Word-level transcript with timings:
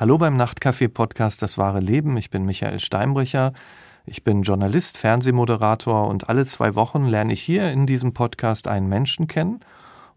Hallo 0.00 0.16
beim 0.16 0.36
Nachtcafé-Podcast 0.36 1.42
Das 1.42 1.58
wahre 1.58 1.80
Leben. 1.80 2.16
Ich 2.18 2.30
bin 2.30 2.44
Michael 2.44 2.78
Steinbrecher. 2.78 3.52
Ich 4.06 4.22
bin 4.22 4.42
Journalist, 4.42 4.96
Fernsehmoderator 4.96 6.06
und 6.06 6.28
alle 6.28 6.46
zwei 6.46 6.76
Wochen 6.76 7.06
lerne 7.06 7.32
ich 7.32 7.42
hier 7.42 7.72
in 7.72 7.84
diesem 7.84 8.14
Podcast 8.14 8.68
einen 8.68 8.88
Menschen 8.88 9.26
kennen. 9.26 9.58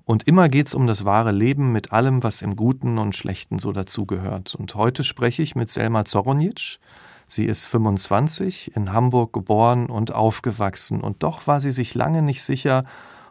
Und 0.06 0.28
immer 0.28 0.50
geht 0.50 0.68
es 0.68 0.76
um 0.76 0.86
das 0.86 1.04
wahre 1.04 1.32
Leben 1.32 1.72
mit 1.72 1.94
allem, 1.94 2.22
was 2.22 2.44
im 2.44 2.56
Guten 2.56 3.00
und 3.00 3.16
Schlechten 3.16 3.58
so 3.58 3.72
dazugehört. 3.72 4.54
Und 4.54 4.76
heute 4.76 5.04
spreche 5.04 5.42
ich 5.42 5.56
mit 5.56 5.72
Selma 5.72 6.06
Zoronjic. 6.06 6.78
Sie 7.26 7.46
ist 7.46 7.66
25, 7.66 8.76
in 8.76 8.94
Hamburg 8.94 9.34
geboren 9.34 9.88
und 9.90 10.14
aufgewachsen. 10.14 11.02
Und 11.02 11.24
doch 11.24 11.48
war 11.48 11.60
sie 11.60 11.72
sich 11.72 11.96
lange 11.96 12.22
nicht 12.22 12.44
sicher, 12.44 12.84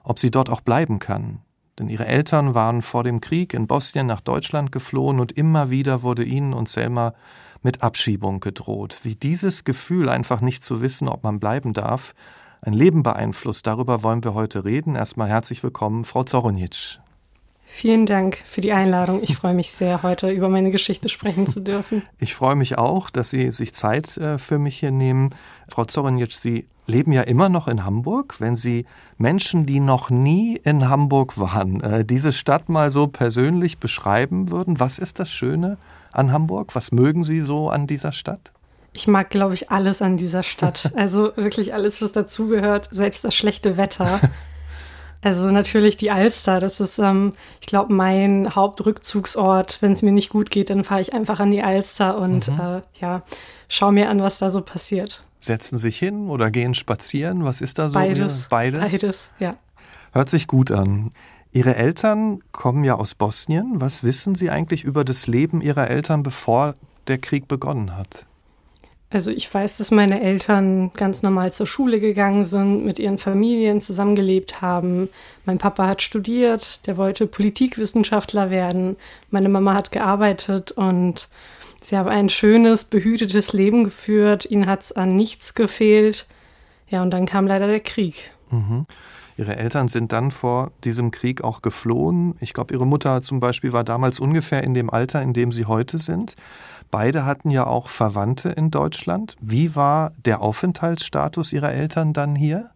ob 0.03 0.19
sie 0.19 0.32
dort 0.32 0.51
auch 0.51 0.62
bleiben 0.62 0.98
kann. 0.98 1.43
Denn 1.81 1.89
ihre 1.89 2.07
Eltern 2.07 2.55
waren 2.55 2.83
vor 2.83 3.05
dem 3.05 3.23
Krieg 3.23 3.55
in 3.55 3.66
Bosnien 3.66 4.07
nach 4.07 4.20
Deutschland 4.20 4.70
geflohen 4.70 5.19
und 5.19 5.33
immer 5.33 5.70
wieder 5.70 6.03
wurde 6.03 6.23
ihnen 6.25 6.53
und 6.53 6.69
Selma 6.69 7.15
mit 7.62 7.83
Abschiebung 7.83 8.41
gedroht. 8.41 9.01
Wie 9.03 9.16
dieses 9.16 9.65
Gefühl, 9.65 10.11
einfach 10.11 10.43
nicht 10.43 10.62
zu 10.62 10.83
wissen, 10.83 11.09
ob 11.09 11.25
man 11.25 11.41
bleiben 11.41 11.73
darf, 11.73 12.15
ein 12.61 12.75
Leben 12.75 13.03
beeinflusst, 13.03 13.66
darüber 13.66 14.03
wollen 14.03 14.23
wir 14.23 14.34
heute 14.34 14.66
reden. 14.66 14.95
Erstmal 14.95 15.29
herzlich 15.29 15.62
willkommen, 15.62 16.05
Frau 16.05 16.23
Zoronic. 16.23 17.01
Vielen 17.73 18.05
Dank 18.05 18.37
für 18.45 18.60
die 18.60 18.73
Einladung. 18.73 19.23
Ich 19.23 19.37
freue 19.37 19.55
mich 19.55 19.70
sehr, 19.70 20.02
heute 20.02 20.28
über 20.28 20.48
meine 20.48 20.70
Geschichte 20.70 21.09
sprechen 21.09 21.47
zu 21.47 21.61
dürfen. 21.61 22.02
Ich 22.19 22.34
freue 22.34 22.56
mich 22.56 22.77
auch, 22.77 23.09
dass 23.09 23.30
Sie 23.30 23.51
sich 23.52 23.73
Zeit 23.73 24.16
äh, 24.16 24.38
für 24.38 24.59
mich 24.59 24.78
hier 24.80 24.91
nehmen. 24.91 25.30
Frau 25.69 25.84
Zoronic, 25.84 26.33
Sie 26.33 26.66
leben 26.87 27.12
ja 27.12 27.23
immer 27.23 27.48
noch 27.48 27.69
in 27.69 27.84
Hamburg. 27.84 28.34
Wenn 28.38 28.56
Sie 28.56 28.84
Menschen, 29.16 29.64
die 29.64 29.80
noch 29.80 30.11
nie 30.11 30.56
in 30.56 30.88
Hamburg 30.88 31.38
waren, 31.38 31.80
äh, 31.80 32.05
diese 32.05 32.33
Stadt 32.33 32.69
mal 32.69 32.91
so 32.91 33.06
persönlich 33.06 33.78
beschreiben 33.78 34.50
würden, 34.50 34.80
was 34.80 34.98
ist 34.98 35.20
das 35.20 35.30
Schöne 35.30 35.78
an 36.12 36.33
Hamburg? 36.33 36.75
Was 36.75 36.92
mögen 36.92 37.23
Sie 37.23 37.41
so 37.41 37.70
an 37.70 37.86
dieser 37.86 38.12
Stadt? 38.12 38.52
Ich 38.92 39.06
mag, 39.06 39.30
glaube 39.30 39.55
ich, 39.55 39.70
alles 39.70 40.02
an 40.02 40.17
dieser 40.17 40.42
Stadt. 40.42 40.91
Also 40.97 41.33
wirklich 41.36 41.73
alles, 41.73 42.02
was 42.02 42.12
dazugehört, 42.12 42.89
selbst 42.91 43.25
das 43.25 43.34
schlechte 43.34 43.77
Wetter. 43.77 44.20
Also 45.23 45.45
natürlich 45.47 45.97
die 45.97 46.11
Alster, 46.11 46.61
das 46.61 46.81
ist, 46.81 46.99
ähm, 46.99 47.35
ich 47.61 47.67
glaube, 47.67 47.93
mein 47.93 48.55
Hauptrückzugsort. 48.55 49.79
Wenn 49.81 49.93
es 49.93 50.03
mir 50.03 50.13
nicht 50.13 50.31
gut 50.31 50.51
geht, 50.51 50.71
dann 50.71 50.85
fahre 50.85 51.03
ich 51.03 51.13
einfach 51.13 51.41
an 51.41 51.51
die 51.51 51.63
Alster 51.63 52.17
und 52.19 52.49
mhm. 52.49 52.61
äh, 52.61 52.81
ja, 53.01 53.23
schaue 53.69 53.93
mir 53.93 54.09
an, 54.09 54.21
was 54.21 54.39
da 54.39 54.51
so 54.51 54.63
passiert 54.63 55.23
setzen 55.41 55.79
sich 55.79 55.98
hin 55.98 56.29
oder 56.29 56.51
gehen 56.51 56.75
spazieren? 56.75 57.45
Was 57.45 57.61
ist 57.61 57.79
da 57.79 57.89
so? 57.89 57.98
Beides. 57.98 58.47
Beides? 58.48 58.93
Beides, 58.93 59.31
ja. 59.39 59.57
Hört 60.13 60.31
sich 60.31 60.47
gut 60.47 60.71
an. 60.71 61.11
Ihre 61.53 61.75
Eltern 61.75 62.41
kommen 62.53 62.85
ja 62.85 62.95
aus 62.95 63.15
Bosnien. 63.15 63.81
Was 63.81 64.05
wissen 64.05 64.35
Sie 64.35 64.51
eigentlich 64.51 64.85
über 64.85 65.05
das 65.05 65.27
Leben 65.27 65.61
Ihrer 65.61 65.89
Eltern, 65.89 66.23
bevor 66.23 66.77
der 67.09 67.19
Krieg 67.19 67.48
begonnen 67.48 67.97
hat? 67.97 68.27
Also 69.12 69.33
ich 69.33 69.53
weiß, 69.53 69.78
dass 69.78 69.91
meine 69.91 70.20
Eltern 70.20 70.92
ganz 70.94 71.22
normal 71.22 71.53
zur 71.53 71.66
Schule 71.66 71.98
gegangen 71.98 72.44
sind, 72.44 72.84
mit 72.84 73.00
ihren 73.00 73.19
Familien 73.19 73.80
zusammengelebt 73.80 74.62
haben. 74.62 75.08
Mein 75.44 75.58
Papa 75.58 75.89
hat 75.89 76.00
studiert, 76.00 76.86
der 76.86 76.97
wollte 76.97 77.27
Politikwissenschaftler 77.27 78.50
werden. 78.50 78.97
Meine 79.30 79.48
Mama 79.48 79.75
hat 79.75 79.91
gearbeitet 79.91 80.70
und 80.70 81.28
Sie 81.83 81.97
haben 81.97 82.08
ein 82.08 82.28
schönes, 82.28 82.84
behütetes 82.84 83.52
Leben 83.52 83.84
geführt, 83.84 84.47
ihnen 84.48 84.67
hat 84.67 84.83
es 84.83 84.92
an 84.92 85.17
nichts 85.17 85.55
gefehlt. 85.55 86.27
Ja, 86.89 87.02
und 87.02 87.11
dann 87.11 87.27
kam 87.27 87.47
leider 87.47 87.67
der 87.67 87.80
Krieg. 87.80 88.30
Mhm. 88.50 88.86
Ihre 89.41 89.56
Eltern 89.56 89.88
sind 89.88 90.12
dann 90.12 90.33
vor 90.33 90.70
diesem 90.84 91.10
Krieg 91.10 91.42
auch 91.42 91.62
geflohen. 91.62 92.34
Ich 92.41 92.52
glaube, 92.52 92.74
Ihre 92.74 92.86
Mutter 92.86 93.22
zum 93.22 93.41
Beispiel 93.41 93.72
war 93.72 93.84
damals 93.84 94.20
ungefähr 94.20 94.62
in 94.62 94.74
dem 94.74 94.91
Alter, 94.91 95.22
in 95.22 95.33
dem 95.33 95.50
Sie 95.50 95.64
heute 95.64 95.96
sind. 95.96 96.36
Beide 96.91 97.24
hatten 97.24 97.48
ja 97.48 97.66
auch 97.66 97.88
Verwandte 97.88 98.50
in 98.50 98.70
Deutschland. 98.70 99.36
Wie 99.40 99.74
war 99.74 100.12
der 100.27 100.42
Aufenthaltsstatus 100.42 101.55
Ihrer 101.55 101.73
Eltern 101.73 102.12
dann 102.12 102.36
hier? 102.36 102.68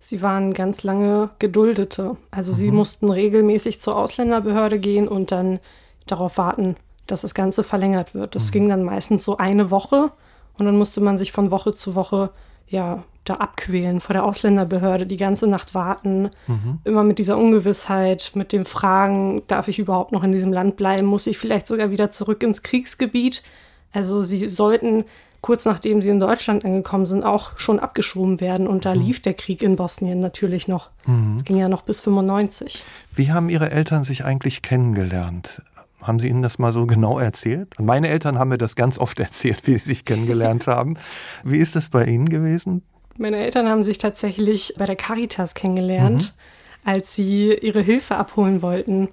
Sie 0.00 0.22
waren 0.22 0.54
ganz 0.54 0.82
lange 0.82 1.30
Geduldete. 1.38 2.16
Also 2.32 2.50
mhm. 2.50 2.56
sie 2.56 2.70
mussten 2.72 3.08
regelmäßig 3.08 3.80
zur 3.80 3.96
Ausländerbehörde 3.96 4.80
gehen 4.80 5.06
und 5.06 5.30
dann 5.30 5.60
darauf 6.08 6.36
warten, 6.36 6.74
dass 7.06 7.20
das 7.20 7.32
Ganze 7.32 7.62
verlängert 7.62 8.12
wird. 8.12 8.34
Das 8.34 8.46
mhm. 8.46 8.50
ging 8.50 8.68
dann 8.70 8.82
meistens 8.82 9.22
so 9.22 9.36
eine 9.36 9.70
Woche 9.70 10.10
und 10.58 10.66
dann 10.66 10.76
musste 10.76 11.00
man 11.00 11.16
sich 11.16 11.30
von 11.30 11.52
Woche 11.52 11.72
zu 11.72 11.94
Woche 11.94 12.30
ja 12.72 13.04
da 13.24 13.34
abquälen 13.34 14.00
vor 14.00 14.14
der 14.14 14.24
Ausländerbehörde, 14.24 15.06
die 15.06 15.16
ganze 15.16 15.46
Nacht 15.46 15.74
warten, 15.74 16.30
mhm. 16.48 16.80
immer 16.84 17.04
mit 17.04 17.20
dieser 17.20 17.38
Ungewissheit, 17.38 18.32
mit 18.34 18.52
den 18.52 18.64
Fragen, 18.64 19.42
darf 19.46 19.68
ich 19.68 19.78
überhaupt 19.78 20.10
noch 20.10 20.24
in 20.24 20.32
diesem 20.32 20.52
Land 20.52 20.76
bleiben, 20.76 21.06
muss 21.06 21.28
ich 21.28 21.38
vielleicht 21.38 21.68
sogar 21.68 21.92
wieder 21.92 22.10
zurück 22.10 22.42
ins 22.42 22.64
Kriegsgebiet? 22.64 23.44
Also 23.92 24.24
sie 24.24 24.48
sollten 24.48 25.04
kurz 25.42 25.64
nachdem 25.64 26.00
sie 26.00 26.08
in 26.08 26.20
Deutschland 26.20 26.64
angekommen 26.64 27.04
sind, 27.04 27.24
auch 27.24 27.58
schon 27.58 27.80
abgeschoben 27.80 28.40
werden. 28.40 28.66
Und 28.66 28.86
da 28.86 28.94
mhm. 28.94 29.02
lief 29.02 29.20
der 29.20 29.34
Krieg 29.34 29.62
in 29.62 29.76
Bosnien 29.76 30.20
natürlich 30.20 30.68
noch. 30.68 30.88
Mhm. 31.04 31.36
Es 31.38 31.44
ging 31.44 31.56
ja 31.58 31.68
noch 31.68 31.82
bis 31.82 32.00
95. 32.00 32.82
Wie 33.12 33.32
haben 33.32 33.50
Ihre 33.50 33.70
Eltern 33.70 34.04
sich 34.04 34.24
eigentlich 34.24 34.62
kennengelernt? 34.62 35.60
Haben 36.02 36.18
Sie 36.18 36.28
Ihnen 36.28 36.42
das 36.42 36.58
mal 36.58 36.72
so 36.72 36.86
genau 36.86 37.18
erzählt? 37.18 37.74
Meine 37.78 38.08
Eltern 38.08 38.38
haben 38.38 38.48
mir 38.48 38.58
das 38.58 38.76
ganz 38.76 38.98
oft 38.98 39.20
erzählt, 39.20 39.66
wie 39.66 39.78
sie 39.78 39.84
sich 39.84 40.04
kennengelernt 40.04 40.66
haben. 40.66 40.96
Wie 41.44 41.58
ist 41.58 41.76
das 41.76 41.88
bei 41.88 42.04
Ihnen 42.04 42.28
gewesen? 42.28 42.82
Meine 43.18 43.38
Eltern 43.38 43.68
haben 43.68 43.82
sich 43.82 43.98
tatsächlich 43.98 44.74
bei 44.78 44.86
der 44.86 44.96
Caritas 44.96 45.54
kennengelernt, 45.54 46.34
mhm. 46.34 46.90
als 46.90 47.14
sie 47.14 47.52
ihre 47.52 47.80
Hilfe 47.80 48.16
abholen 48.16 48.62
wollten. 48.62 49.08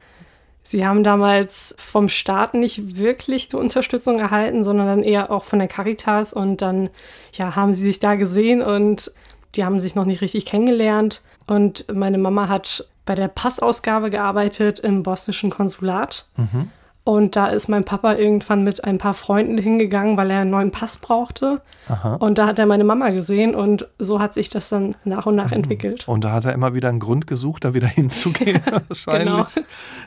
Sie 0.64 0.86
haben 0.86 1.04
damals 1.04 1.76
vom 1.78 2.10
Staat 2.10 2.54
nicht 2.54 2.98
wirklich 2.98 3.50
die 3.50 3.56
Unterstützung 3.56 4.20
erhalten, 4.20 4.64
sondern 4.64 4.88
dann 4.88 5.04
eher 5.04 5.32
auch 5.32 5.44
von 5.44 5.60
der 5.60 5.68
Caritas 5.68 6.32
und 6.32 6.62
dann 6.62 6.90
ja, 7.34 7.56
haben 7.56 7.74
sie 7.74 7.84
sich 7.84 8.00
da 8.00 8.16
gesehen 8.16 8.62
und 8.62 9.12
die 9.56 9.66
haben 9.66 9.80
sich 9.80 9.96
noch 9.96 10.06
nicht 10.06 10.22
richtig 10.22 10.46
kennengelernt 10.46 11.24
und 11.48 11.92
meine 11.92 12.20
Mama 12.20 12.48
hat 12.48 12.88
bei 13.06 13.16
der 13.16 13.28
Passausgabe 13.28 14.12
gearbeitet 14.12 14.80
im 14.80 15.02
bosnischen 15.02 15.50
Konsulat. 15.50 16.28
Mhm. 16.38 16.70
Und 17.10 17.36
da 17.36 17.48
ist 17.48 17.70
mein 17.70 17.86
Papa 17.86 18.14
irgendwann 18.14 18.64
mit 18.64 18.84
ein 18.84 19.00
paar 19.00 19.16
Freunden 19.16 19.58
hingegangen, 19.58 20.16
weil 20.16 20.30
er 20.30 20.42
einen 20.42 20.52
neuen 20.52 20.70
Pass 20.70 20.98
brauchte. 20.98 21.60
Aha. 21.88 22.18
Und 22.18 22.38
da 22.38 22.46
hat 22.46 22.60
er 22.60 22.68
meine 22.68 22.84
Mama 22.84 23.10
gesehen 23.10 23.56
und 23.56 23.90
so 23.98 24.20
hat 24.20 24.36
sich 24.36 24.52
das 24.52 24.70
dann 24.70 24.96
nach 25.06 25.26
und 25.26 25.36
nach 25.36 25.48
mhm. 25.48 25.54
entwickelt. 25.54 26.08
Und 26.08 26.24
da 26.24 26.34
hat 26.34 26.46
er 26.46 26.54
immer 26.54 26.76
wieder 26.76 26.88
einen 26.88 27.00
Grund 27.00 27.26
gesucht, 27.26 27.66
da 27.66 27.74
wieder 27.74 27.88
hinzugehen. 27.96 28.62
Ja, 28.64 28.82
wahrscheinlich. 28.88 29.26
Genau. 29.26 29.48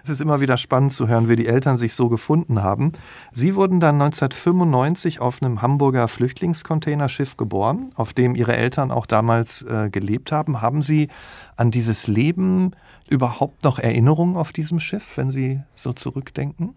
Es 0.05 0.11
ist 0.11 0.21
immer 0.21 0.41
wieder 0.41 0.57
spannend 0.57 0.93
zu 0.93 1.09
hören, 1.09 1.29
wie 1.29 1.35
die 1.35 1.49
Eltern 1.49 1.77
sich 1.77 1.95
so 1.95 2.09
gefunden 2.09 2.63
haben. 2.63 2.93
Sie 3.33 3.57
wurden 3.57 3.81
dann 3.81 4.01
1995 4.01 5.19
auf 5.19 5.43
einem 5.43 5.61
Hamburger 5.61 6.07
Flüchtlingscontainerschiff 6.07 7.37
geboren, 7.37 7.91
auf 7.97 8.13
dem 8.13 8.37
Ihre 8.37 8.57
Eltern 8.57 8.93
auch 8.93 9.07
damals 9.07 9.63
äh, 9.63 9.91
gelebt 9.91 10.31
haben. 10.31 10.61
Haben 10.63 10.83
Sie 10.83 11.09
an 11.57 11.73
dieses 11.73 12.07
Leben 12.07 12.77
überhaupt 13.09 13.65
noch 13.65 13.81
Erinnerungen 13.81 14.37
auf 14.37 14.53
diesem 14.53 14.79
Schiff, 14.79 15.17
wenn 15.17 15.33
Sie 15.33 15.61
so 15.75 15.93
zurückdenken? 15.93 16.77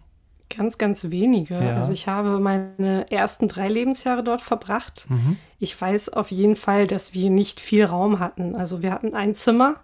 Ganz, 0.56 0.78
ganz 0.78 1.10
wenige. 1.10 1.56
Ja. 1.56 1.78
Also 1.78 1.92
ich 1.92 2.08
habe 2.08 2.40
meine 2.40 3.12
ersten 3.12 3.48
drei 3.48 3.68
Lebensjahre 3.68 4.24
dort 4.24 4.42
verbracht. 4.42 5.06
Mhm. 5.10 5.38
Ich 5.60 5.80
weiß 5.80 6.10
auf 6.10 6.32
jeden 6.32 6.56
Fall, 6.56 6.88
dass 6.88 7.14
wir 7.14 7.30
nicht 7.30 7.60
viel 7.60 7.86
Raum 7.86 8.20
hatten. 8.20 8.56
Also 8.56 8.82
wir 8.82 8.92
hatten 8.92 9.14
ein 9.14 9.36
Zimmer. 9.36 9.78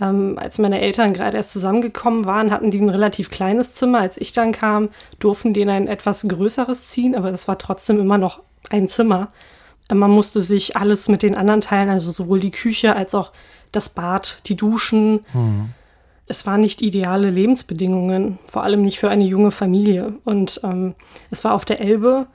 Ähm, 0.00 0.38
als 0.38 0.58
meine 0.58 0.80
Eltern 0.80 1.12
gerade 1.12 1.36
erst 1.36 1.52
zusammengekommen 1.52 2.24
waren, 2.24 2.50
hatten 2.50 2.70
die 2.70 2.80
ein 2.80 2.88
relativ 2.88 3.30
kleines 3.30 3.72
Zimmer. 3.74 3.98
Als 3.98 4.16
ich 4.16 4.32
dann 4.32 4.52
kam, 4.52 4.88
durften 5.18 5.52
die 5.52 5.60
in 5.60 5.70
ein 5.70 5.88
etwas 5.88 6.26
größeres 6.26 6.88
ziehen, 6.88 7.14
aber 7.14 7.30
das 7.30 7.48
war 7.48 7.58
trotzdem 7.58 8.00
immer 8.00 8.18
noch 8.18 8.42
ein 8.70 8.88
Zimmer. 8.88 9.28
Äh, 9.88 9.94
man 9.94 10.10
musste 10.10 10.40
sich 10.40 10.76
alles 10.76 11.08
mit 11.08 11.22
den 11.22 11.34
anderen 11.34 11.60
teilen, 11.60 11.90
also 11.90 12.10
sowohl 12.10 12.40
die 12.40 12.52
Küche 12.52 12.96
als 12.96 13.14
auch 13.14 13.32
das 13.72 13.90
Bad, 13.90 14.40
die 14.46 14.56
Duschen. 14.56 15.20
Mhm 15.34 15.74
es 16.28 16.46
waren 16.46 16.60
nicht 16.60 16.82
ideale 16.82 17.30
Lebensbedingungen, 17.30 18.38
vor 18.46 18.62
allem 18.62 18.82
nicht 18.82 18.98
für 18.98 19.08
eine 19.08 19.24
junge 19.24 19.50
Familie. 19.50 20.14
Und 20.24 20.60
ähm, 20.62 20.94
es 21.30 21.42
war 21.44 21.54
auf 21.54 21.64
der 21.64 21.80
Elbe 21.80 22.26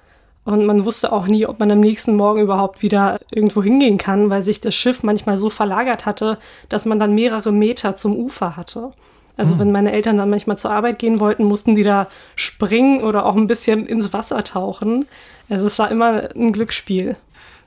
und 0.46 0.66
man 0.66 0.84
wusste 0.84 1.12
auch 1.14 1.28
nie, 1.28 1.46
ob 1.46 1.60
man 1.60 1.72
am 1.72 1.80
nächsten 1.80 2.16
Morgen 2.16 2.42
überhaupt 2.42 2.82
wieder 2.82 3.20
irgendwo 3.32 3.64
hingehen 3.64 3.98
kann, 3.98 4.30
weil 4.30 4.42
sich 4.42 4.60
das 4.60 4.76
Schiff 4.76 5.04
manchmal 5.04 5.38
so 5.38 5.50
verlagert 5.50 6.06
hatte, 6.06 6.38
dass 6.70 6.86
man 6.86 7.00
dann 7.00 7.16
mehrere 7.16 7.52
Meter 7.52 7.96
zum 7.96 8.16
Ufer 8.16 8.58
hatte. 8.58 8.92
Also 9.38 9.56
mhm. 9.56 9.60
wenn 9.60 9.72
meine 9.72 9.92
Eltern 9.94 10.18
dann 10.18 10.30
manchmal 10.30 10.58
zur 10.58 10.72
Arbeit 10.72 11.00
gehen 11.00 11.20
wollten, 11.20 11.46
mussten 11.46 11.76
die 11.76 11.84
da 11.84 12.08
springen 12.36 13.04
oder 13.04 13.26
auch 13.26 13.36
ein 13.36 13.48
bisschen 13.48 13.86
ins 13.88 14.12
Wasser 14.12 14.44
tauchen. 14.44 15.06
Also 15.50 15.68
es 15.68 15.80
war 15.80 15.90
immer 15.90 16.30
ein 16.36 16.52
Glücksspiel. 16.52 17.16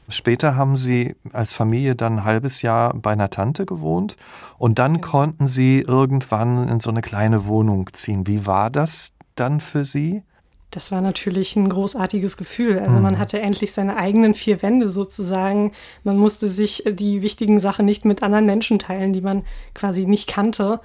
Später 0.08 0.56
haben 0.56 0.76
Sie 0.76 1.16
als 1.32 1.54
Familie 1.54 1.96
dann 1.96 2.18
ein 2.20 2.24
halbes 2.24 2.62
Jahr 2.62 2.94
bei 2.94 3.12
einer 3.12 3.30
Tante 3.30 3.66
gewohnt 3.66 4.16
und 4.58 4.78
dann 4.78 5.00
konnten 5.00 5.48
Sie 5.48 5.80
irgendwann 5.80 6.68
in 6.68 6.80
so 6.80 6.90
eine 6.90 7.02
kleine 7.02 7.46
Wohnung 7.46 7.92
ziehen. 7.92 8.26
Wie 8.26 8.46
war 8.46 8.70
das 8.70 9.12
dann 9.34 9.60
für 9.60 9.84
Sie? 9.84 10.22
Das 10.70 10.92
war 10.92 11.00
natürlich 11.00 11.56
ein 11.56 11.68
großartiges 11.68 12.36
Gefühl. 12.36 12.78
Also 12.80 12.98
man 12.98 13.14
mhm. 13.14 13.18
hatte 13.18 13.40
endlich 13.40 13.72
seine 13.72 13.96
eigenen 13.96 14.34
vier 14.34 14.62
Wände 14.62 14.90
sozusagen. 14.90 15.72
Man 16.04 16.18
musste 16.18 16.48
sich 16.48 16.84
die 16.86 17.22
wichtigen 17.22 17.60
Sachen 17.60 17.86
nicht 17.86 18.04
mit 18.04 18.22
anderen 18.22 18.46
Menschen 18.46 18.78
teilen, 18.78 19.12
die 19.12 19.20
man 19.20 19.44
quasi 19.74 20.06
nicht 20.06 20.28
kannte. 20.28 20.80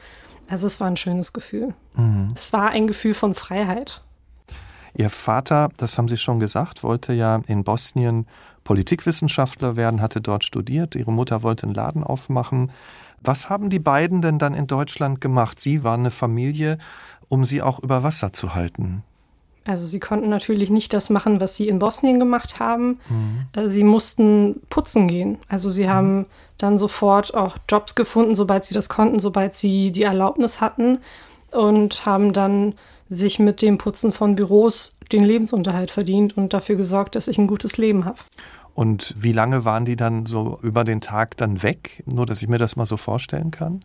Also 0.48 0.68
es 0.68 0.80
war 0.80 0.88
ein 0.88 0.98
schönes 0.98 1.34
Gefühl. 1.34 1.74
Mhm. 1.96 2.32
Es 2.36 2.54
war 2.54 2.70
ein 2.70 2.88
Gefühl 2.88 3.14
von 3.14 3.36
Freiheit. 3.36 4.02
Ihr 4.94 5.10
Vater, 5.10 5.70
das 5.78 5.98
haben 5.98 6.08
Sie 6.08 6.18
schon 6.18 6.40
gesagt, 6.40 6.84
wollte 6.84 7.14
ja 7.14 7.42
in 7.48 7.64
Bosnien 7.64 8.28
Politikwissenschaftler 8.64 9.76
werden, 9.76 10.02
hatte 10.02 10.22
dort 10.22 10.44
studiert. 10.44 10.96
Ihre 10.96 11.12
Mutter 11.12 11.44
wollte 11.44 11.64
einen 11.64 11.76
Laden 11.76 12.04
aufmachen. 12.04 12.72
Was 13.22 13.50
haben 13.50 13.70
die 13.70 13.80
beiden 13.80 14.22
denn 14.22 14.40
dann 14.40 14.54
in 14.54 14.68
Deutschland 14.68 15.22
gemacht? 15.22 15.60
Sie 15.60 15.84
waren 15.84 16.02
eine 16.02 16.12
Familie, 16.12 16.78
um 17.28 17.46
sie 17.46 17.62
auch 17.62 17.80
über 17.80 18.04
Wasser 18.04 18.34
zu 18.34 18.56
halten. 18.56 19.04
Also 19.64 19.86
sie 19.86 20.00
konnten 20.00 20.30
natürlich 20.30 20.72
nicht 20.72 20.92
das 20.92 21.12
machen, 21.12 21.40
was 21.40 21.56
sie 21.56 21.68
in 21.68 21.78
Bosnien 21.78 22.20
gemacht 22.20 22.60
haben. 22.60 23.00
Mhm. 23.10 23.70
Sie 23.70 23.84
mussten 23.84 24.60
putzen 24.70 25.08
gehen. 25.08 25.38
Also 25.48 25.70
sie 25.70 25.88
haben 25.88 26.18
mhm. 26.18 26.26
dann 26.58 26.78
sofort 26.80 27.36
auch 27.36 27.58
Jobs 27.70 27.94
gefunden, 27.94 28.34
sobald 28.34 28.66
sie 28.66 28.74
das 28.74 28.90
konnten, 28.90 29.20
sobald 29.20 29.54
sie 29.54 29.92
die 29.92 30.04
Erlaubnis 30.04 30.62
hatten 30.62 30.98
und 31.52 32.06
haben 32.06 32.34
dann 32.34 32.74
sich 33.12 33.40
mit 33.40 33.62
dem 33.62 33.78
Putzen 33.78 34.14
von 34.14 34.36
Büros 34.36 34.98
den 35.12 35.26
Lebensunterhalt 35.26 35.92
verdient 35.92 36.38
und 36.38 36.54
dafür 36.54 36.78
gesorgt, 36.78 37.16
dass 37.16 37.28
ich 37.28 37.38
ein 37.38 37.48
gutes 37.48 37.78
Leben 37.78 38.06
habe. 38.06 38.18
Und 38.74 39.14
wie 39.18 39.34
lange 39.34 39.66
waren 39.66 39.84
die 39.84 39.98
dann 39.98 40.26
so 40.26 40.58
über 40.64 40.86
den 40.86 41.02
Tag 41.02 41.36
dann 41.36 41.62
weg? 41.62 42.04
Nur, 42.06 42.26
dass 42.26 42.42
ich 42.42 42.48
mir 42.48 42.58
das 42.58 42.78
mal 42.78 42.86
so 42.86 42.96
vorstellen 42.96 43.52
kann. 43.52 43.82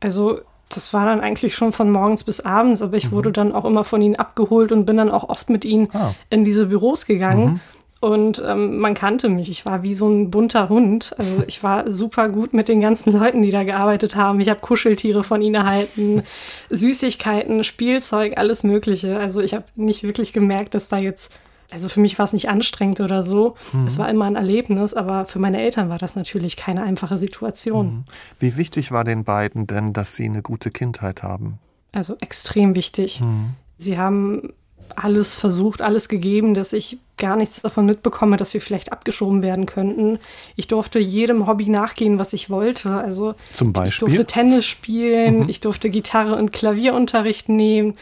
Also 0.00 0.40
das 0.68 0.92
war 0.92 1.06
dann 1.06 1.20
eigentlich 1.20 1.54
schon 1.54 1.70
von 1.70 1.92
morgens 1.92 2.24
bis 2.24 2.40
abends, 2.40 2.82
aber 2.82 2.96
ich 2.96 3.06
mhm. 3.06 3.12
wurde 3.12 3.30
dann 3.30 3.52
auch 3.52 3.64
immer 3.64 3.84
von 3.84 4.02
ihnen 4.02 4.16
abgeholt 4.16 4.72
und 4.72 4.84
bin 4.84 4.96
dann 4.96 5.10
auch 5.10 5.28
oft 5.28 5.48
mit 5.48 5.64
ihnen 5.64 5.88
ah. 5.94 6.14
in 6.28 6.42
diese 6.42 6.66
Büros 6.66 7.06
gegangen. 7.06 7.44
Mhm. 7.44 7.60
Und 8.00 8.42
ähm, 8.44 8.78
man 8.78 8.94
kannte 8.94 9.28
mich. 9.28 9.50
Ich 9.50 9.64
war 9.64 9.82
wie 9.82 9.94
so 9.94 10.08
ein 10.08 10.30
bunter 10.30 10.68
Hund. 10.68 11.14
Also 11.18 11.42
ich 11.46 11.62
war 11.62 11.90
super 11.90 12.28
gut 12.28 12.52
mit 12.52 12.68
den 12.68 12.80
ganzen 12.80 13.12
Leuten, 13.12 13.40
die 13.42 13.50
da 13.50 13.64
gearbeitet 13.64 14.16
haben. 14.16 14.38
Ich 14.40 14.50
habe 14.50 14.60
Kuscheltiere 14.60 15.24
von 15.24 15.40
ihnen 15.40 15.54
erhalten, 15.54 16.22
Süßigkeiten, 16.70 17.64
Spielzeug, 17.64 18.34
alles 18.36 18.64
Mögliche. 18.64 19.18
Also 19.18 19.40
ich 19.40 19.54
habe 19.54 19.64
nicht 19.76 20.02
wirklich 20.02 20.32
gemerkt, 20.32 20.74
dass 20.74 20.88
da 20.88 20.98
jetzt 20.98 21.32
also 21.70 21.88
für 21.88 22.00
mich 22.00 22.16
war 22.18 22.24
es 22.24 22.32
nicht 22.32 22.48
anstrengend 22.48 23.00
oder 23.00 23.22
so. 23.22 23.56
Mhm. 23.72 23.86
Es 23.86 23.98
war 23.98 24.08
immer 24.08 24.26
ein 24.26 24.36
Erlebnis, 24.36 24.94
aber 24.94 25.26
für 25.26 25.40
meine 25.40 25.60
Eltern 25.60 25.88
war 25.88 25.98
das 25.98 26.14
natürlich 26.14 26.56
keine 26.56 26.82
einfache 26.82 27.18
Situation. 27.18 27.86
Mhm. 27.86 28.04
Wie 28.38 28.56
wichtig 28.56 28.92
war 28.92 29.02
den 29.02 29.24
beiden 29.24 29.66
denn, 29.66 29.92
dass 29.92 30.14
sie 30.14 30.26
eine 30.26 30.42
gute 30.42 30.70
Kindheit 30.70 31.22
haben? 31.22 31.58
Also 31.92 32.16
extrem 32.20 32.76
wichtig. 32.76 33.20
Mhm. 33.20 33.54
Sie 33.78 33.98
haben 33.98 34.52
alles 34.94 35.34
versucht, 35.36 35.82
alles 35.82 36.08
gegeben, 36.08 36.54
dass 36.54 36.72
ich 36.72 36.98
gar 37.18 37.36
nichts 37.36 37.62
davon 37.62 37.86
mitbekomme, 37.86 38.36
dass 38.36 38.52
wir 38.54 38.60
vielleicht 38.60 38.92
abgeschoben 38.92 39.42
werden 39.42 39.66
könnten. 39.66 40.18
Ich 40.54 40.68
durfte 40.68 40.98
jedem 40.98 41.46
Hobby 41.46 41.68
nachgehen, 41.68 42.18
was 42.18 42.32
ich 42.32 42.50
wollte. 42.50 42.90
Also 42.90 43.34
Zum 43.52 43.72
Beispiel? 43.72 44.08
ich 44.08 44.14
durfte 44.14 44.32
Tennis 44.32 44.66
spielen, 44.66 45.40
mhm. 45.40 45.48
ich 45.48 45.60
durfte 45.60 45.90
Gitarre 45.90 46.36
und 46.36 46.52
Klavierunterricht 46.52 47.48
nehmen 47.48 47.94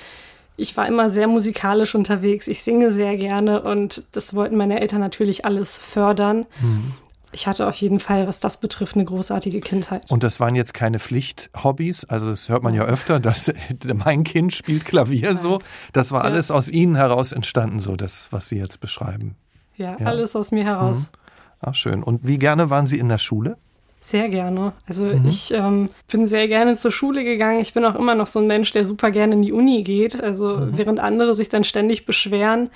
ich 0.57 0.77
war 0.77 0.87
immer 0.87 1.11
sehr 1.11 1.27
musikalisch 1.27 1.95
unterwegs. 1.95 2.47
Ich 2.47 2.63
singe 2.63 2.93
sehr 2.93 3.17
gerne 3.17 3.63
und 3.63 4.05
das 4.13 4.35
wollten 4.35 4.57
meine 4.57 4.81
Eltern 4.81 5.01
natürlich 5.01 5.45
alles 5.45 5.79
fördern. 5.79 6.47
Mhm. 6.61 6.93
Ich 7.35 7.49
hatte 7.49 7.67
auf 7.67 7.75
jeden 7.77 7.99
Fall, 7.99 8.29
was 8.29 8.39
das 8.39 8.59
betrifft, 8.59 8.95
eine 8.95 9.05
großartige 9.05 9.61
Kindheit. 9.61 10.11
Und 10.11 10.23
das 10.23 10.39
waren 10.39 10.55
jetzt 10.55 10.73
keine 10.73 11.01
Pflichthobbys. 11.01 12.05
Also 12.05 12.29
das 12.29 12.49
hört 12.49 12.63
man 12.63 12.75
ja 12.75 12.85
öfter, 12.85 13.19
dass 13.19 13.53
mein 13.95 14.23
Kind 14.23 14.55
spielt 14.55 14.85
Klavier 14.85 15.31
Nein. 15.31 15.37
so. 15.37 15.59
Das 15.93 16.13
war 16.13 16.21
ja. 16.21 16.31
alles 16.31 16.51
aus 16.51 16.71
Ihnen 16.71 16.95
heraus 16.95 17.33
entstanden, 17.33 17.81
so 17.81 17.97
das, 17.97 18.29
was 18.31 18.49
Sie 18.49 18.57
jetzt 18.57 18.79
beschreiben. 18.81 19.37
Ja, 19.77 19.97
ja. 19.99 20.07
alles 20.07 20.37
aus 20.37 20.53
mir 20.53 20.65
heraus. 20.65 21.11
Mhm. 21.13 21.19
Ach 21.61 21.75
schön. 21.75 22.03
Und 22.03 22.27
wie 22.27 22.39
gerne 22.39 22.71
waren 22.71 22.87
Sie 22.87 22.99
in 22.99 23.09
der 23.09 23.19
Schule? 23.19 23.57
Sehr 24.01 24.29
gerne. 24.29 24.75
Also 24.87 25.05
mhm. 25.05 25.27
ich 25.27 25.51
ähm, 25.53 25.89
bin 26.09 26.29
sehr 26.29 26.47
gerne 26.47 26.77
zur 26.77 26.93
Schule 26.93 27.25
gegangen. 27.25 27.61
Ich 27.61 27.75
bin 27.75 27.85
auch 27.85 27.95
immer 27.95 28.15
noch 28.15 28.27
so 28.27 28.39
ein 28.39 28.47
Mensch, 28.47 28.71
der 28.71 28.85
super 28.85 29.11
gerne 29.11 29.35
in 29.35 29.43
die 29.43 29.53
Uni 29.53 29.83
geht. 29.83 30.23
Also 30.23 30.59
mhm. 30.59 30.79
während 30.79 31.01
andere 31.01 31.35
sich 31.35 31.49
dann 31.49 31.65
ständig 31.65 32.07
beschweren, 32.07 32.71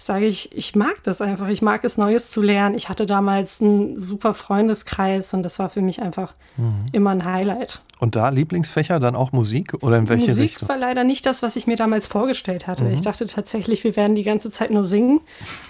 sage 0.00 0.26
ich, 0.26 0.56
ich 0.56 0.74
mag 0.74 1.02
das 1.04 1.20
einfach. 1.20 1.48
Ich 1.48 1.60
mag 1.62 1.84
es, 1.84 1.98
Neues 1.98 2.30
zu 2.30 2.40
lernen. 2.40 2.74
Ich 2.74 2.88
hatte 2.88 3.04
damals 3.04 3.60
einen 3.60 3.98
super 3.98 4.32
Freundeskreis 4.32 5.34
und 5.34 5.42
das 5.42 5.58
war 5.58 5.68
für 5.68 5.82
mich 5.82 6.00
einfach 6.00 6.32
mhm. 6.56 6.86
immer 6.92 7.10
ein 7.10 7.24
Highlight. 7.24 7.82
Und 7.98 8.16
da 8.16 8.30
Lieblingsfächer 8.30 8.98
dann 8.98 9.14
auch 9.14 9.32
Musik 9.32 9.74
oder 9.82 9.98
in 9.98 10.08
welche 10.08 10.28
Musik 10.28 10.42
Richtung? 10.42 10.70
war 10.70 10.78
leider 10.78 11.04
nicht 11.04 11.26
das, 11.26 11.42
was 11.42 11.54
ich 11.56 11.66
mir 11.66 11.76
damals 11.76 12.06
vorgestellt 12.06 12.66
hatte. 12.66 12.84
Mhm. 12.84 12.94
Ich 12.94 13.02
dachte 13.02 13.26
tatsächlich, 13.26 13.84
wir 13.84 13.94
werden 13.94 14.14
die 14.14 14.22
ganze 14.22 14.50
Zeit 14.50 14.70
nur 14.70 14.84
singen, 14.84 15.20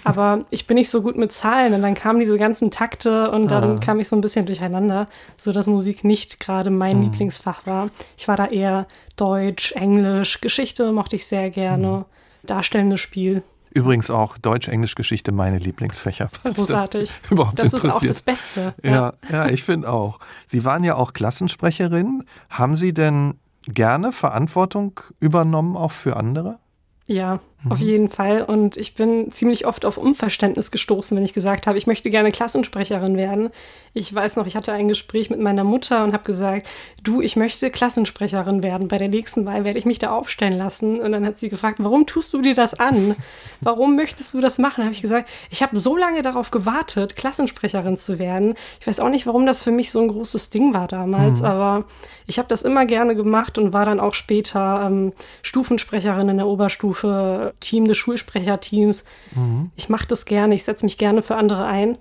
aber 0.05 0.45
ich 0.49 0.65
bin 0.65 0.75
nicht 0.75 0.89
so 0.89 1.01
gut 1.01 1.17
mit 1.17 1.33
Zahlen 1.33 1.73
und 1.73 1.81
dann 1.81 1.93
kamen 1.93 2.21
diese 2.21 2.37
ganzen 2.37 2.71
Takte 2.71 3.29
und 3.31 3.51
dann 3.51 3.75
ah. 3.75 3.79
kam 3.79 3.99
ich 3.99 4.07
so 4.07 4.15
ein 4.15 4.21
bisschen 4.21 4.45
durcheinander, 4.45 5.07
sodass 5.37 5.67
Musik 5.67 6.05
nicht 6.05 6.39
gerade 6.39 6.69
mein 6.69 6.97
mhm. 6.97 7.03
Lieblingsfach 7.03 7.67
war. 7.67 7.89
Ich 8.17 8.29
war 8.29 8.37
da 8.37 8.47
eher 8.47 8.87
Deutsch, 9.17 9.73
Englisch, 9.73 10.39
Geschichte 10.39 10.93
mochte 10.93 11.17
ich 11.17 11.27
sehr 11.27 11.49
gerne, 11.49 11.87
mhm. 11.87 12.47
darstellendes 12.47 13.01
Spiel. 13.01 13.43
Übrigens 13.73 14.09
auch 14.09 14.37
Deutsch, 14.37 14.67
Englisch, 14.67 14.95
Geschichte 14.95 15.31
meine 15.31 15.57
Lieblingsfächer. 15.57 16.29
Großartig. 16.43 17.09
Das, 17.09 17.31
überhaupt 17.31 17.59
das 17.59 17.73
ist 17.73 17.85
auch 17.85 18.01
das 18.01 18.21
Beste. 18.21 18.73
Ja, 18.83 18.91
ja, 18.91 19.13
ja 19.29 19.49
ich 19.49 19.63
finde 19.63 19.89
auch. 19.89 20.19
Sie 20.45 20.65
waren 20.65 20.83
ja 20.83 20.95
auch 20.95 21.13
Klassensprecherin. 21.13 22.25
Haben 22.49 22.75
Sie 22.75 22.93
denn 22.93 23.39
gerne 23.65 24.11
Verantwortung 24.11 24.99
übernommen, 25.19 25.77
auch 25.77 25.91
für 25.91 26.17
andere? 26.17 26.59
Ja, 27.07 27.39
mhm. 27.63 27.71
auf 27.71 27.79
jeden 27.79 28.09
Fall. 28.09 28.43
Und 28.43 28.77
ich 28.77 28.95
bin 28.95 29.31
ziemlich 29.31 29.65
oft 29.65 29.85
auf 29.85 29.97
Unverständnis 29.97 30.71
gestoßen, 30.71 31.15
wenn 31.17 31.23
ich 31.23 31.33
gesagt 31.33 31.67
habe, 31.67 31.77
ich 31.77 31.87
möchte 31.87 32.09
gerne 32.09 32.31
Klassensprecherin 32.31 33.17
werden. 33.17 33.49
Ich 33.93 34.13
weiß 34.13 34.37
noch, 34.37 34.47
ich 34.47 34.55
hatte 34.55 34.71
ein 34.71 34.87
Gespräch 34.87 35.29
mit 35.29 35.39
meiner 35.39 35.63
Mutter 35.63 36.03
und 36.03 36.13
habe 36.13 36.23
gesagt, 36.23 36.67
du, 37.03 37.21
ich 37.21 37.35
möchte 37.35 37.69
Klassensprecherin 37.69 38.63
werden. 38.63 38.87
Bei 38.87 38.97
der 38.97 39.09
nächsten 39.09 39.45
Wahl 39.45 39.63
werde 39.63 39.79
ich 39.79 39.85
mich 39.85 39.99
da 39.99 40.11
aufstellen 40.11 40.57
lassen. 40.57 40.99
Und 40.99 41.11
dann 41.11 41.25
hat 41.25 41.39
sie 41.39 41.49
gefragt, 41.49 41.77
warum 41.79 42.05
tust 42.05 42.33
du 42.33 42.41
dir 42.41 42.55
das 42.55 42.73
an? 42.73 43.15
Warum 43.63 43.95
möchtest 43.95 44.33
du 44.33 44.41
das 44.41 44.57
machen? 44.57 44.83
Habe 44.83 44.93
ich 44.93 45.03
gesagt, 45.03 45.29
ich 45.51 45.61
habe 45.61 45.77
so 45.77 45.95
lange 45.95 46.23
darauf 46.23 46.49
gewartet, 46.49 47.15
Klassensprecherin 47.15 47.95
zu 47.95 48.17
werden. 48.17 48.55
Ich 48.79 48.87
weiß 48.87 48.99
auch 48.99 49.09
nicht, 49.09 49.27
warum 49.27 49.45
das 49.45 49.61
für 49.63 49.71
mich 49.71 49.91
so 49.91 50.01
ein 50.01 50.07
großes 50.07 50.49
Ding 50.49 50.73
war 50.73 50.87
damals, 50.87 51.39
mhm. 51.39 51.45
aber 51.45 51.85
ich 52.25 52.39
habe 52.39 52.47
das 52.47 52.63
immer 52.63 52.85
gerne 52.85 53.15
gemacht 53.15 53.57
und 53.57 53.73
war 53.73 53.85
dann 53.85 53.99
auch 53.99 54.13
später 54.13 54.87
ähm, 54.87 55.13
Stufensprecherin 55.43 56.29
in 56.29 56.37
der 56.37 56.47
Oberstufe, 56.47 57.50
Team 57.59 57.85
des 57.85 57.97
Schulsprecherteams. 57.97 59.03
Mhm. 59.35 59.71
Ich 59.75 59.89
mache 59.89 60.07
das 60.07 60.25
gerne, 60.25 60.55
ich 60.55 60.63
setze 60.63 60.85
mich 60.85 60.97
gerne 60.97 61.21
für 61.21 61.35
andere 61.35 61.65
ein. 61.65 61.97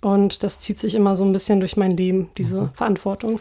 Und 0.00 0.42
das 0.42 0.58
zieht 0.58 0.80
sich 0.80 0.94
immer 0.94 1.14
so 1.14 1.24
ein 1.24 1.32
bisschen 1.32 1.60
durch 1.60 1.76
mein 1.76 1.92
Leben, 1.92 2.30
diese 2.36 2.62
mhm. 2.62 2.70
Verantwortung. 2.74 3.40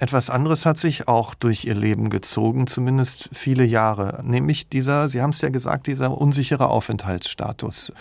Etwas 0.00 0.28
anderes 0.28 0.66
hat 0.66 0.76
sich 0.78 1.06
auch 1.06 1.34
durch 1.34 1.64
ihr 1.66 1.74
Leben 1.74 2.10
gezogen, 2.10 2.66
zumindest 2.66 3.28
viele 3.32 3.64
Jahre, 3.64 4.20
nämlich 4.24 4.68
dieser, 4.68 5.08
Sie 5.08 5.22
haben 5.22 5.30
es 5.30 5.40
ja 5.40 5.50
gesagt, 5.50 5.86
dieser 5.86 6.18
unsichere 6.18 6.68
Aufenthaltsstatus. 6.68 7.92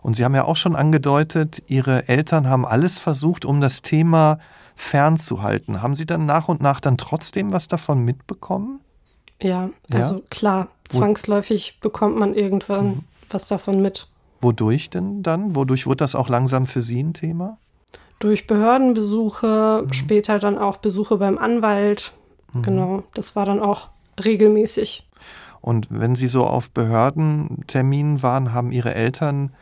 Und 0.00 0.14
Sie 0.14 0.24
haben 0.24 0.34
ja 0.34 0.44
auch 0.44 0.56
schon 0.56 0.76
angedeutet, 0.76 1.62
Ihre 1.66 2.08
Eltern 2.08 2.48
haben 2.48 2.64
alles 2.64 2.98
versucht, 2.98 3.44
um 3.44 3.60
das 3.60 3.82
Thema 3.82 4.38
fernzuhalten. 4.76 5.82
Haben 5.82 5.96
Sie 5.96 6.06
dann 6.06 6.24
nach 6.24 6.48
und 6.48 6.62
nach 6.62 6.80
dann 6.80 6.96
trotzdem 6.96 7.52
was 7.52 7.68
davon 7.68 8.04
mitbekommen? 8.04 8.80
Ja, 9.42 9.70
also 9.90 10.16
ja? 10.16 10.20
klar, 10.30 10.68
zwangsläufig 10.88 11.78
Wo 11.80 11.88
bekommt 11.88 12.18
man 12.18 12.34
irgendwann 12.34 12.86
mhm. 12.86 13.04
was 13.30 13.48
davon 13.48 13.80
mit. 13.80 14.08
Wodurch 14.40 14.90
denn 14.90 15.22
dann? 15.22 15.54
Wodurch 15.54 15.86
wird 15.86 16.00
das 16.00 16.14
auch 16.14 16.28
langsam 16.28 16.64
für 16.66 16.82
Sie 16.82 17.02
ein 17.02 17.14
Thema? 17.14 17.58
Durch 18.18 18.46
Behördenbesuche, 18.46 19.84
mhm. 19.84 19.92
später 19.92 20.38
dann 20.38 20.58
auch 20.58 20.78
Besuche 20.78 21.18
beim 21.18 21.38
Anwalt. 21.38 22.12
Mhm. 22.52 22.62
Genau, 22.62 23.02
das 23.14 23.36
war 23.36 23.46
dann 23.46 23.60
auch 23.60 23.88
regelmäßig. 24.22 25.08
Und 25.60 25.88
wenn 25.90 26.14
Sie 26.14 26.28
so 26.28 26.46
auf 26.46 26.70
Behördenterminen 26.70 28.22
waren, 28.22 28.54
haben 28.54 28.72
Ihre 28.72 28.94
Eltern 28.94 29.52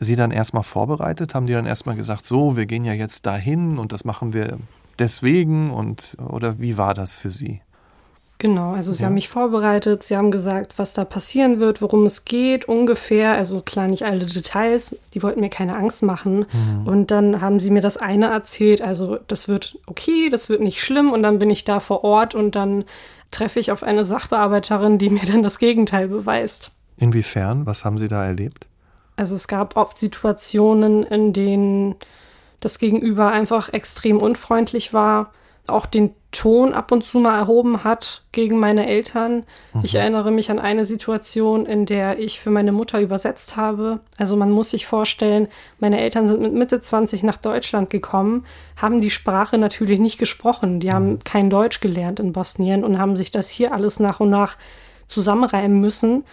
Sie 0.00 0.16
dann 0.16 0.30
erstmal 0.30 0.62
vorbereitet? 0.62 1.34
Haben 1.34 1.46
die 1.46 1.52
dann 1.52 1.66
erstmal 1.66 1.96
gesagt, 1.96 2.24
so, 2.24 2.56
wir 2.56 2.66
gehen 2.66 2.84
ja 2.84 2.92
jetzt 2.92 3.26
dahin 3.26 3.78
und 3.78 3.92
das 3.92 4.04
machen 4.04 4.32
wir 4.32 4.58
deswegen? 4.98 5.70
Und, 5.70 6.16
oder 6.24 6.60
wie 6.60 6.78
war 6.78 6.94
das 6.94 7.16
für 7.16 7.30
Sie? 7.30 7.62
Genau, 8.40 8.72
also 8.72 8.92
sie 8.92 9.02
ja. 9.02 9.06
haben 9.06 9.14
mich 9.14 9.28
vorbereitet, 9.28 10.04
sie 10.04 10.16
haben 10.16 10.30
gesagt, 10.30 10.74
was 10.78 10.94
da 10.94 11.04
passieren 11.04 11.58
wird, 11.58 11.82
worum 11.82 12.06
es 12.06 12.24
geht, 12.24 12.68
ungefähr, 12.68 13.32
also 13.32 13.60
klar 13.60 13.88
nicht 13.88 14.04
alle 14.04 14.26
Details, 14.26 14.96
die 15.12 15.24
wollten 15.24 15.40
mir 15.40 15.48
keine 15.48 15.76
Angst 15.76 16.04
machen. 16.04 16.46
Mhm. 16.52 16.86
Und 16.86 17.10
dann 17.10 17.40
haben 17.40 17.58
sie 17.58 17.72
mir 17.72 17.80
das 17.80 17.96
eine 17.96 18.26
erzählt, 18.26 18.80
also 18.80 19.18
das 19.26 19.48
wird 19.48 19.76
okay, 19.86 20.30
das 20.30 20.48
wird 20.48 20.60
nicht 20.60 20.80
schlimm 20.80 21.12
und 21.12 21.24
dann 21.24 21.40
bin 21.40 21.50
ich 21.50 21.64
da 21.64 21.80
vor 21.80 22.04
Ort 22.04 22.36
und 22.36 22.54
dann 22.54 22.84
treffe 23.32 23.58
ich 23.58 23.72
auf 23.72 23.82
eine 23.82 24.04
Sachbearbeiterin, 24.04 24.98
die 24.98 25.10
mir 25.10 25.26
dann 25.26 25.42
das 25.42 25.58
Gegenteil 25.58 26.06
beweist. 26.06 26.70
Inwiefern? 26.96 27.66
Was 27.66 27.84
haben 27.84 27.98
Sie 27.98 28.08
da 28.08 28.24
erlebt? 28.24 28.66
Also 29.16 29.34
es 29.34 29.48
gab 29.48 29.76
oft 29.76 29.98
Situationen, 29.98 31.02
in 31.02 31.32
denen 31.32 31.96
das 32.60 32.78
Gegenüber 32.78 33.32
einfach 33.32 33.72
extrem 33.72 34.18
unfreundlich 34.18 34.92
war 34.92 35.32
auch 35.70 35.86
den 35.86 36.14
Ton 36.30 36.74
ab 36.74 36.92
und 36.92 37.04
zu 37.04 37.20
mal 37.20 37.38
erhoben 37.38 37.84
hat 37.84 38.22
gegen 38.32 38.58
meine 38.58 38.86
Eltern. 38.86 39.44
Mhm. 39.72 39.80
Ich 39.82 39.94
erinnere 39.94 40.30
mich 40.30 40.50
an 40.50 40.58
eine 40.58 40.84
Situation, 40.84 41.64
in 41.64 41.86
der 41.86 42.18
ich 42.18 42.38
für 42.38 42.50
meine 42.50 42.70
Mutter 42.70 43.00
übersetzt 43.00 43.56
habe. 43.56 44.00
Also 44.18 44.36
man 44.36 44.50
muss 44.50 44.70
sich 44.70 44.86
vorstellen, 44.86 45.48
meine 45.80 46.00
Eltern 46.00 46.28
sind 46.28 46.42
mit 46.42 46.52
Mitte 46.52 46.80
20 46.80 47.22
nach 47.22 47.38
Deutschland 47.38 47.88
gekommen, 47.88 48.44
haben 48.76 49.00
die 49.00 49.10
Sprache 49.10 49.56
natürlich 49.56 50.00
nicht 50.00 50.18
gesprochen. 50.18 50.80
Die 50.80 50.92
haben 50.92 51.12
mhm. 51.12 51.18
kein 51.24 51.48
Deutsch 51.48 51.80
gelernt 51.80 52.20
in 52.20 52.34
Bosnien 52.34 52.84
und 52.84 52.98
haben 52.98 53.16
sich 53.16 53.30
das 53.30 53.48
hier 53.48 53.72
alles 53.72 53.98
nach 53.98 54.20
und 54.20 54.28
nach 54.30 54.58
zusammenreimen 55.06 55.80
müssen. 55.80 56.24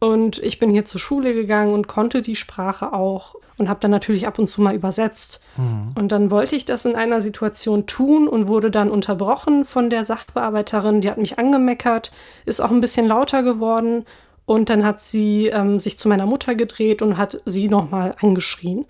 Und 0.00 0.38
ich 0.38 0.60
bin 0.60 0.70
hier 0.70 0.84
zur 0.84 1.00
Schule 1.00 1.34
gegangen 1.34 1.74
und 1.74 1.88
konnte 1.88 2.22
die 2.22 2.36
Sprache 2.36 2.92
auch 2.92 3.34
und 3.56 3.68
habe 3.68 3.80
dann 3.80 3.90
natürlich 3.90 4.28
ab 4.28 4.38
und 4.38 4.46
zu 4.46 4.62
mal 4.62 4.74
übersetzt. 4.74 5.40
Mhm. 5.56 5.92
Und 5.96 6.12
dann 6.12 6.30
wollte 6.30 6.54
ich 6.54 6.64
das 6.64 6.84
in 6.84 6.94
einer 6.94 7.20
Situation 7.20 7.86
tun 7.86 8.28
und 8.28 8.46
wurde 8.46 8.70
dann 8.70 8.90
unterbrochen 8.90 9.64
von 9.64 9.90
der 9.90 10.04
Sachbearbeiterin. 10.04 11.00
Die 11.00 11.10
hat 11.10 11.18
mich 11.18 11.38
angemeckert, 11.38 12.12
ist 12.46 12.60
auch 12.60 12.70
ein 12.70 12.80
bisschen 12.80 13.06
lauter 13.06 13.42
geworden. 13.42 14.04
Und 14.46 14.70
dann 14.70 14.84
hat 14.84 15.00
sie 15.00 15.48
ähm, 15.48 15.80
sich 15.80 15.98
zu 15.98 16.08
meiner 16.08 16.26
Mutter 16.26 16.54
gedreht 16.54 17.02
und 17.02 17.18
hat 17.18 17.40
sie 17.44 17.68
nochmal 17.68 18.12
angeschrien. 18.20 18.86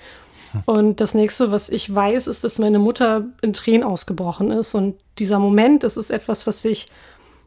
Hm. 0.52 0.62
Und 0.66 1.00
das 1.00 1.14
nächste, 1.14 1.50
was 1.50 1.70
ich 1.70 1.92
weiß, 1.92 2.26
ist, 2.26 2.44
dass 2.44 2.58
meine 2.58 2.78
Mutter 2.78 3.24
in 3.40 3.54
Tränen 3.54 3.82
ausgebrochen 3.82 4.50
ist. 4.50 4.74
Und 4.74 4.96
dieser 5.18 5.38
Moment, 5.38 5.82
das 5.82 5.96
ist 5.96 6.10
etwas, 6.10 6.46
was 6.46 6.62
sich 6.62 6.86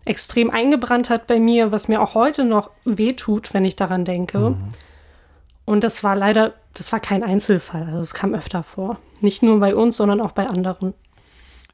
extrem 0.05 0.49
eingebrannt 0.49 1.09
hat 1.09 1.27
bei 1.27 1.39
mir, 1.39 1.71
was 1.71 1.87
mir 1.87 2.01
auch 2.01 2.15
heute 2.15 2.43
noch 2.43 2.71
wehtut, 2.85 3.53
wenn 3.53 3.65
ich 3.65 3.75
daran 3.75 4.05
denke. 4.05 4.51
Mhm. 4.51 4.57
Und 5.65 5.83
das 5.83 6.03
war 6.03 6.15
leider, 6.15 6.53
das 6.73 6.91
war 6.91 6.99
kein 6.99 7.23
Einzelfall. 7.23 7.83
Also 7.85 7.99
es 7.99 8.13
kam 8.13 8.33
öfter 8.33 8.63
vor. 8.63 8.97
Nicht 9.19 9.43
nur 9.43 9.59
bei 9.59 9.75
uns, 9.75 9.97
sondern 9.97 10.19
auch 10.21 10.31
bei 10.31 10.47
anderen. 10.47 10.93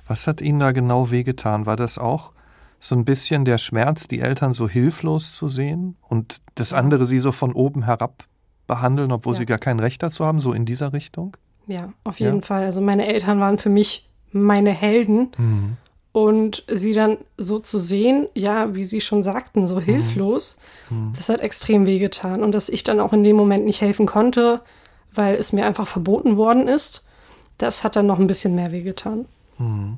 Was 0.07 0.27
hat 0.27 0.41
Ihnen 0.41 0.59
da 0.59 0.71
genau 0.71 1.11
wehgetan? 1.11 1.65
War 1.65 1.75
das 1.75 1.97
auch 1.97 2.31
so 2.79 2.95
ein 2.95 3.05
bisschen 3.05 3.45
der 3.45 3.57
Schmerz, 3.57 4.07
die 4.07 4.19
Eltern 4.19 4.53
so 4.53 4.69
hilflos 4.69 5.35
zu 5.35 5.47
sehen 5.47 5.95
und 6.01 6.41
das 6.55 6.73
andere 6.73 7.05
sie 7.05 7.19
so 7.19 7.31
von 7.31 7.53
oben 7.53 7.83
herab 7.83 8.25
behandeln, 8.67 9.11
obwohl 9.11 9.33
ja. 9.33 9.39
sie 9.39 9.45
gar 9.45 9.57
kein 9.57 9.79
Recht 9.79 10.03
dazu 10.03 10.25
haben, 10.25 10.39
so 10.39 10.53
in 10.53 10.65
dieser 10.65 10.93
Richtung? 10.93 11.35
Ja, 11.65 11.93
auf 12.03 12.19
jeden 12.19 12.41
ja. 12.41 12.45
Fall. 12.45 12.65
Also 12.65 12.81
meine 12.81 13.07
Eltern 13.07 13.39
waren 13.39 13.57
für 13.57 13.69
mich 13.69 14.09
meine 14.31 14.71
Helden. 14.71 15.31
Mhm. 15.37 15.77
Und 16.11 16.63
sie 16.67 16.93
dann 16.93 17.17
so 17.37 17.59
zu 17.59 17.77
sehen, 17.79 18.27
ja, 18.33 18.73
wie 18.73 18.85
Sie 18.85 19.01
schon 19.01 19.21
sagten, 19.21 19.67
so 19.67 19.75
mhm. 19.75 19.81
hilflos, 19.81 20.57
mhm. 20.89 21.13
das 21.15 21.29
hat 21.29 21.41
extrem 21.41 21.85
wehgetan. 21.85 22.43
Und 22.43 22.53
dass 22.53 22.69
ich 22.69 22.83
dann 22.83 22.99
auch 22.99 23.13
in 23.13 23.23
dem 23.23 23.35
Moment 23.35 23.65
nicht 23.65 23.81
helfen 23.81 24.07
konnte, 24.07 24.61
weil 25.13 25.35
es 25.35 25.53
mir 25.53 25.65
einfach 25.65 25.87
verboten 25.87 26.37
worden 26.37 26.67
ist, 26.67 27.05
das 27.57 27.83
hat 27.83 27.95
dann 27.95 28.07
noch 28.07 28.19
ein 28.19 28.27
bisschen 28.27 28.55
mehr 28.55 28.71
wehgetan. 28.71 29.25
Mhm. 29.57 29.97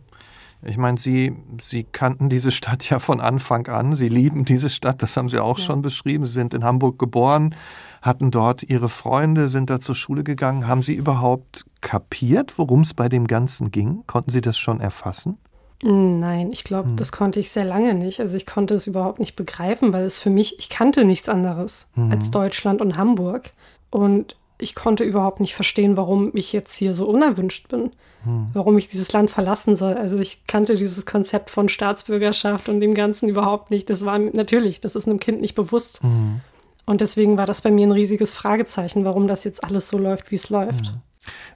Ich 0.61 0.77
meine, 0.77 0.97
Sie, 0.97 1.33
Sie 1.61 1.85
kannten 1.85 2.27
diese 2.27 2.51
Stadt 2.51 2.89
ja 2.89 2.99
von 2.99 3.21
Anfang 3.21 3.67
an. 3.67 3.95
Sie 3.95 4.09
lieben 4.09 4.43
diese 4.43 4.69
Stadt, 4.69 5.01
das 5.01 5.15
haben 5.15 5.29
Sie 5.29 5.41
auch 5.41 5.57
ja. 5.57 5.63
schon 5.63 5.81
beschrieben. 5.81 6.25
Sie 6.25 6.33
sind 6.33 6.53
in 6.53 6.65
Hamburg 6.65 6.99
geboren, 6.99 7.55
hatten 8.01 8.29
dort 8.29 8.63
Ihre 8.63 8.89
Freunde, 8.89 9.47
sind 9.47 9.69
da 9.69 9.79
zur 9.79 9.95
Schule 9.95 10.23
gegangen. 10.23 10.67
Haben 10.67 10.81
Sie 10.81 10.95
überhaupt 10.95 11.65
kapiert, 11.79 12.57
worum 12.57 12.81
es 12.81 12.93
bei 12.93 13.07
dem 13.07 13.25
Ganzen 13.25 13.71
ging? 13.71 14.03
Konnten 14.05 14.31
Sie 14.31 14.41
das 14.41 14.57
schon 14.57 14.81
erfassen? 14.81 15.37
Nein, 15.81 16.51
ich 16.51 16.63
glaube, 16.63 16.89
hm. 16.89 16.95
das 16.97 17.11
konnte 17.11 17.39
ich 17.39 17.51
sehr 17.51 17.63
lange 17.63 17.93
nicht. 17.93 18.19
Also 18.19 18.35
ich 18.35 18.45
konnte 18.45 18.75
es 18.75 18.87
überhaupt 18.87 19.19
nicht 19.19 19.35
begreifen, 19.35 19.93
weil 19.93 20.05
es 20.05 20.19
für 20.19 20.29
mich, 20.29 20.59
ich 20.59 20.69
kannte 20.69 21.05
nichts 21.05 21.29
anderes 21.29 21.87
hm. 21.93 22.11
als 22.11 22.31
Deutschland 22.31 22.81
und 22.81 22.97
Hamburg. 22.97 23.51
Und 23.89 24.35
ich 24.57 24.75
konnte 24.75 25.05
überhaupt 25.05 25.39
nicht 25.39 25.55
verstehen, 25.55 25.95
warum 25.95 26.31
ich 26.35 26.51
jetzt 26.51 26.75
hier 26.75 26.93
so 26.93 27.07
unerwünscht 27.07 27.69
bin, 27.69 27.91
hm. 28.23 28.49
warum 28.53 28.77
ich 28.77 28.89
dieses 28.89 29.13
Land 29.13 29.29
verlassen 29.29 29.77
soll. 29.77 29.93
Also 29.93 30.19
ich 30.19 30.43
kannte 30.47 30.75
dieses 30.75 31.05
Konzept 31.05 31.49
von 31.49 31.69
Staatsbürgerschaft 31.69 32.67
und 32.67 32.81
dem 32.81 32.93
Ganzen 32.93 33.29
überhaupt 33.29 33.71
nicht. 33.71 33.89
Das 33.89 34.03
war 34.03 34.19
natürlich, 34.19 34.81
das 34.81 34.97
ist 34.97 35.07
einem 35.07 35.21
Kind 35.21 35.39
nicht 35.39 35.55
bewusst. 35.55 36.03
Hm. 36.03 36.41
Und 36.85 36.99
deswegen 36.99 37.37
war 37.37 37.45
das 37.45 37.61
bei 37.61 37.71
mir 37.71 37.87
ein 37.87 37.91
riesiges 37.91 38.33
Fragezeichen, 38.33 39.05
warum 39.05 39.27
das 39.27 39.45
jetzt 39.45 39.63
alles 39.63 39.87
so 39.87 39.97
läuft, 39.97 40.29
wie 40.31 40.35
es 40.35 40.49
läuft. 40.49 40.87
Hm. 40.87 40.95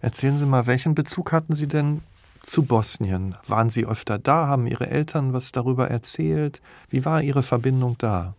Erzählen 0.02 0.38
Sie 0.38 0.46
mal, 0.46 0.66
welchen 0.66 0.96
Bezug 0.96 1.34
hatten 1.34 1.54
Sie 1.54 1.68
denn 1.68 2.02
zu 2.44 2.64
Bosnien? 2.64 3.36
Waren 3.48 3.70
Sie 3.70 3.86
öfter 3.86 4.20
da? 4.20 4.48
Haben 4.48 4.68
Ihre 4.68 4.88
Eltern 4.88 5.34
was 5.34 5.52
darüber 5.52 5.90
erzählt? 5.90 6.62
Wie 6.90 7.06
war 7.06 7.24
Ihre 7.24 7.42
Verbindung 7.42 7.96
da? 7.98 8.36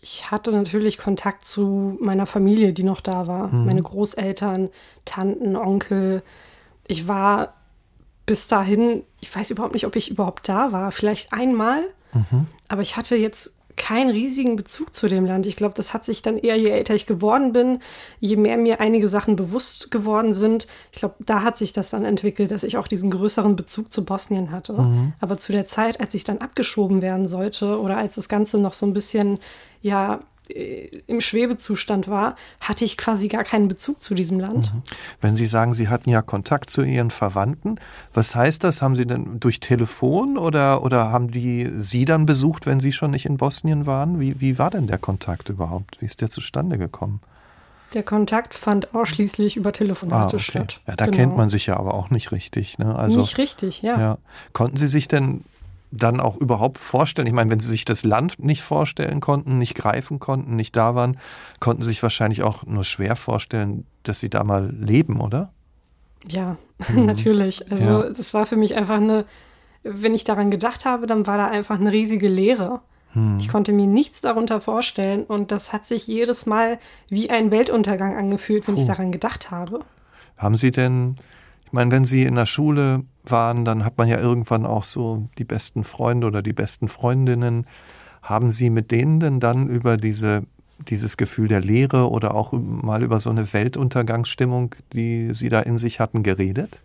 Ich 0.00 0.30
hatte 0.30 0.52
natürlich 0.52 0.98
Kontakt 0.98 1.44
zu 1.44 1.98
meiner 2.00 2.26
Familie, 2.26 2.72
die 2.72 2.84
noch 2.84 3.00
da 3.00 3.26
war. 3.26 3.52
Mhm. 3.52 3.66
Meine 3.66 3.82
Großeltern, 3.82 4.70
Tanten, 5.04 5.56
Onkel. 5.56 6.22
Ich 6.86 7.08
war 7.08 7.54
bis 8.24 8.46
dahin, 8.46 9.02
ich 9.20 9.34
weiß 9.34 9.50
überhaupt 9.50 9.74
nicht, 9.74 9.86
ob 9.86 9.96
ich 9.96 10.10
überhaupt 10.10 10.48
da 10.48 10.70
war. 10.70 10.92
Vielleicht 10.92 11.32
einmal. 11.32 11.82
Mhm. 12.12 12.46
Aber 12.68 12.82
ich 12.82 12.96
hatte 12.96 13.16
jetzt 13.16 13.55
keinen 13.76 14.10
riesigen 14.10 14.56
Bezug 14.56 14.94
zu 14.94 15.08
dem 15.08 15.26
Land. 15.26 15.46
Ich 15.46 15.56
glaube, 15.56 15.74
das 15.74 15.92
hat 15.92 16.04
sich 16.04 16.22
dann 16.22 16.38
eher, 16.38 16.56
je 16.56 16.70
älter 16.70 16.94
ich 16.94 17.06
geworden 17.06 17.52
bin, 17.52 17.80
je 18.20 18.36
mehr 18.36 18.56
mir 18.56 18.80
einige 18.80 19.06
Sachen 19.06 19.36
bewusst 19.36 19.90
geworden 19.90 20.34
sind. 20.34 20.66
Ich 20.92 20.98
glaube, 20.98 21.16
da 21.20 21.42
hat 21.42 21.58
sich 21.58 21.72
das 21.72 21.90
dann 21.90 22.04
entwickelt, 22.04 22.50
dass 22.50 22.64
ich 22.64 22.78
auch 22.78 22.88
diesen 22.88 23.10
größeren 23.10 23.54
Bezug 23.54 23.92
zu 23.92 24.04
Bosnien 24.04 24.50
hatte. 24.50 24.72
Mhm. 24.72 25.12
Aber 25.20 25.36
zu 25.38 25.52
der 25.52 25.66
Zeit, 25.66 26.00
als 26.00 26.14
ich 26.14 26.24
dann 26.24 26.38
abgeschoben 26.38 27.02
werden 27.02 27.28
sollte 27.28 27.78
oder 27.80 27.98
als 27.98 28.14
das 28.14 28.28
Ganze 28.28 28.60
noch 28.60 28.74
so 28.74 28.86
ein 28.86 28.94
bisschen, 28.94 29.38
ja, 29.82 30.20
im 30.48 31.20
Schwebezustand 31.20 32.08
war, 32.08 32.36
hatte 32.60 32.84
ich 32.84 32.96
quasi 32.96 33.28
gar 33.28 33.44
keinen 33.44 33.68
Bezug 33.68 34.02
zu 34.02 34.14
diesem 34.14 34.38
Land. 34.38 34.72
Mhm. 34.72 34.82
Wenn 35.20 35.36
Sie 35.36 35.46
sagen, 35.46 35.74
Sie 35.74 35.88
hatten 35.88 36.10
ja 36.10 36.22
Kontakt 36.22 36.70
zu 36.70 36.82
Ihren 36.82 37.10
Verwandten, 37.10 37.76
was 38.12 38.34
heißt 38.34 38.64
das? 38.64 38.82
Haben 38.82 38.96
Sie 38.96 39.06
denn 39.06 39.40
durch 39.40 39.60
Telefon 39.60 40.38
oder, 40.38 40.82
oder 40.82 41.10
haben 41.10 41.30
die 41.30 41.70
Sie 41.76 42.04
dann 42.04 42.26
besucht, 42.26 42.66
wenn 42.66 42.80
Sie 42.80 42.92
schon 42.92 43.10
nicht 43.10 43.26
in 43.26 43.36
Bosnien 43.36 43.86
waren? 43.86 44.20
Wie, 44.20 44.40
wie 44.40 44.58
war 44.58 44.70
denn 44.70 44.86
der 44.86 44.98
Kontakt 44.98 45.48
überhaupt? 45.48 46.00
Wie 46.00 46.06
ist 46.06 46.20
der 46.20 46.30
zustande 46.30 46.78
gekommen? 46.78 47.20
Der 47.94 48.02
Kontakt 48.02 48.52
fand 48.52 48.94
ausschließlich 48.94 49.56
über 49.56 49.72
Telefonate 49.72 50.22
ah, 50.22 50.26
okay. 50.26 50.38
statt. 50.40 50.80
Ja, 50.86 50.96
da 50.96 51.06
genau. 51.06 51.16
kennt 51.16 51.36
man 51.36 51.48
sich 51.48 51.66
ja 51.66 51.76
aber 51.76 51.94
auch 51.94 52.10
nicht 52.10 52.32
richtig. 52.32 52.78
Ne? 52.78 52.96
Also, 52.96 53.20
nicht 53.20 53.38
richtig, 53.38 53.82
ja. 53.82 53.98
ja. 53.98 54.18
Konnten 54.52 54.76
Sie 54.76 54.88
sich 54.88 55.08
denn 55.08 55.44
dann 55.96 56.20
auch 56.20 56.36
überhaupt 56.36 56.78
vorstellen? 56.78 57.26
Ich 57.26 57.32
meine, 57.32 57.50
wenn 57.50 57.60
sie 57.60 57.68
sich 57.68 57.84
das 57.84 58.04
Land 58.04 58.38
nicht 58.38 58.62
vorstellen 58.62 59.20
konnten, 59.20 59.58
nicht 59.58 59.74
greifen 59.74 60.18
konnten, 60.18 60.56
nicht 60.56 60.76
da 60.76 60.94
waren, 60.94 61.18
konnten 61.60 61.82
sie 61.82 61.88
sich 61.88 62.02
wahrscheinlich 62.02 62.42
auch 62.42 62.64
nur 62.64 62.84
schwer 62.84 63.16
vorstellen, 63.16 63.86
dass 64.02 64.20
sie 64.20 64.30
da 64.30 64.44
mal 64.44 64.70
leben, 64.70 65.20
oder? 65.20 65.52
Ja, 66.26 66.56
mhm. 66.88 67.06
natürlich. 67.06 67.70
Also 67.70 68.02
ja. 68.02 68.10
das 68.10 68.34
war 68.34 68.46
für 68.46 68.56
mich 68.56 68.76
einfach 68.76 68.96
eine, 68.96 69.24
wenn 69.82 70.14
ich 70.14 70.24
daran 70.24 70.50
gedacht 70.50 70.84
habe, 70.84 71.06
dann 71.06 71.26
war 71.26 71.36
da 71.36 71.48
einfach 71.48 71.78
eine 71.78 71.92
riesige 71.92 72.28
Leere. 72.28 72.80
Mhm. 73.14 73.38
Ich 73.38 73.48
konnte 73.48 73.72
mir 73.72 73.86
nichts 73.86 74.20
darunter 74.20 74.60
vorstellen 74.60 75.24
und 75.24 75.50
das 75.50 75.72
hat 75.72 75.86
sich 75.86 76.06
jedes 76.06 76.46
Mal 76.46 76.78
wie 77.08 77.30
ein 77.30 77.50
Weltuntergang 77.50 78.16
angefühlt, 78.16 78.68
wenn 78.68 78.74
Puh. 78.74 78.82
ich 78.82 78.86
daran 78.86 79.12
gedacht 79.12 79.50
habe. 79.50 79.80
Haben 80.36 80.56
Sie 80.56 80.70
denn 80.70 81.16
ich 81.66 81.72
meine, 81.72 81.90
wenn 81.90 82.04
Sie 82.04 82.22
in 82.22 82.36
der 82.36 82.46
Schule 82.46 83.04
waren, 83.30 83.64
dann 83.64 83.84
hat 83.84 83.98
man 83.98 84.08
ja 84.08 84.18
irgendwann 84.18 84.66
auch 84.66 84.84
so 84.84 85.28
die 85.38 85.44
besten 85.44 85.84
Freunde 85.84 86.26
oder 86.26 86.42
die 86.42 86.52
besten 86.52 86.88
Freundinnen. 86.88 87.66
Haben 88.22 88.50
Sie 88.50 88.70
mit 88.70 88.90
denen 88.90 89.20
denn 89.20 89.40
dann 89.40 89.68
über 89.68 89.96
diese, 89.96 90.42
dieses 90.88 91.16
Gefühl 91.16 91.48
der 91.48 91.60
Leere 91.60 92.10
oder 92.10 92.34
auch 92.34 92.52
mal 92.52 93.02
über 93.02 93.20
so 93.20 93.30
eine 93.30 93.52
Weltuntergangsstimmung, 93.52 94.74
die 94.92 95.32
Sie 95.32 95.48
da 95.48 95.60
in 95.60 95.78
sich 95.78 96.00
hatten, 96.00 96.22
geredet? 96.22 96.80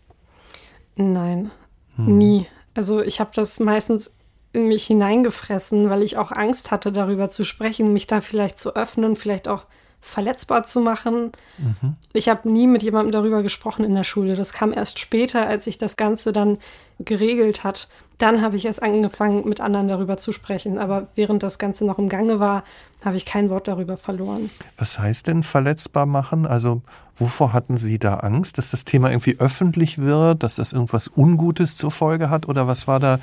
Nein, 0.96 1.52
hm. 1.96 2.18
nie. 2.18 2.48
Also 2.74 3.02
ich 3.02 3.20
habe 3.20 3.32
das 3.34 3.60
meistens 3.60 4.12
in 4.54 4.68
mich 4.68 4.86
hineingefressen, 4.86 5.90
weil 5.90 6.04
ich 6.04 6.18
auch 6.18 6.32
Angst 6.32 6.72
hatte, 6.72 6.92
darüber 6.92 7.30
zu 7.30 7.46
sprechen, 7.46 7.94
mich 7.94 8.08
da 8.08 8.22
vielleicht 8.22 8.60
zu 8.60 8.76
öffnen, 8.76 9.16
vielleicht 9.16 9.48
auch 9.48 9.66
verletzbar 10.02 10.66
zu 10.66 10.82
machen. 10.82 11.32
Mhm. 11.60 11.96
Ich 12.12 12.28
habe 12.28 12.50
nie 12.52 12.68
mit 12.68 12.84
jemandem 12.84 13.12
darüber 13.12 13.44
gesprochen 13.44 13.86
in 13.86 13.96
der 13.96 14.04
Schule. 14.04 14.36
Das 14.36 14.52
kam 14.52 14.74
erst 14.74 15.00
später, 15.00 15.48
als 15.48 15.66
sich 15.66 15.78
das 15.78 15.96
Ganze 15.96 16.34
dann 16.34 16.58
geregelt 17.00 17.64
hat. 17.64 17.88
Dann 18.18 18.42
habe 18.42 18.56
ich 18.56 18.66
erst 18.66 18.84
angefangen, 18.84 19.48
mit 19.48 19.62
anderen 19.62 19.88
darüber 19.88 20.18
zu 20.18 20.32
sprechen. 20.32 20.80
Aber 20.80 21.08
während 21.16 21.44
das 21.44 21.60
Ganze 21.60 21.86
noch 21.86 22.00
im 22.00 22.10
Gange 22.10 22.40
war, 22.40 22.64
habe 23.06 23.16
ich 23.16 23.26
kein 23.26 23.50
Wort 23.50 23.68
darüber 23.68 23.96
verloren. 23.96 24.50
Was 24.78 25.00
heißt 25.00 25.28
denn 25.28 25.44
verletzbar 25.44 26.06
machen? 26.06 26.46
Also 26.46 26.82
wovor 27.16 27.54
hatten 27.54 27.78
Sie 27.78 28.00
da 28.00 28.16
Angst? 28.16 28.58
Dass 28.58 28.72
das 28.72 28.86
Thema 28.86 29.12
irgendwie 29.12 29.40
öffentlich 29.40 30.00
wird, 30.00 30.44
dass 30.44 30.56
das 30.56 30.74
irgendwas 30.74 31.10
Ungutes 31.16 31.78
zur 31.78 31.92
Folge 31.92 32.30
hat? 32.30 32.48
Oder 32.48 32.68
was 32.68 32.88
war 32.88 33.00
da, 33.00 33.20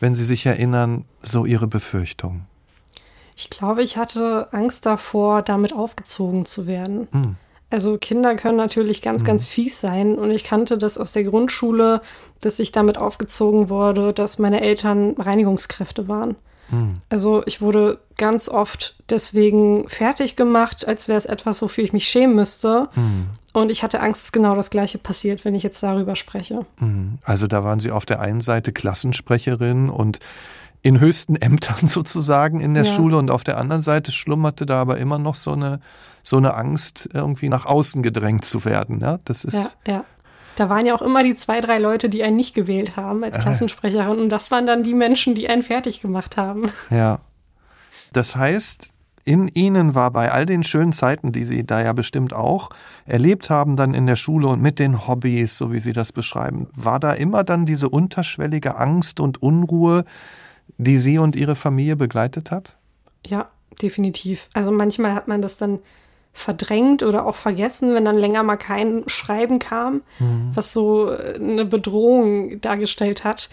wenn 0.00 0.14
Sie 0.14 0.24
sich 0.24 0.44
erinnern, 0.46 1.04
so 1.20 1.44
Ihre 1.44 1.66
Befürchtung? 1.66 2.46
Ich 3.36 3.50
glaube, 3.50 3.82
ich 3.82 3.96
hatte 3.96 4.48
Angst 4.52 4.86
davor, 4.86 5.42
damit 5.42 5.72
aufgezogen 5.72 6.44
zu 6.44 6.66
werden. 6.66 7.08
Mhm. 7.12 7.36
Also 7.70 7.98
Kinder 7.98 8.36
können 8.36 8.56
natürlich 8.56 9.02
ganz, 9.02 9.22
mhm. 9.22 9.26
ganz 9.26 9.48
fies 9.48 9.80
sein. 9.80 10.14
Und 10.16 10.30
ich 10.30 10.44
kannte 10.44 10.78
das 10.78 10.96
aus 10.96 11.12
der 11.12 11.24
Grundschule, 11.24 12.02
dass 12.40 12.60
ich 12.60 12.70
damit 12.70 12.98
aufgezogen 12.98 13.68
wurde, 13.68 14.12
dass 14.12 14.38
meine 14.38 14.60
Eltern 14.60 15.14
Reinigungskräfte 15.18 16.06
waren. 16.06 16.36
Mhm. 16.70 17.00
Also 17.08 17.42
ich 17.46 17.60
wurde 17.60 17.98
ganz 18.16 18.48
oft 18.48 18.96
deswegen 19.10 19.88
fertig 19.88 20.36
gemacht, 20.36 20.86
als 20.86 21.08
wäre 21.08 21.18
es 21.18 21.26
etwas, 21.26 21.62
wofür 21.62 21.84
ich 21.84 21.92
mich 21.92 22.08
schämen 22.08 22.36
müsste. 22.36 22.88
Mhm. 22.94 23.26
Und 23.52 23.70
ich 23.70 23.82
hatte 23.82 24.00
Angst, 24.00 24.22
dass 24.22 24.32
genau 24.32 24.54
das 24.54 24.70
Gleiche 24.70 24.98
passiert, 24.98 25.44
wenn 25.44 25.54
ich 25.54 25.62
jetzt 25.62 25.82
darüber 25.82 26.16
spreche. 26.16 26.66
Mhm. 26.80 27.18
Also 27.24 27.46
da 27.46 27.64
waren 27.64 27.80
Sie 27.80 27.90
auf 27.90 28.06
der 28.06 28.20
einen 28.20 28.40
Seite 28.40 28.72
Klassensprecherin 28.72 29.88
und 29.88 30.20
in 30.84 31.00
höchsten 31.00 31.34
Ämtern 31.34 31.88
sozusagen 31.88 32.60
in 32.60 32.74
der 32.74 32.84
ja. 32.84 32.94
Schule 32.94 33.16
und 33.16 33.30
auf 33.30 33.42
der 33.42 33.58
anderen 33.58 33.82
Seite 33.82 34.12
schlummerte 34.12 34.66
da 34.66 34.80
aber 34.80 34.98
immer 34.98 35.18
noch 35.18 35.34
so 35.34 35.52
eine, 35.52 35.80
so 36.22 36.36
eine 36.36 36.54
Angst, 36.54 37.08
irgendwie 37.12 37.48
nach 37.48 37.66
außen 37.66 38.02
gedrängt 38.02 38.44
zu 38.44 38.64
werden. 38.64 39.00
Ja, 39.00 39.18
das 39.24 39.44
ist. 39.44 39.76
Ja, 39.86 39.92
ja. 39.92 40.04
Da 40.56 40.68
waren 40.68 40.86
ja 40.86 40.94
auch 40.94 41.02
immer 41.02 41.24
die 41.24 41.34
zwei, 41.34 41.60
drei 41.60 41.78
Leute, 41.78 42.08
die 42.08 42.22
einen 42.22 42.36
nicht 42.36 42.54
gewählt 42.54 42.96
haben 42.96 43.24
als 43.24 43.36
äh. 43.36 43.40
Klassensprecherin. 43.40 44.20
Und 44.20 44.28
das 44.28 44.52
waren 44.52 44.66
dann 44.66 44.84
die 44.84 44.94
Menschen, 44.94 45.34
die 45.34 45.48
einen 45.48 45.62
fertig 45.62 46.00
gemacht 46.00 46.36
haben. 46.36 46.70
Ja. 46.90 47.18
Das 48.12 48.36
heißt, 48.36 48.94
in 49.24 49.48
Ihnen 49.48 49.96
war 49.96 50.12
bei 50.12 50.30
all 50.30 50.46
den 50.46 50.62
schönen 50.62 50.92
Zeiten, 50.92 51.32
die 51.32 51.42
Sie 51.42 51.66
da 51.66 51.82
ja 51.82 51.92
bestimmt 51.92 52.32
auch 52.32 52.70
erlebt 53.06 53.50
haben, 53.50 53.74
dann 53.74 53.92
in 53.92 54.06
der 54.06 54.14
Schule 54.14 54.46
und 54.46 54.62
mit 54.62 54.78
den 54.78 55.08
Hobbys, 55.08 55.58
so 55.58 55.72
wie 55.72 55.80
Sie 55.80 55.92
das 55.92 56.12
beschreiben, 56.12 56.68
war 56.76 57.00
da 57.00 57.12
immer 57.12 57.42
dann 57.42 57.66
diese 57.66 57.88
unterschwellige 57.88 58.76
Angst 58.76 59.18
und 59.18 59.42
Unruhe, 59.42 60.04
die 60.76 60.98
Sie 60.98 61.18
und 61.18 61.36
Ihre 61.36 61.56
Familie 61.56 61.96
begleitet 61.96 62.50
hat? 62.50 62.76
Ja, 63.26 63.48
definitiv. 63.80 64.48
Also 64.52 64.70
manchmal 64.70 65.14
hat 65.14 65.28
man 65.28 65.42
das 65.42 65.56
dann 65.56 65.80
verdrängt 66.32 67.02
oder 67.04 67.26
auch 67.26 67.36
vergessen, 67.36 67.94
wenn 67.94 68.04
dann 68.04 68.18
länger 68.18 68.42
mal 68.42 68.56
kein 68.56 69.04
Schreiben 69.06 69.60
kam, 69.60 70.02
mhm. 70.18 70.50
was 70.52 70.72
so 70.72 71.08
eine 71.08 71.64
Bedrohung 71.64 72.60
dargestellt 72.60 73.22
hat. 73.24 73.48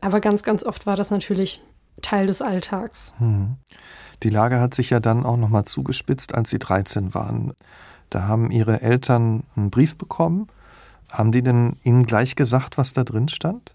Aber 0.00 0.20
ganz, 0.20 0.42
ganz 0.42 0.62
oft 0.62 0.86
war 0.86 0.96
das 0.96 1.10
natürlich 1.10 1.64
Teil 2.02 2.26
des 2.26 2.42
Alltags. 2.42 3.14
Mhm. 3.18 3.56
Die 4.22 4.28
Lage 4.28 4.60
hat 4.60 4.74
sich 4.74 4.90
ja 4.90 5.00
dann 5.00 5.24
auch 5.24 5.38
nochmal 5.38 5.64
zugespitzt, 5.64 6.34
als 6.34 6.50
Sie 6.50 6.58
13 6.58 7.14
waren. 7.14 7.54
Da 8.10 8.28
haben 8.28 8.50
Ihre 8.50 8.82
Eltern 8.82 9.44
einen 9.56 9.70
Brief 9.70 9.96
bekommen. 9.96 10.48
Haben 11.10 11.32
die 11.32 11.42
denn 11.42 11.76
Ihnen 11.82 12.04
gleich 12.04 12.36
gesagt, 12.36 12.76
was 12.76 12.92
da 12.92 13.04
drin 13.04 13.28
stand? 13.28 13.74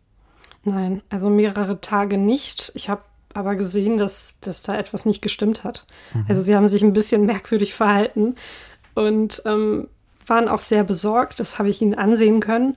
Nein, 0.63 1.01
also 1.09 1.29
mehrere 1.29 1.81
Tage 1.81 2.17
nicht. 2.17 2.71
Ich 2.75 2.89
habe 2.89 3.01
aber 3.33 3.55
gesehen, 3.55 3.97
dass, 3.97 4.39
dass 4.41 4.61
da 4.63 4.77
etwas 4.77 5.05
nicht 5.05 5.21
gestimmt 5.21 5.63
hat. 5.63 5.85
Mhm. 6.13 6.25
Also 6.27 6.41
sie 6.41 6.55
haben 6.55 6.67
sich 6.67 6.83
ein 6.83 6.93
bisschen 6.93 7.25
merkwürdig 7.25 7.73
verhalten 7.73 8.35
und 8.93 9.41
ähm, 9.45 9.87
waren 10.27 10.47
auch 10.47 10.59
sehr 10.59 10.83
besorgt. 10.83 11.39
Das 11.39 11.59
habe 11.59 11.69
ich 11.69 11.81
ihnen 11.81 11.95
ansehen 11.95 12.39
können. 12.39 12.75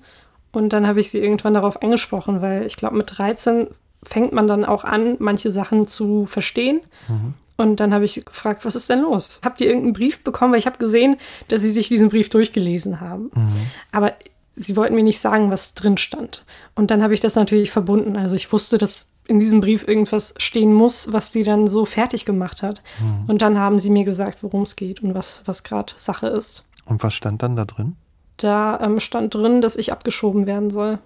Und 0.52 0.72
dann 0.72 0.86
habe 0.86 1.00
ich 1.00 1.10
sie 1.10 1.18
irgendwann 1.18 1.54
darauf 1.54 1.82
angesprochen, 1.82 2.40
weil 2.40 2.64
ich 2.64 2.76
glaube, 2.76 2.96
mit 2.96 3.18
13 3.18 3.66
fängt 4.04 4.32
man 4.32 4.46
dann 4.46 4.64
auch 4.64 4.84
an, 4.84 5.16
manche 5.18 5.50
Sachen 5.50 5.88
zu 5.88 6.26
verstehen. 6.26 6.80
Mhm. 7.08 7.34
Und 7.56 7.80
dann 7.80 7.94
habe 7.94 8.04
ich 8.04 8.24
gefragt, 8.24 8.64
was 8.64 8.74
ist 8.74 8.90
denn 8.90 9.02
los? 9.02 9.40
Habt 9.44 9.60
ihr 9.60 9.68
irgendeinen 9.68 9.92
Brief 9.92 10.24
bekommen? 10.24 10.52
Weil 10.52 10.58
ich 10.58 10.66
habe 10.66 10.78
gesehen, 10.78 11.16
dass 11.48 11.62
sie 11.62 11.70
sich 11.70 11.88
diesen 11.88 12.08
Brief 12.08 12.28
durchgelesen 12.28 13.00
haben. 13.00 13.30
Mhm. 13.34 13.66
Aber 13.92 14.12
sie 14.56 14.76
wollten 14.76 14.94
mir 14.94 15.02
nicht 15.02 15.20
sagen, 15.20 15.50
was 15.50 15.74
drin 15.74 15.96
stand. 15.96 16.44
Und 16.74 16.90
dann 16.90 17.02
habe 17.02 17.14
ich 17.14 17.20
das 17.20 17.34
natürlich 17.34 17.70
verbunden. 17.70 18.16
Also 18.16 18.36
ich 18.36 18.52
wusste, 18.52 18.78
dass 18.78 19.10
in 19.26 19.40
diesem 19.40 19.60
Brief 19.60 19.86
irgendwas 19.88 20.34
stehen 20.38 20.72
muss, 20.72 21.12
was 21.12 21.30
die 21.30 21.44
dann 21.44 21.66
so 21.66 21.84
fertig 21.84 22.24
gemacht 22.24 22.62
hat. 22.62 22.82
Mhm. 23.00 23.24
Und 23.28 23.42
dann 23.42 23.58
haben 23.58 23.78
sie 23.78 23.90
mir 23.90 24.04
gesagt, 24.04 24.42
worum 24.42 24.62
es 24.62 24.76
geht 24.76 25.02
und 25.02 25.14
was, 25.14 25.42
was 25.46 25.62
gerade 25.62 25.94
Sache 25.96 26.28
ist. 26.28 26.64
Und 26.84 27.02
was 27.02 27.14
stand 27.14 27.42
dann 27.42 27.56
da 27.56 27.64
drin? 27.64 27.96
Da 28.36 28.78
ähm, 28.80 29.00
stand 29.00 29.34
drin, 29.34 29.60
dass 29.60 29.76
ich 29.76 29.92
abgeschoben 29.92 30.46
werden 30.46 30.70
soll. 30.70 30.98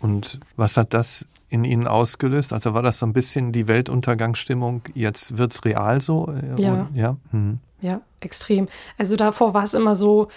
Und 0.00 0.40
was 0.56 0.76
hat 0.76 0.94
das 0.94 1.26
in 1.48 1.64
Ihnen 1.64 1.86
ausgelöst? 1.86 2.52
Also 2.52 2.74
war 2.74 2.82
das 2.82 2.98
so 2.98 3.06
ein 3.06 3.12
bisschen 3.12 3.52
die 3.52 3.68
Weltuntergangsstimmung, 3.68 4.82
jetzt 4.94 5.36
wird 5.36 5.52
es 5.52 5.64
real 5.64 6.00
so? 6.00 6.32
Äh, 6.32 6.60
ja. 6.60 6.88
ja? 6.94 7.16
Hm. 7.30 7.58
ja, 7.80 8.00
extrem. 8.20 8.68
Also 8.96 9.16
davor 9.16 9.52
war 9.52 9.64
es 9.64 9.74
immer 9.74 9.94
so, 9.94 10.28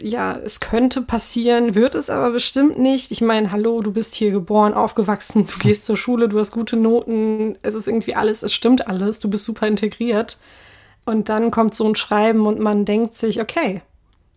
ja, 0.00 0.36
es 0.36 0.60
könnte 0.60 1.02
passieren, 1.02 1.74
wird 1.74 1.94
es 1.94 2.10
aber 2.10 2.30
bestimmt 2.30 2.78
nicht. 2.78 3.10
Ich 3.10 3.20
meine, 3.20 3.50
hallo, 3.52 3.80
du 3.80 3.92
bist 3.92 4.14
hier 4.14 4.30
geboren, 4.30 4.74
aufgewachsen, 4.74 5.46
du 5.46 5.58
gehst 5.58 5.86
zur 5.86 5.96
Schule, 5.96 6.28
du 6.28 6.38
hast 6.38 6.52
gute 6.52 6.76
Noten, 6.76 7.56
es 7.62 7.74
ist 7.74 7.88
irgendwie 7.88 8.14
alles, 8.14 8.42
es 8.42 8.52
stimmt 8.52 8.88
alles, 8.88 9.20
du 9.20 9.28
bist 9.28 9.44
super 9.44 9.66
integriert. 9.66 10.38
Und 11.04 11.28
dann 11.28 11.50
kommt 11.50 11.74
so 11.74 11.86
ein 11.86 11.96
Schreiben 11.96 12.46
und 12.46 12.58
man 12.58 12.84
denkt 12.84 13.14
sich, 13.14 13.40
okay, 13.40 13.82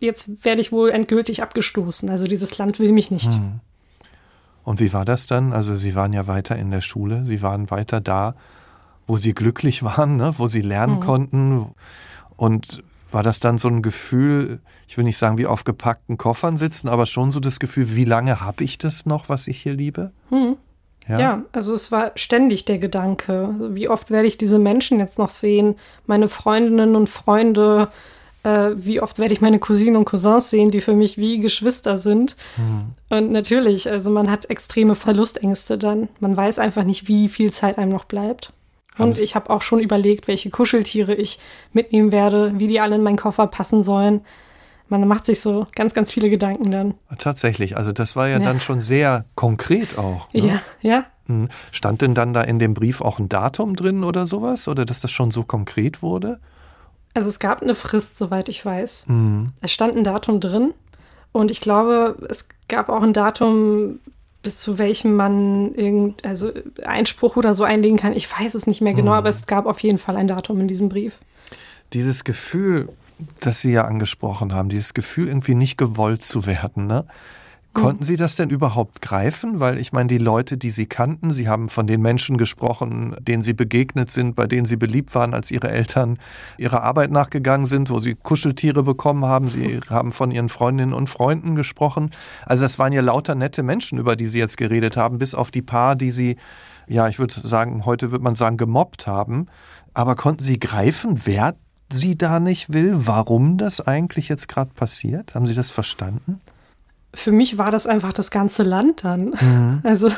jetzt 0.00 0.44
werde 0.44 0.60
ich 0.60 0.70
wohl 0.70 0.90
endgültig 0.90 1.42
abgestoßen. 1.42 2.10
Also 2.10 2.26
dieses 2.26 2.58
Land 2.58 2.78
will 2.78 2.92
mich 2.92 3.10
nicht. 3.10 3.32
Hm. 3.32 3.60
Und 4.64 4.80
wie 4.80 4.92
war 4.92 5.06
das 5.06 5.26
dann? 5.26 5.54
Also 5.54 5.74
Sie 5.74 5.94
waren 5.94 6.12
ja 6.12 6.26
weiter 6.26 6.56
in 6.56 6.70
der 6.70 6.82
Schule, 6.82 7.24
Sie 7.24 7.40
waren 7.40 7.70
weiter 7.70 8.02
da, 8.02 8.34
wo 9.06 9.16
Sie 9.16 9.32
glücklich 9.32 9.82
waren, 9.82 10.16
ne? 10.16 10.34
wo 10.36 10.46
Sie 10.46 10.60
lernen 10.60 10.96
hm. 10.96 11.00
konnten. 11.00 11.66
Und 12.36 12.82
war 13.10 13.22
das 13.22 13.40
dann 13.40 13.58
so 13.58 13.68
ein 13.68 13.82
Gefühl, 13.82 14.60
ich 14.86 14.96
will 14.96 15.04
nicht 15.04 15.18
sagen, 15.18 15.38
wie 15.38 15.46
auf 15.46 15.64
gepackten 15.64 16.18
Koffern 16.18 16.56
sitzen, 16.56 16.88
aber 16.88 17.06
schon 17.06 17.30
so 17.30 17.40
das 17.40 17.58
Gefühl, 17.58 17.94
wie 17.96 18.04
lange 18.04 18.40
habe 18.40 18.64
ich 18.64 18.78
das 18.78 19.06
noch, 19.06 19.28
was 19.28 19.48
ich 19.48 19.58
hier 19.60 19.74
liebe? 19.74 20.12
Hm. 20.30 20.56
Ja. 21.08 21.18
ja. 21.18 21.42
also 21.52 21.72
es 21.72 21.90
war 21.90 22.12
ständig 22.16 22.64
der 22.66 22.78
Gedanke, 22.78 23.54
wie 23.70 23.88
oft 23.88 24.10
werde 24.10 24.28
ich 24.28 24.36
diese 24.36 24.58
Menschen 24.58 25.00
jetzt 25.00 25.18
noch 25.18 25.30
sehen, 25.30 25.76
meine 26.06 26.28
Freundinnen 26.28 26.96
und 26.96 27.08
Freunde, 27.08 27.88
äh, 28.42 28.70
wie 28.74 29.00
oft 29.00 29.18
werde 29.18 29.32
ich 29.32 29.40
meine 29.40 29.58
Cousinen 29.58 29.96
und 29.96 30.04
Cousins 30.04 30.50
sehen, 30.50 30.70
die 30.70 30.82
für 30.82 30.94
mich 30.94 31.16
wie 31.16 31.40
Geschwister 31.40 31.98
sind. 31.98 32.36
Hm. 32.56 32.90
Und 33.08 33.32
natürlich, 33.32 33.90
also 33.90 34.10
man 34.10 34.30
hat 34.30 34.50
extreme 34.50 34.94
Verlustängste 34.94 35.78
dann. 35.78 36.08
Man 36.20 36.36
weiß 36.36 36.58
einfach 36.58 36.84
nicht, 36.84 37.08
wie 37.08 37.28
viel 37.28 37.52
Zeit 37.52 37.78
einem 37.78 37.90
noch 37.90 38.04
bleibt. 38.04 38.52
Und 38.98 39.20
ich 39.20 39.34
habe 39.34 39.50
auch 39.50 39.62
schon 39.62 39.80
überlegt, 39.80 40.28
welche 40.28 40.50
Kuscheltiere 40.50 41.14
ich 41.14 41.38
mitnehmen 41.72 42.12
werde, 42.12 42.52
wie 42.58 42.66
die 42.66 42.80
alle 42.80 42.96
in 42.96 43.02
meinen 43.02 43.16
Koffer 43.16 43.46
passen 43.46 43.82
sollen. 43.82 44.22
Man 44.88 45.06
macht 45.06 45.26
sich 45.26 45.40
so 45.40 45.66
ganz, 45.74 45.92
ganz 45.92 46.10
viele 46.10 46.30
Gedanken 46.30 46.70
dann. 46.70 46.94
Tatsächlich, 47.18 47.76
also 47.76 47.92
das 47.92 48.16
war 48.16 48.26
ja, 48.26 48.38
ja. 48.38 48.44
dann 48.44 48.58
schon 48.58 48.80
sehr 48.80 49.26
konkret 49.34 49.98
auch. 49.98 50.32
Ne? 50.32 50.46
Ja, 50.46 50.62
ja. 50.80 51.04
Hm. 51.26 51.48
Stand 51.70 52.00
denn 52.00 52.14
dann 52.14 52.32
da 52.32 52.40
in 52.40 52.58
dem 52.58 52.72
Brief 52.72 53.02
auch 53.02 53.18
ein 53.18 53.28
Datum 53.28 53.76
drin 53.76 54.02
oder 54.02 54.24
sowas? 54.24 54.66
Oder 54.66 54.86
dass 54.86 55.00
das 55.00 55.10
schon 55.10 55.30
so 55.30 55.44
konkret 55.44 56.02
wurde? 56.02 56.40
Also 57.12 57.28
es 57.28 57.38
gab 57.38 57.62
eine 57.62 57.74
Frist, 57.74 58.16
soweit 58.16 58.48
ich 58.48 58.64
weiß. 58.64 59.06
Mhm. 59.08 59.52
Es 59.60 59.72
stand 59.72 59.94
ein 59.94 60.04
Datum 60.04 60.40
drin. 60.40 60.72
Und 61.32 61.50
ich 61.50 61.60
glaube, 61.60 62.16
es 62.30 62.48
gab 62.68 62.88
auch 62.88 63.02
ein 63.02 63.12
Datum, 63.12 64.00
bis 64.42 64.60
zu 64.60 64.78
welchem 64.78 65.14
man 65.14 65.74
irgend, 65.74 66.24
also 66.24 66.52
Einspruch 66.84 67.36
oder 67.36 67.54
so 67.54 67.64
einlegen 67.64 67.98
kann. 67.98 68.12
Ich 68.12 68.30
weiß 68.30 68.54
es 68.54 68.66
nicht 68.66 68.80
mehr 68.80 68.94
genau, 68.94 69.12
mhm. 69.12 69.18
aber 69.18 69.28
es 69.28 69.46
gab 69.46 69.66
auf 69.66 69.80
jeden 69.80 69.98
Fall 69.98 70.16
ein 70.16 70.28
Datum 70.28 70.60
in 70.60 70.68
diesem 70.68 70.88
Brief. 70.88 71.18
Dieses 71.92 72.24
Gefühl, 72.24 72.88
das 73.40 73.60
Sie 73.60 73.72
ja 73.72 73.84
angesprochen 73.84 74.54
haben, 74.54 74.68
dieses 74.68 74.94
Gefühl, 74.94 75.28
irgendwie 75.28 75.54
nicht 75.54 75.76
gewollt 75.76 76.24
zu 76.24 76.46
werden, 76.46 76.86
ne? 76.86 77.04
Konnten 77.80 78.02
Sie 78.04 78.16
das 78.16 78.36
denn 78.36 78.50
überhaupt 78.50 79.00
greifen? 79.02 79.60
Weil 79.60 79.78
ich 79.78 79.92
meine, 79.92 80.08
die 80.08 80.18
Leute, 80.18 80.58
die 80.58 80.70
Sie 80.70 80.86
kannten, 80.86 81.30
Sie 81.30 81.48
haben 81.48 81.68
von 81.68 81.86
den 81.86 82.02
Menschen 82.02 82.36
gesprochen, 82.36 83.14
denen 83.20 83.42
Sie 83.42 83.52
begegnet 83.52 84.10
sind, 84.10 84.36
bei 84.36 84.46
denen 84.46 84.66
Sie 84.66 84.76
beliebt 84.76 85.14
waren, 85.14 85.34
als 85.34 85.50
Ihre 85.50 85.70
Eltern 85.70 86.18
ihrer 86.56 86.82
Arbeit 86.82 87.10
nachgegangen 87.10 87.66
sind, 87.66 87.90
wo 87.90 87.98
Sie 87.98 88.14
Kuscheltiere 88.14 88.82
bekommen 88.82 89.24
haben. 89.24 89.48
Sie 89.48 89.80
haben 89.88 90.12
von 90.12 90.30
Ihren 90.30 90.48
Freundinnen 90.48 90.92
und 90.92 91.08
Freunden 91.08 91.54
gesprochen. 91.54 92.10
Also 92.44 92.64
das 92.64 92.78
waren 92.78 92.92
ja 92.92 93.00
lauter 93.00 93.34
nette 93.34 93.62
Menschen, 93.62 93.98
über 93.98 94.16
die 94.16 94.28
Sie 94.28 94.38
jetzt 94.38 94.56
geredet 94.56 94.96
haben, 94.96 95.18
bis 95.18 95.34
auf 95.34 95.50
die 95.50 95.62
paar, 95.62 95.96
die 95.96 96.10
Sie, 96.10 96.36
ja, 96.86 97.08
ich 97.08 97.18
würde 97.18 97.34
sagen, 97.46 97.84
heute 97.86 98.10
würde 98.10 98.24
man 98.24 98.34
sagen, 98.34 98.56
gemobbt 98.56 99.06
haben. 99.06 99.46
Aber 99.94 100.16
konnten 100.16 100.42
Sie 100.42 100.58
greifen, 100.58 101.22
wer 101.24 101.54
Sie 101.90 102.18
da 102.18 102.38
nicht 102.40 102.72
will, 102.72 103.06
warum 103.06 103.56
das 103.56 103.80
eigentlich 103.80 104.28
jetzt 104.28 104.48
gerade 104.48 104.70
passiert? 104.74 105.34
Haben 105.34 105.46
Sie 105.46 105.54
das 105.54 105.70
verstanden? 105.70 106.40
Für 107.14 107.32
mich 107.32 107.58
war 107.58 107.70
das 107.70 107.86
einfach 107.86 108.12
das 108.12 108.30
ganze 108.30 108.62
Land 108.62 109.04
dann. 109.04 109.34
Mhm. 109.40 109.80
Also 109.82 110.08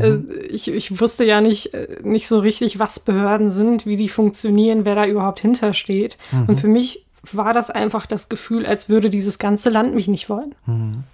äh, 0.00 0.10
mhm. 0.10 0.30
ich, 0.48 0.68
ich 0.68 1.00
wusste 1.00 1.24
ja 1.24 1.40
nicht, 1.40 1.74
äh, 1.74 1.98
nicht 2.02 2.28
so 2.28 2.38
richtig, 2.38 2.78
was 2.78 3.00
Behörden 3.00 3.50
sind, 3.50 3.86
wie 3.86 3.96
die 3.96 4.08
funktionieren, 4.08 4.84
wer 4.84 4.94
da 4.94 5.06
überhaupt 5.06 5.40
hintersteht. 5.40 6.18
Mhm. 6.32 6.44
Und 6.46 6.60
für 6.60 6.68
mich 6.68 7.06
war 7.32 7.52
das 7.52 7.70
einfach 7.70 8.06
das 8.06 8.28
Gefühl, 8.28 8.64
als 8.66 8.88
würde 8.88 9.10
dieses 9.10 9.38
ganze 9.38 9.70
Land 9.70 9.94
mich 9.94 10.08
nicht 10.08 10.28
wollen. 10.28 10.54
Mhm. 10.66 11.04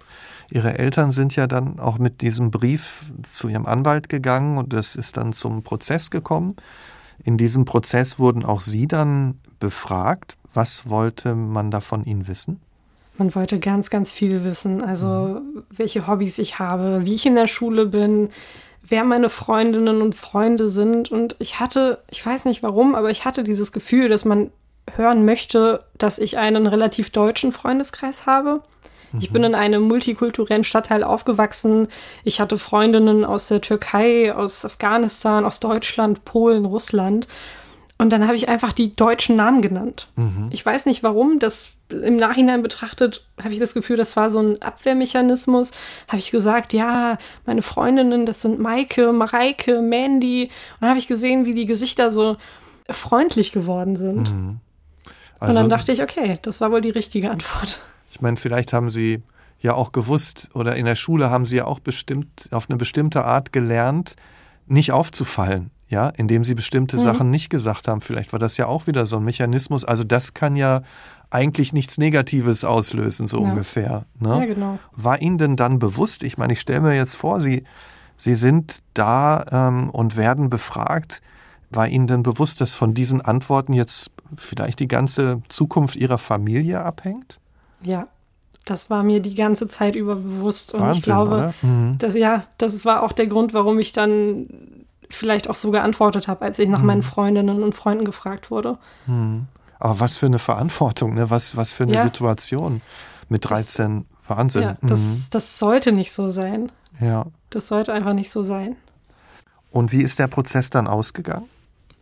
Ihre 0.49 0.77
Eltern 0.77 1.11
sind 1.11 1.35
ja 1.35 1.45
dann 1.45 1.79
auch 1.79 1.97
mit 1.97 2.21
diesem 2.21 2.51
Brief 2.51 3.11
zu 3.29 3.49
ihrem 3.49 3.65
Anwalt 3.65 4.07
gegangen 4.07 4.57
und 4.57 4.73
es 4.73 4.95
ist 4.95 5.17
dann 5.17 5.33
zum 5.33 5.63
Prozess 5.63 6.09
gekommen. 6.09 6.55
In 7.21 7.37
diesem 7.37 7.65
Prozess 7.65 8.17
wurden 8.17 8.45
auch 8.45 8.61
Sie 8.61 8.87
dann 8.87 9.39
befragt. 9.59 10.37
Was 10.53 10.89
wollte 10.89 11.35
man 11.35 11.69
da 11.69 11.81
von 11.81 12.05
Ihnen 12.05 12.27
wissen? 12.27 12.61
Man 13.17 13.33
wollte 13.33 13.59
ganz, 13.59 13.89
ganz 13.89 14.13
viel 14.13 14.43
wissen. 14.43 14.83
Also, 14.83 15.07
mhm. 15.07 15.63
welche 15.69 16.07
Hobbys 16.07 16.37
ich 16.39 16.59
habe, 16.59 17.01
wie 17.05 17.15
ich 17.15 17.25
in 17.25 17.35
der 17.35 17.47
Schule 17.47 17.85
bin, 17.85 18.29
wer 18.81 19.03
meine 19.03 19.29
Freundinnen 19.29 20.01
und 20.01 20.15
Freunde 20.15 20.69
sind. 20.69 21.11
Und 21.11 21.35
ich 21.39 21.59
hatte, 21.59 21.99
ich 22.09 22.25
weiß 22.25 22.45
nicht 22.45 22.63
warum, 22.63 22.95
aber 22.95 23.09
ich 23.09 23.25
hatte 23.25 23.43
dieses 23.43 23.71
Gefühl, 23.71 24.09
dass 24.09 24.25
man 24.25 24.51
hören 24.95 25.25
möchte, 25.25 25.83
dass 25.97 26.17
ich 26.19 26.37
einen 26.37 26.67
relativ 26.67 27.09
deutschen 27.09 27.51
Freundeskreis 27.51 28.25
habe. 28.25 28.61
Mhm. 29.11 29.19
Ich 29.19 29.31
bin 29.31 29.43
in 29.43 29.55
einem 29.55 29.83
multikulturellen 29.83 30.63
Stadtteil 30.63 31.03
aufgewachsen. 31.03 31.87
Ich 32.23 32.39
hatte 32.39 32.57
Freundinnen 32.57 33.25
aus 33.25 33.47
der 33.47 33.61
Türkei, 33.61 34.33
aus 34.33 34.63
Afghanistan, 34.63 35.45
aus 35.45 35.59
Deutschland, 35.59 36.25
Polen, 36.25 36.65
Russland. 36.65 37.27
Und 37.97 38.11
dann 38.11 38.25
habe 38.25 38.35
ich 38.35 38.47
einfach 38.47 38.73
die 38.73 38.95
deutschen 38.95 39.35
Namen 39.35 39.61
genannt. 39.61 40.07
Mhm. 40.15 40.49
Ich 40.51 40.63
weiß 40.63 40.85
nicht 40.85 41.01
warum, 41.01 41.39
das 41.39 41.71
im 41.89 42.17
Nachhinein 42.17 42.61
betrachtet, 42.61 43.25
habe 43.41 43.53
ich 43.53 43.59
das 43.59 43.73
Gefühl, 43.73 43.97
das 43.97 44.15
war 44.15 44.29
so 44.29 44.39
ein 44.39 44.61
Abwehrmechanismus. 44.61 45.71
Habe 46.07 46.17
ich 46.17 46.31
gesagt, 46.31 46.73
ja, 46.73 47.17
meine 47.45 47.61
Freundinnen, 47.61 48.25
das 48.25 48.41
sind 48.41 48.59
Maike, 48.59 49.13
Mareike, 49.13 49.81
Mandy. 49.81 50.43
Und 50.43 50.81
dann 50.81 50.89
habe 50.89 50.99
ich 50.99 51.07
gesehen, 51.07 51.45
wie 51.45 51.53
die 51.53 51.65
Gesichter 51.65 52.11
so 52.11 52.37
freundlich 52.89 53.51
geworden 53.51 53.95
sind. 53.95 54.31
Mhm. 54.31 54.59
Also, 55.39 55.51
und 55.51 55.55
dann 55.55 55.57
also 55.57 55.67
dachte 55.69 55.91
ich, 55.91 56.01
okay, 56.03 56.39
das 56.41 56.61
war 56.61 56.71
wohl 56.71 56.81
die 56.81 56.89
richtige 56.89 57.31
Antwort. 57.31 57.79
Ich 58.11 58.21
meine, 58.21 58.37
vielleicht 58.37 58.73
haben 58.73 58.89
Sie 58.89 59.23
ja 59.59 59.73
auch 59.73 59.91
gewusst 59.91 60.49
oder 60.53 60.75
in 60.75 60.85
der 60.85 60.95
Schule 60.95 61.29
haben 61.29 61.45
Sie 61.45 61.57
ja 61.57 61.65
auch 61.65 61.79
bestimmt 61.79 62.49
auf 62.51 62.69
eine 62.69 62.77
bestimmte 62.77 63.23
Art 63.23 63.51
gelernt, 63.53 64.15
nicht 64.67 64.91
aufzufallen 64.91 65.71
Ja, 65.89 66.09
indem 66.09 66.43
sie 66.43 66.53
bestimmte 66.53 66.97
mhm. 66.97 67.01
Sachen 67.01 67.29
nicht 67.29 67.49
gesagt 67.49 67.87
haben. 67.87 68.01
Vielleicht 68.01 68.33
war 68.33 68.39
das 68.39 68.57
ja 68.57 68.67
auch 68.67 68.87
wieder 68.87 69.05
so 69.05 69.17
ein 69.17 69.23
Mechanismus. 69.23 69.85
Also 69.85 70.03
das 70.03 70.33
kann 70.33 70.57
ja 70.57 70.81
eigentlich 71.29 71.73
nichts 71.73 71.97
Negatives 71.97 72.63
auslösen, 72.63 73.27
so 73.27 73.41
ja. 73.41 73.49
ungefähr. 73.49 74.05
Ne? 74.19 74.39
Ja, 74.39 74.45
genau. 74.45 74.79
War 74.93 75.21
Ihnen 75.21 75.37
denn 75.37 75.55
dann 75.55 75.79
bewusst, 75.79 76.23
ich 76.23 76.37
meine, 76.37 76.53
ich 76.53 76.59
stelle 76.59 76.81
mir 76.81 76.95
jetzt 76.95 77.15
vor, 77.15 77.39
Sie, 77.39 77.63
Sie 78.15 78.35
sind 78.35 78.79
da 78.93 79.45
ähm, 79.51 79.89
und 79.89 80.15
werden 80.15 80.49
befragt. 80.49 81.21
War 81.69 81.87
Ihnen 81.87 82.07
denn 82.07 82.23
bewusst, 82.23 82.61
dass 82.61 82.73
von 82.73 82.93
diesen 82.93 83.21
Antworten 83.21 83.73
jetzt 83.73 84.11
vielleicht 84.35 84.79
die 84.79 84.87
ganze 84.87 85.41
Zukunft 85.49 85.95
Ihrer 85.95 86.17
Familie 86.17 86.81
abhängt? 86.81 87.39
Ja, 87.81 88.07
das 88.65 88.89
war 88.89 89.03
mir 89.03 89.21
die 89.21 89.35
ganze 89.35 89.67
Zeit 89.67 89.95
über 89.95 90.15
bewusst. 90.15 90.73
Und 90.73 90.81
Wahnsinn, 90.81 90.99
ich 90.99 91.03
glaube, 91.03 91.53
mhm. 91.61 91.97
dass, 91.97 92.15
ja, 92.15 92.45
das 92.57 92.85
war 92.85 93.03
auch 93.03 93.11
der 93.11 93.27
Grund, 93.27 93.53
warum 93.53 93.79
ich 93.79 93.91
dann 93.91 94.47
vielleicht 95.09 95.49
auch 95.49 95.55
so 95.55 95.71
geantwortet 95.71 96.27
habe, 96.27 96.45
als 96.45 96.59
ich 96.59 96.69
nach 96.69 96.79
mhm. 96.79 96.85
meinen 96.85 97.03
Freundinnen 97.03 97.63
und 97.63 97.73
Freunden 97.73 98.05
gefragt 98.05 98.51
wurde. 98.51 98.77
Mhm. 99.05 99.47
Aber 99.79 99.99
was 99.99 100.17
für 100.17 100.25
eine 100.25 100.39
Verantwortung, 100.39 101.13
ne? 101.13 101.29
was, 101.29 101.55
was 101.55 101.71
für 101.71 101.83
eine 101.83 101.95
ja. 101.95 102.01
Situation 102.01 102.81
mit 103.29 103.49
13. 103.49 104.05
Das, 104.27 104.37
Wahnsinn. 104.37 104.61
Ja, 104.61 104.77
das, 104.81 104.99
mhm. 104.99 105.25
das 105.31 105.59
sollte 105.59 105.91
nicht 105.91 106.11
so 106.11 106.29
sein. 106.29 106.71
Ja. 106.99 107.25
Das 107.49 107.67
sollte 107.67 107.93
einfach 107.93 108.13
nicht 108.13 108.31
so 108.31 108.43
sein. 108.43 108.75
Und 109.71 109.91
wie 109.91 110.01
ist 110.01 110.19
der 110.19 110.27
Prozess 110.27 110.69
dann 110.69 110.87
ausgegangen? 110.87 111.45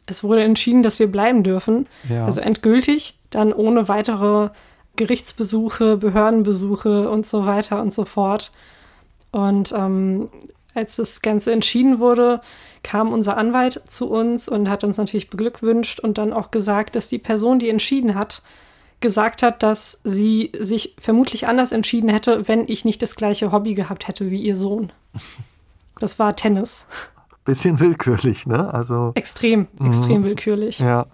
Es 0.06 0.24
wurde 0.24 0.44
entschieden, 0.44 0.84
dass 0.84 1.00
wir 1.00 1.12
bleiben 1.12 1.44
dürfen. 1.44 1.88
Ja. 2.08 2.26
Also 2.26 2.42
endgültig, 2.42 3.20
dann 3.32 3.52
ohne 3.54 3.88
weitere 3.88 4.50
Gerichtsbesuche, 4.96 5.98
Behördenbesuche 5.98 7.10
und 7.10 7.26
so 7.26 7.46
weiter 7.46 7.82
und 7.82 7.94
so 7.94 8.06
fort. 8.06 8.52
Und 9.32 9.74
ähm, 9.76 10.30
als 10.76 10.98
das 10.98 11.22
Ganze 11.22 11.52
entschieden 11.52 12.00
wurde, 12.00 12.42
kam 12.84 13.12
unser 13.12 13.38
Anwalt 13.38 13.82
zu 13.88 14.10
uns 14.10 14.48
und 14.48 14.70
hat 14.70 14.84
uns 14.84 14.98
natürlich 14.98 15.30
beglückwünscht 15.30 16.00
und 16.00 16.18
dann 16.18 16.34
auch 16.34 16.52
gesagt, 16.52 16.96
dass 16.96 17.10
die 17.10 17.18
Person, 17.18 17.58
die 17.58 17.70
entschieden 17.70 18.14
hat, 18.14 18.44
gesagt 19.00 19.44
hat, 19.44 19.64
dass 19.64 20.00
sie 20.04 20.52
sich 20.60 20.96
vermutlich 21.00 21.48
anders 21.48 21.72
entschieden 21.72 22.10
hätte, 22.10 22.48
wenn 22.48 22.68
ich 22.68 22.86
nicht 22.86 23.02
das 23.02 23.16
gleiche 23.16 23.52
Hobby 23.52 23.74
gehabt 23.74 24.08
hätte 24.08 24.30
wie 24.32 24.42
ihr 24.42 24.58
Sohn. 24.58 24.92
Das 26.02 26.20
war 26.20 26.36
Tennis. 26.36 26.88
Bisschen 27.46 27.80
willkürlich, 27.80 28.46
ne? 28.48 28.74
Also 28.74 29.14
extrem, 29.16 29.70
extrem 29.82 30.24
mhm. 30.24 30.26
willkürlich. 30.26 30.80
Ja. 30.80 31.06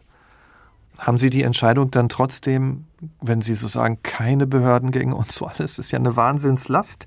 Haben 0.97 1.19
Sie 1.19 1.29
die 1.29 1.43
Entscheidung 1.43 1.91
dann 1.91 2.09
trotzdem, 2.09 2.85
wenn 3.21 3.43
Sie 3.43 3.53
so 3.53 3.67
sagen, 3.67 3.99
keine 4.01 4.47
Behörden 4.47 4.89
gegen 4.89 5.13
uns, 5.13 5.35
so 5.35 5.45
alles 5.45 5.77
ist 5.77 5.91
ja 5.91 5.99
eine 5.99 6.15
Wahnsinnslast, 6.15 7.05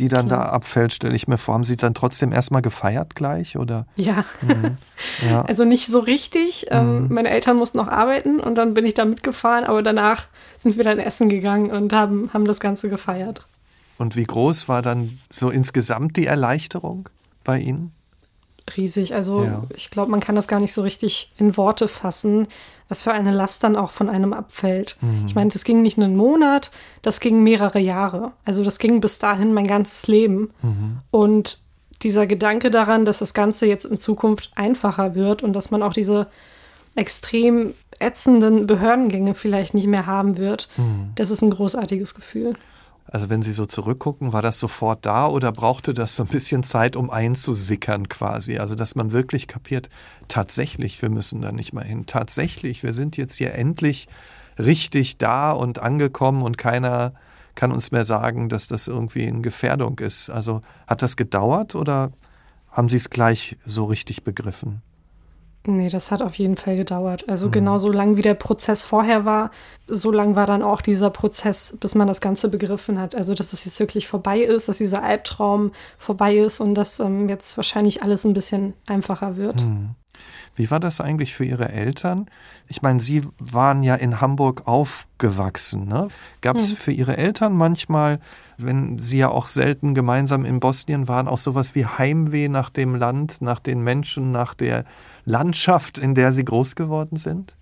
die 0.00 0.08
dann 0.08 0.28
Klar. 0.28 0.44
da 0.44 0.48
abfällt, 0.48 0.94
stelle 0.94 1.14
ich 1.14 1.28
mir 1.28 1.36
vor. 1.36 1.54
Haben 1.54 1.64
Sie 1.64 1.76
dann 1.76 1.92
trotzdem 1.92 2.32
erstmal 2.32 2.62
gefeiert 2.62 3.14
gleich? 3.14 3.58
Oder? 3.58 3.86
Ja. 3.96 4.24
Mhm. 4.40 4.76
ja. 5.28 5.42
Also 5.42 5.64
nicht 5.64 5.88
so 5.88 5.98
richtig. 5.98 6.68
Ähm, 6.70 7.02
mhm. 7.02 7.14
Meine 7.14 7.28
Eltern 7.28 7.58
mussten 7.58 7.76
noch 7.76 7.88
arbeiten 7.88 8.40
und 8.40 8.56
dann 8.56 8.72
bin 8.72 8.86
ich 8.86 8.94
da 8.94 9.04
mitgefahren, 9.04 9.64
aber 9.64 9.82
danach 9.82 10.24
sind 10.58 10.78
wir 10.78 10.84
dann 10.84 10.98
essen 10.98 11.28
gegangen 11.28 11.70
und 11.70 11.92
haben, 11.92 12.30
haben 12.32 12.46
das 12.46 12.60
Ganze 12.60 12.88
gefeiert. 12.88 13.46
Und 13.98 14.16
wie 14.16 14.24
groß 14.24 14.68
war 14.68 14.80
dann 14.80 15.18
so 15.30 15.50
insgesamt 15.50 16.16
die 16.16 16.26
Erleichterung 16.26 17.10
bei 17.44 17.58
Ihnen? 17.58 17.92
Riesig. 18.76 19.14
Also 19.14 19.44
ja. 19.44 19.64
ich 19.74 19.90
glaube, 19.90 20.10
man 20.10 20.20
kann 20.20 20.34
das 20.34 20.48
gar 20.48 20.60
nicht 20.60 20.72
so 20.72 20.82
richtig 20.82 21.32
in 21.38 21.56
Worte 21.56 21.88
fassen, 21.88 22.46
was 22.88 23.02
für 23.02 23.12
eine 23.12 23.32
Last 23.32 23.62
dann 23.64 23.76
auch 23.76 23.92
von 23.92 24.08
einem 24.08 24.32
abfällt. 24.32 24.96
Mhm. 25.00 25.24
Ich 25.26 25.34
meine, 25.34 25.50
das 25.50 25.64
ging 25.64 25.82
nicht 25.82 25.98
einen 25.98 26.16
Monat, 26.16 26.70
das 27.02 27.20
ging 27.20 27.42
mehrere 27.42 27.78
Jahre. 27.78 28.32
Also 28.44 28.64
das 28.64 28.78
ging 28.78 29.00
bis 29.00 29.18
dahin 29.18 29.52
mein 29.54 29.66
ganzes 29.66 30.06
Leben. 30.06 30.50
Mhm. 30.62 30.98
Und 31.10 31.58
dieser 32.02 32.26
Gedanke 32.26 32.70
daran, 32.70 33.04
dass 33.04 33.18
das 33.18 33.34
Ganze 33.34 33.66
jetzt 33.66 33.84
in 33.84 33.98
Zukunft 33.98 34.50
einfacher 34.56 35.14
wird 35.14 35.42
und 35.42 35.52
dass 35.52 35.70
man 35.70 35.82
auch 35.82 35.92
diese 35.92 36.26
extrem 36.96 37.74
ätzenden 37.98 38.66
Behördengänge 38.66 39.34
vielleicht 39.34 39.74
nicht 39.74 39.86
mehr 39.86 40.06
haben 40.06 40.36
wird, 40.36 40.68
mhm. 40.76 41.12
das 41.14 41.30
ist 41.30 41.42
ein 41.42 41.50
großartiges 41.50 42.14
Gefühl. 42.14 42.54
Also 43.12 43.28
wenn 43.28 43.42
Sie 43.42 43.52
so 43.52 43.66
zurückgucken, 43.66 44.32
war 44.32 44.40
das 44.40 44.60
sofort 44.60 45.04
da 45.04 45.26
oder 45.26 45.50
brauchte 45.50 45.94
das 45.94 46.14
so 46.14 46.22
ein 46.22 46.28
bisschen 46.28 46.62
Zeit, 46.62 46.94
um 46.94 47.10
einzusickern 47.10 48.08
quasi? 48.08 48.58
Also 48.58 48.76
dass 48.76 48.94
man 48.94 49.10
wirklich 49.10 49.48
kapiert, 49.48 49.90
tatsächlich, 50.28 51.02
wir 51.02 51.10
müssen 51.10 51.42
da 51.42 51.50
nicht 51.50 51.72
mal 51.72 51.84
hin. 51.84 52.06
Tatsächlich, 52.06 52.84
wir 52.84 52.94
sind 52.94 53.16
jetzt 53.16 53.34
hier 53.34 53.54
endlich 53.54 54.06
richtig 54.60 55.18
da 55.18 55.50
und 55.50 55.80
angekommen 55.80 56.42
und 56.42 56.56
keiner 56.56 57.14
kann 57.56 57.72
uns 57.72 57.90
mehr 57.90 58.04
sagen, 58.04 58.48
dass 58.48 58.68
das 58.68 58.86
irgendwie 58.86 59.24
in 59.24 59.42
Gefährdung 59.42 59.98
ist. 59.98 60.30
Also 60.30 60.60
hat 60.86 61.02
das 61.02 61.16
gedauert 61.16 61.74
oder 61.74 62.12
haben 62.70 62.88
Sie 62.88 62.96
es 62.96 63.10
gleich 63.10 63.56
so 63.66 63.86
richtig 63.86 64.22
begriffen? 64.22 64.82
Nee, 65.66 65.90
das 65.90 66.10
hat 66.10 66.22
auf 66.22 66.36
jeden 66.36 66.56
Fall 66.56 66.76
gedauert. 66.76 67.28
Also 67.28 67.48
mhm. 67.48 67.52
genauso 67.52 67.92
lang 67.92 68.16
wie 68.16 68.22
der 68.22 68.34
Prozess 68.34 68.82
vorher 68.82 69.26
war, 69.26 69.50
so 69.86 70.10
lang 70.10 70.34
war 70.34 70.46
dann 70.46 70.62
auch 70.62 70.80
dieser 70.80 71.10
Prozess, 71.10 71.76
bis 71.78 71.94
man 71.94 72.08
das 72.08 72.22
Ganze 72.22 72.48
begriffen 72.48 72.98
hat. 72.98 73.14
Also 73.14 73.34
dass 73.34 73.52
es 73.52 73.66
jetzt 73.66 73.78
wirklich 73.78 74.08
vorbei 74.08 74.40
ist, 74.40 74.68
dass 74.68 74.78
dieser 74.78 75.02
Albtraum 75.02 75.72
vorbei 75.98 76.36
ist 76.36 76.60
und 76.60 76.74
dass 76.74 76.98
ähm, 76.98 77.28
jetzt 77.28 77.58
wahrscheinlich 77.58 78.02
alles 78.02 78.24
ein 78.24 78.32
bisschen 78.32 78.72
einfacher 78.86 79.36
wird. 79.36 79.62
Mhm. 79.62 79.90
Wie 80.56 80.70
war 80.70 80.80
das 80.80 81.00
eigentlich 81.00 81.34
für 81.34 81.44
Ihre 81.44 81.70
Eltern? 81.70 82.26
Ich 82.66 82.82
meine, 82.82 83.00
Sie 83.00 83.22
waren 83.38 83.82
ja 83.82 83.94
in 83.94 84.20
Hamburg 84.20 84.66
aufgewachsen. 84.66 85.86
Ne? 85.86 86.08
Gab 86.40 86.56
es 86.56 86.72
mhm. 86.72 86.76
für 86.76 86.92
Ihre 86.92 87.16
Eltern 87.16 87.54
manchmal, 87.54 88.20
wenn 88.56 88.98
Sie 88.98 89.18
ja 89.18 89.28
auch 89.28 89.46
selten 89.46 89.94
gemeinsam 89.94 90.44
in 90.44 90.60
Bosnien 90.60 91.06
waren, 91.06 91.28
auch 91.28 91.38
sowas 91.38 91.74
wie 91.74 91.86
Heimweh 91.86 92.48
nach 92.48 92.70
dem 92.70 92.94
Land, 92.94 93.40
nach 93.40 93.60
den 93.60 93.80
Menschen, 93.80 94.32
nach 94.32 94.54
der 94.54 94.84
Landschaft, 95.30 95.98
in 95.98 96.14
der 96.14 96.32
Sie 96.32 96.44
groß 96.44 96.74
geworden 96.74 97.16
sind? 97.16 97.54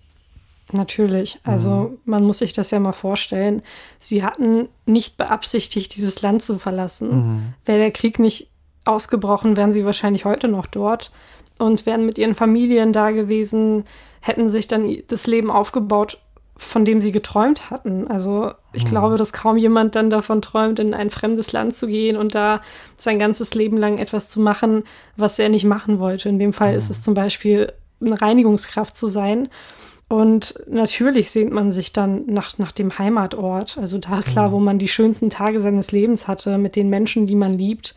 Natürlich. 0.71 1.39
Also 1.43 1.69
mhm. 1.69 1.97
man 2.05 2.23
muss 2.23 2.39
sich 2.39 2.53
das 2.53 2.71
ja 2.71 2.79
mal 2.79 2.93
vorstellen. 2.93 3.61
Sie 3.99 4.23
hatten 4.23 4.69
nicht 4.85 5.17
beabsichtigt, 5.17 5.95
dieses 5.95 6.21
Land 6.21 6.43
zu 6.43 6.59
verlassen. 6.59 7.09
Mhm. 7.09 7.53
Wäre 7.65 7.79
der 7.79 7.91
Krieg 7.91 8.19
nicht 8.19 8.49
ausgebrochen, 8.85 9.57
wären 9.57 9.73
sie 9.73 9.85
wahrscheinlich 9.85 10.25
heute 10.25 10.47
noch 10.47 10.65
dort 10.65 11.11
und 11.57 11.85
wären 11.85 12.05
mit 12.05 12.17
ihren 12.17 12.35
Familien 12.35 12.93
da 12.93 13.11
gewesen, 13.11 13.83
hätten 14.21 14.49
sich 14.49 14.67
dann 14.67 14.95
das 15.07 15.27
Leben 15.27 15.51
aufgebaut, 15.51 16.19
von 16.59 16.85
dem 16.85 17.01
sie 17.01 17.11
geträumt 17.11 17.71
hatten. 17.71 18.07
Also 18.07 18.51
ich 18.73 18.83
mhm. 18.85 18.89
glaube, 18.89 19.17
dass 19.17 19.33
kaum 19.33 19.57
jemand 19.57 19.95
dann 19.95 20.09
davon 20.09 20.41
träumt, 20.41 20.79
in 20.79 20.93
ein 20.93 21.09
fremdes 21.09 21.51
Land 21.53 21.73
zu 21.73 21.87
gehen 21.87 22.17
und 22.17 22.35
da 22.35 22.61
sein 22.97 23.17
ganzes 23.17 23.53
Leben 23.53 23.77
lang 23.77 23.97
etwas 23.97 24.27
zu 24.27 24.41
machen, 24.41 24.83
was 25.15 25.39
er 25.39 25.49
nicht 25.49 25.65
machen 25.65 25.99
wollte. 25.99 26.29
In 26.29 26.37
dem 26.37 26.53
Fall 26.53 26.71
mhm. 26.71 26.77
ist 26.77 26.89
es 26.89 27.01
zum 27.01 27.13
Beispiel 27.13 27.71
eine 28.01 28.21
Reinigungskraft 28.21 28.97
zu 28.97 29.07
sein. 29.07 29.49
Und 30.09 30.55
natürlich 30.67 31.31
sehnt 31.31 31.53
man 31.53 31.71
sich 31.71 31.93
dann 31.93 32.25
nach, 32.25 32.57
nach 32.57 32.71
dem 32.71 32.97
Heimatort. 32.97 33.77
Also 33.77 33.97
da 33.97 34.21
klar, 34.21 34.49
mhm. 34.49 34.53
wo 34.53 34.59
man 34.59 34.79
die 34.79 34.87
schönsten 34.87 35.29
Tage 35.29 35.61
seines 35.61 35.91
Lebens 35.91 36.27
hatte, 36.27 36.57
mit 36.57 36.75
den 36.75 36.89
Menschen, 36.89 37.25
die 37.25 37.35
man 37.35 37.53
liebt. 37.53 37.95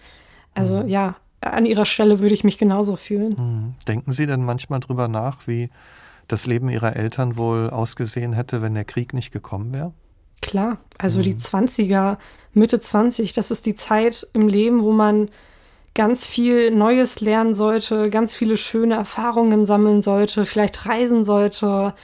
Also 0.55 0.77
mhm. 0.77 0.89
ja, 0.89 1.17
an 1.41 1.67
ihrer 1.67 1.87
Stelle 1.87 2.21
würde 2.21 2.35
ich 2.35 2.45
mich 2.45 2.59
genauso 2.59 2.97
fühlen. 2.97 3.35
Mhm. 3.37 3.75
Denken 3.89 4.13
Sie 4.13 4.27
denn 4.27 4.45
manchmal 4.45 4.81
drüber 4.81 5.09
nach, 5.09 5.47
wie 5.49 5.71
das 6.29 6.47
Leben 6.47 6.69
ihrer 6.69 6.97
Eltern 6.97 7.37
wohl 7.37 7.71
ausgesehen 7.71 8.33
hätte, 8.33 8.63
wenn 8.63 8.75
der 8.75 8.85
Krieg 8.85 9.13
nicht 9.13 9.33
gekommen 9.33 9.73
wäre? 9.73 9.93
Klar, 10.41 10.79
also 10.99 11.21
mhm. 11.21 11.25
die 11.25 11.35
20er, 11.35 12.19
Mitte 12.53 12.81
20, 12.81 13.33
das 13.33 13.51
ist 13.51 13.65
die 13.65 13.75
Zeit 13.75 14.27
im 14.33 14.49
Leben, 14.49 14.83
wo 14.83 14.93
man 14.93 15.31
ganz 15.95 16.27
viel 16.27 16.71
Neues 16.71 17.21
lernen 17.21 17.55
sollte, 17.55 18.11
ganz 18.11 18.35
viele 18.35 18.57
schöne 18.57 18.95
Erfahrungen 18.95 19.67
sammeln 19.67 20.03
sollte, 20.03 20.45
vielleicht 20.45 20.87
reisen 20.87 21.25
sollte, 21.25 21.95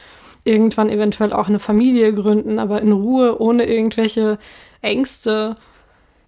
irgendwann 0.45 0.89
eventuell 0.89 1.33
auch 1.33 1.49
eine 1.49 1.59
Familie 1.59 2.15
gründen, 2.15 2.59
aber 2.59 2.81
in 2.81 2.93
Ruhe, 2.93 3.41
ohne 3.41 3.65
irgendwelche 3.65 4.39
Ängste. 4.83 5.57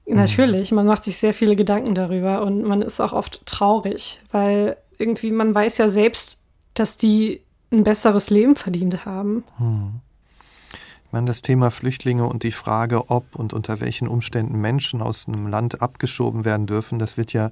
Mhm. 0.07 0.17
Natürlich, 0.17 0.73
man 0.73 0.87
macht 0.87 1.05
sich 1.05 1.19
sehr 1.19 1.35
viele 1.35 1.55
Gedanken 1.55 1.95
darüber 1.95 2.43
und 2.43 2.63
man 2.63 2.83
ist 2.83 3.01
auch 3.01 3.13
oft 3.13 3.45
traurig, 3.47 4.21
weil 4.33 4.77
irgendwie 4.99 5.31
man 5.31 5.55
weiß 5.55 5.79
ja 5.79 5.89
selbst, 5.89 6.43
dass 6.75 6.97
die 6.97 7.43
ein 7.71 7.85
besseres 7.85 8.31
Leben 8.31 8.57
verdient 8.57 9.05
haben. 9.05 9.45
Hm. 9.59 10.01
Ich 11.11 11.13
meine, 11.13 11.27
das 11.27 11.43
Thema 11.43 11.73
Flüchtlinge 11.73 12.25
und 12.25 12.45
die 12.45 12.53
Frage, 12.53 13.11
ob 13.11 13.35
und 13.35 13.53
unter 13.53 13.81
welchen 13.81 14.07
Umständen 14.07 14.61
Menschen 14.61 15.03
aus 15.03 15.27
einem 15.27 15.49
Land 15.49 15.83
abgeschoben 15.83 16.45
werden 16.45 16.67
dürfen, 16.67 17.01
das 17.01 17.17
wird 17.17 17.33
ja 17.33 17.51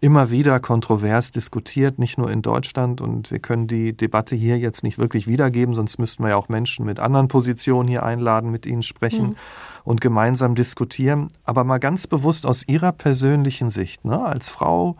immer 0.00 0.30
wieder 0.30 0.60
kontrovers 0.60 1.30
diskutiert, 1.30 1.98
nicht 1.98 2.18
nur 2.18 2.30
in 2.30 2.42
Deutschland. 2.42 3.00
Und 3.00 3.30
wir 3.30 3.38
können 3.38 3.66
die 3.66 3.96
Debatte 3.96 4.34
hier 4.34 4.58
jetzt 4.58 4.82
nicht 4.82 4.98
wirklich 4.98 5.26
wiedergeben, 5.26 5.74
sonst 5.74 5.98
müssten 5.98 6.22
wir 6.24 6.30
ja 6.30 6.36
auch 6.36 6.48
Menschen 6.48 6.84
mit 6.84 6.98
anderen 6.98 7.28
Positionen 7.28 7.88
hier 7.88 8.02
einladen, 8.02 8.50
mit 8.50 8.66
ihnen 8.66 8.82
sprechen 8.82 9.28
mhm. 9.28 9.36
und 9.84 10.00
gemeinsam 10.00 10.54
diskutieren. 10.54 11.28
Aber 11.44 11.64
mal 11.64 11.78
ganz 11.78 12.06
bewusst 12.06 12.46
aus 12.46 12.66
Ihrer 12.66 12.92
persönlichen 12.92 13.70
Sicht, 13.70 14.04
ne, 14.04 14.24
als 14.24 14.48
Frau, 14.48 14.96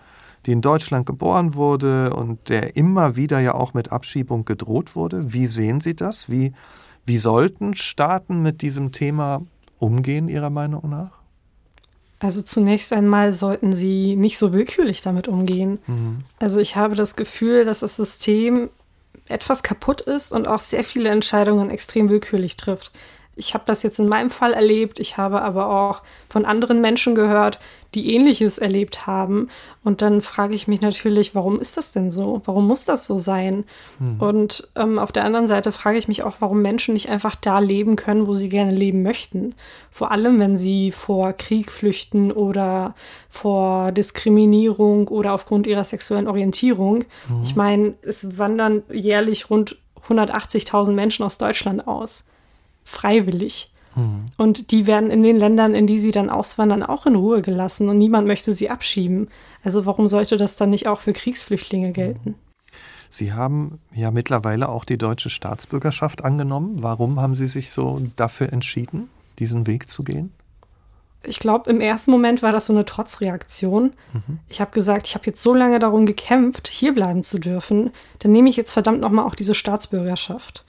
die 0.48 0.52
in 0.52 0.62
Deutschland 0.62 1.04
geboren 1.04 1.54
wurde 1.54 2.14
und 2.14 2.48
der 2.48 2.74
immer 2.74 3.16
wieder 3.16 3.38
ja 3.38 3.52
auch 3.52 3.74
mit 3.74 3.92
Abschiebung 3.92 4.46
gedroht 4.46 4.96
wurde. 4.96 5.34
Wie 5.34 5.46
sehen 5.46 5.82
Sie 5.82 5.94
das? 5.94 6.30
Wie, 6.30 6.54
wie 7.04 7.18
sollten 7.18 7.74
Staaten 7.74 8.40
mit 8.40 8.62
diesem 8.62 8.90
Thema 8.90 9.42
umgehen, 9.78 10.26
Ihrer 10.26 10.48
Meinung 10.48 10.88
nach? 10.88 11.10
Also 12.18 12.40
zunächst 12.40 12.94
einmal 12.94 13.32
sollten 13.32 13.74
sie 13.74 14.16
nicht 14.16 14.38
so 14.38 14.54
willkürlich 14.54 15.02
damit 15.02 15.28
umgehen. 15.28 15.80
Mhm. 15.86 16.24
Also 16.38 16.60
ich 16.60 16.76
habe 16.76 16.94
das 16.94 17.14
Gefühl, 17.14 17.66
dass 17.66 17.80
das 17.80 17.96
System 17.96 18.70
etwas 19.26 19.62
kaputt 19.62 20.00
ist 20.00 20.32
und 20.32 20.48
auch 20.48 20.60
sehr 20.60 20.82
viele 20.82 21.10
Entscheidungen 21.10 21.68
extrem 21.68 22.08
willkürlich 22.08 22.56
trifft. 22.56 22.90
Ich 23.38 23.54
habe 23.54 23.64
das 23.66 23.82
jetzt 23.82 23.98
in 24.00 24.08
meinem 24.08 24.30
Fall 24.30 24.52
erlebt, 24.52 24.98
ich 24.98 25.16
habe 25.16 25.42
aber 25.42 25.70
auch 25.70 26.02
von 26.28 26.44
anderen 26.44 26.80
Menschen 26.80 27.14
gehört, 27.14 27.60
die 27.94 28.14
ähnliches 28.14 28.58
erlebt 28.58 29.06
haben. 29.06 29.48
Und 29.82 30.02
dann 30.02 30.20
frage 30.20 30.54
ich 30.54 30.68
mich 30.68 30.80
natürlich, 30.80 31.34
warum 31.34 31.58
ist 31.58 31.76
das 31.76 31.92
denn 31.92 32.10
so? 32.10 32.42
Warum 32.44 32.66
muss 32.66 32.84
das 32.84 33.06
so 33.06 33.18
sein? 33.18 33.64
Hm. 33.98 34.20
Und 34.20 34.68
ähm, 34.76 34.98
auf 34.98 35.12
der 35.12 35.24
anderen 35.24 35.46
Seite 35.46 35.72
frage 35.72 35.96
ich 35.96 36.08
mich 36.08 36.22
auch, 36.22 36.36
warum 36.40 36.60
Menschen 36.60 36.94
nicht 36.94 37.08
einfach 37.08 37.34
da 37.34 37.60
leben 37.60 37.96
können, 37.96 38.26
wo 38.26 38.34
sie 38.34 38.48
gerne 38.48 38.74
leben 38.74 39.02
möchten. 39.02 39.54
Vor 39.90 40.10
allem, 40.10 40.38
wenn 40.38 40.56
sie 40.56 40.92
vor 40.92 41.32
Krieg 41.32 41.72
flüchten 41.72 42.30
oder 42.30 42.94
vor 43.30 43.92
Diskriminierung 43.92 45.08
oder 45.08 45.32
aufgrund 45.32 45.66
ihrer 45.66 45.84
sexuellen 45.84 46.28
Orientierung. 46.28 47.04
Hm. 47.28 47.42
Ich 47.42 47.56
meine, 47.56 47.94
es 48.02 48.36
wandern 48.36 48.82
jährlich 48.92 49.48
rund 49.48 49.78
180.000 50.08 50.92
Menschen 50.92 51.24
aus 51.24 51.38
Deutschland 51.38 51.86
aus 51.86 52.24
freiwillig. 52.88 53.70
Mhm. 53.94 54.26
Und 54.36 54.70
die 54.70 54.86
werden 54.86 55.10
in 55.10 55.22
den 55.22 55.38
Ländern, 55.38 55.74
in 55.74 55.86
die 55.86 55.98
sie 55.98 56.10
dann 56.10 56.30
auswandern, 56.30 56.82
auch 56.82 57.06
in 57.06 57.14
Ruhe 57.14 57.42
gelassen 57.42 57.88
und 57.88 57.96
niemand 57.96 58.26
möchte 58.26 58.54
sie 58.54 58.70
abschieben. 58.70 59.28
Also 59.62 59.86
warum 59.86 60.08
sollte 60.08 60.36
das 60.36 60.56
dann 60.56 60.70
nicht 60.70 60.86
auch 60.86 61.00
für 61.00 61.12
Kriegsflüchtlinge 61.12 61.92
gelten? 61.92 62.34
Sie 63.10 63.32
haben 63.32 63.80
ja 63.94 64.10
mittlerweile 64.10 64.68
auch 64.68 64.84
die 64.84 64.98
deutsche 64.98 65.30
Staatsbürgerschaft 65.30 66.24
angenommen. 66.24 66.82
Warum 66.82 67.20
haben 67.20 67.34
Sie 67.34 67.48
sich 67.48 67.70
so 67.70 68.00
dafür 68.16 68.52
entschieden, 68.52 69.08
diesen 69.38 69.66
Weg 69.66 69.88
zu 69.88 70.04
gehen? 70.04 70.32
Ich 71.24 71.40
glaube, 71.40 71.68
im 71.70 71.80
ersten 71.80 72.10
Moment 72.10 72.42
war 72.42 72.52
das 72.52 72.66
so 72.66 72.72
eine 72.72 72.84
Trotzreaktion. 72.84 73.94
Mhm. 74.12 74.38
Ich 74.48 74.60
habe 74.60 74.70
gesagt, 74.70 75.06
ich 75.06 75.14
habe 75.14 75.26
jetzt 75.26 75.42
so 75.42 75.54
lange 75.54 75.78
darum 75.78 76.06
gekämpft, 76.06 76.68
hier 76.68 76.94
bleiben 76.94 77.22
zu 77.22 77.38
dürfen, 77.38 77.90
dann 78.20 78.32
nehme 78.32 78.48
ich 78.48 78.56
jetzt 78.56 78.72
verdammt 78.72 79.00
nochmal 79.00 79.24
auch 79.24 79.34
diese 79.34 79.54
Staatsbürgerschaft. 79.54 80.64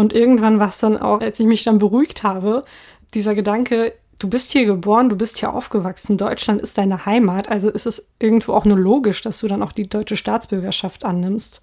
Und 0.00 0.14
irgendwann 0.14 0.58
war 0.58 0.70
es 0.70 0.78
dann 0.78 0.96
auch, 0.96 1.20
als 1.20 1.38
ich 1.40 1.46
mich 1.46 1.62
dann 1.62 1.78
beruhigt 1.78 2.22
habe, 2.22 2.64
dieser 3.12 3.34
Gedanke, 3.34 3.92
du 4.18 4.30
bist 4.30 4.50
hier 4.50 4.64
geboren, 4.64 5.10
du 5.10 5.16
bist 5.16 5.36
hier 5.36 5.52
aufgewachsen, 5.52 6.16
Deutschland 6.16 6.62
ist 6.62 6.78
deine 6.78 7.04
Heimat, 7.04 7.50
also 7.50 7.68
ist 7.68 7.84
es 7.84 8.08
irgendwo 8.18 8.54
auch 8.54 8.64
nur 8.64 8.78
logisch, 8.78 9.20
dass 9.20 9.40
du 9.40 9.46
dann 9.46 9.62
auch 9.62 9.72
die 9.72 9.90
deutsche 9.90 10.16
Staatsbürgerschaft 10.16 11.04
annimmst. 11.04 11.60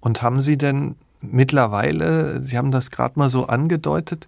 Und 0.00 0.22
haben 0.22 0.40
Sie 0.40 0.56
denn 0.56 0.94
mittlerweile, 1.20 2.42
Sie 2.42 2.56
haben 2.56 2.70
das 2.70 2.90
gerade 2.90 3.18
mal 3.18 3.28
so 3.28 3.44
angedeutet, 3.44 4.26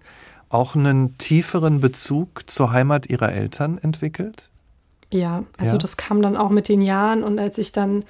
auch 0.49 0.75
einen 0.75 1.17
tieferen 1.17 1.79
Bezug 1.79 2.47
zur 2.47 2.71
Heimat 2.71 3.07
Ihrer 3.07 3.33
Eltern 3.33 3.79
entwickelt? 3.79 4.51
Ja, 5.09 5.43
also 5.57 5.71
ja. 5.71 5.77
das 5.79 5.97
kam 5.97 6.21
dann 6.21 6.37
auch 6.37 6.51
mit 6.51 6.69
den 6.69 6.83
Jahren 6.83 7.23
und 7.23 7.39
als 7.39 7.57
ich 7.57 7.71
dann 7.71 8.05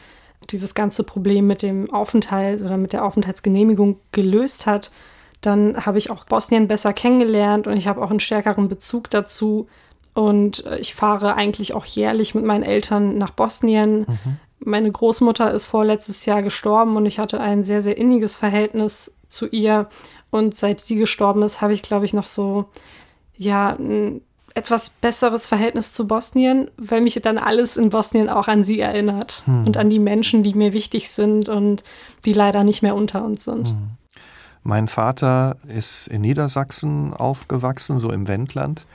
dieses 0.50 0.76
ganze 0.76 1.06
Problem 1.06 1.48
mit 1.48 1.62
dem 1.62 1.94
Aufenthalt 1.94 2.62
oder 2.62 2.76
mit 2.76 2.92
der 2.92 3.06
Aufenthaltsgenehmigung 3.06 4.02
gelöst 4.12 4.66
hat, 4.66 4.92
dann 5.46 5.86
habe 5.86 5.98
ich 5.98 6.10
auch 6.10 6.26
Bosnien 6.26 6.68
besser 6.68 6.94
kennengelernt 6.94 7.68
und 7.68 7.78
ich 7.78 7.88
habe 7.88 8.02
auch 8.02 8.10
einen 8.10 8.20
stärkeren 8.20 8.70
Bezug 8.70 9.10
dazu. 9.10 9.68
Und 10.14 10.66
äh, 10.66 10.78
ich 10.78 10.96
fahre 10.96 11.36
eigentlich 11.36 11.74
auch 11.74 11.86
jährlich 11.86 12.36
mit 12.36 12.46
meinen 12.46 12.64
Eltern 12.64 13.18
nach 13.18 13.32
Bosnien. 13.32 14.00
Mhm. 14.02 14.38
Meine 14.60 14.92
Großmutter 14.92 15.52
ist 15.52 15.66
vorletztes 15.66 16.26
Jahr 16.26 16.42
gestorben 16.42 16.96
und 16.96 17.06
ich 17.06 17.20
hatte 17.20 17.40
ein 17.40 17.64
sehr, 17.64 17.82
sehr 17.82 17.98
inniges 17.98 18.38
Verhältnis 18.38 19.14
zu 19.28 19.48
ihr. 19.48 19.90
Und 20.32 20.56
seit 20.56 20.80
sie 20.80 20.96
gestorben 20.96 21.44
ist, 21.44 21.62
habe 21.62 21.74
ich, 21.74 21.82
glaube 21.82 22.06
ich, 22.06 22.14
noch 22.14 22.26
so, 22.26 22.66
ja, 23.36 23.76
ein 23.76 24.22
etwas 24.56 24.90
besseres 24.90 25.48
Verhältnis 25.48 25.94
zu 25.94 26.08
Bosnien, 26.08 26.70
weil 26.78 27.02
mich 27.02 27.20
dann 27.24 27.38
alles 27.40 27.76
in 27.76 27.90
Bosnien 27.90 28.30
auch 28.30 28.48
an 28.48 28.64
sie 28.64 28.80
erinnert 28.80 29.42
hm. 29.46 29.66
und 29.66 29.78
an 29.78 29.90
die 29.90 30.00
Menschen, 30.00 30.44
die 30.44 30.54
mir 30.54 30.74
wichtig 30.74 31.10
sind 31.10 31.50
und 31.50 31.84
die 32.26 32.34
leider 32.34 32.64
nicht 32.64 32.84
mehr 32.84 32.96
unter 32.96 33.26
uns 33.26 33.46
sind. 33.46 33.70
Hm. 33.70 33.90
Mein 34.64 34.88
Vater 34.88 35.58
ist 35.68 36.08
in 36.08 36.22
Niedersachsen 36.22 37.14
aufgewachsen, 37.14 38.00
so 38.00 38.12
im 38.12 38.30
Wendland. 38.30 38.88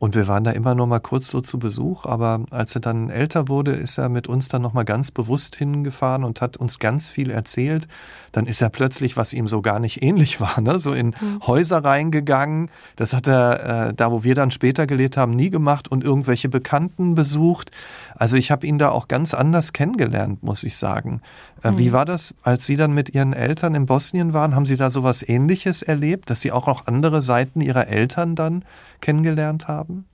Und 0.00 0.14
wir 0.14 0.26
waren 0.28 0.44
da 0.44 0.52
immer 0.52 0.74
noch 0.74 0.86
mal 0.86 0.98
kurz 0.98 1.28
so 1.28 1.42
zu 1.42 1.58
Besuch, 1.58 2.06
aber 2.06 2.40
als 2.48 2.74
er 2.74 2.80
dann 2.80 3.10
älter 3.10 3.48
wurde, 3.48 3.72
ist 3.72 3.98
er 3.98 4.08
mit 4.08 4.28
uns 4.28 4.48
dann 4.48 4.62
noch 4.62 4.72
mal 4.72 4.86
ganz 4.86 5.10
bewusst 5.10 5.56
hingefahren 5.56 6.24
und 6.24 6.40
hat 6.40 6.56
uns 6.56 6.78
ganz 6.78 7.10
viel 7.10 7.30
erzählt. 7.30 7.86
Dann 8.32 8.46
ist 8.46 8.62
er 8.62 8.70
plötzlich, 8.70 9.18
was 9.18 9.34
ihm 9.34 9.46
so 9.46 9.60
gar 9.60 9.78
nicht 9.78 10.02
ähnlich 10.02 10.40
war, 10.40 10.58
ne? 10.62 10.78
so 10.78 10.94
in 10.94 11.08
mhm. 11.08 11.46
Häuser 11.46 11.84
reingegangen. 11.84 12.70
Das 12.96 13.12
hat 13.12 13.28
er 13.28 13.88
äh, 13.88 13.94
da, 13.94 14.10
wo 14.10 14.24
wir 14.24 14.34
dann 14.34 14.50
später 14.50 14.86
gelebt 14.86 15.18
haben, 15.18 15.36
nie 15.36 15.50
gemacht 15.50 15.88
und 15.88 16.02
irgendwelche 16.02 16.48
Bekannten 16.48 17.14
besucht. 17.14 17.70
Also 18.14 18.38
ich 18.38 18.50
habe 18.50 18.66
ihn 18.66 18.78
da 18.78 18.88
auch 18.88 19.06
ganz 19.06 19.34
anders 19.34 19.74
kennengelernt, 19.74 20.42
muss 20.42 20.64
ich 20.64 20.76
sagen. 20.76 21.20
Äh, 21.62 21.72
mhm. 21.72 21.78
Wie 21.78 21.92
war 21.92 22.06
das, 22.06 22.34
als 22.42 22.64
Sie 22.64 22.76
dann 22.76 22.94
mit 22.94 23.14
Ihren 23.14 23.34
Eltern 23.34 23.74
in 23.74 23.84
Bosnien 23.84 24.32
waren? 24.32 24.54
Haben 24.54 24.64
Sie 24.64 24.76
da 24.76 24.88
sowas 24.88 25.22
Ähnliches 25.28 25.82
erlebt, 25.82 26.30
dass 26.30 26.40
Sie 26.40 26.52
auch 26.52 26.66
noch 26.66 26.86
andere 26.86 27.20
Seiten 27.20 27.60
Ihrer 27.60 27.88
Eltern 27.88 28.34
dann 28.34 28.64
kennengelernt 29.00 29.68
haben? 29.68 30.06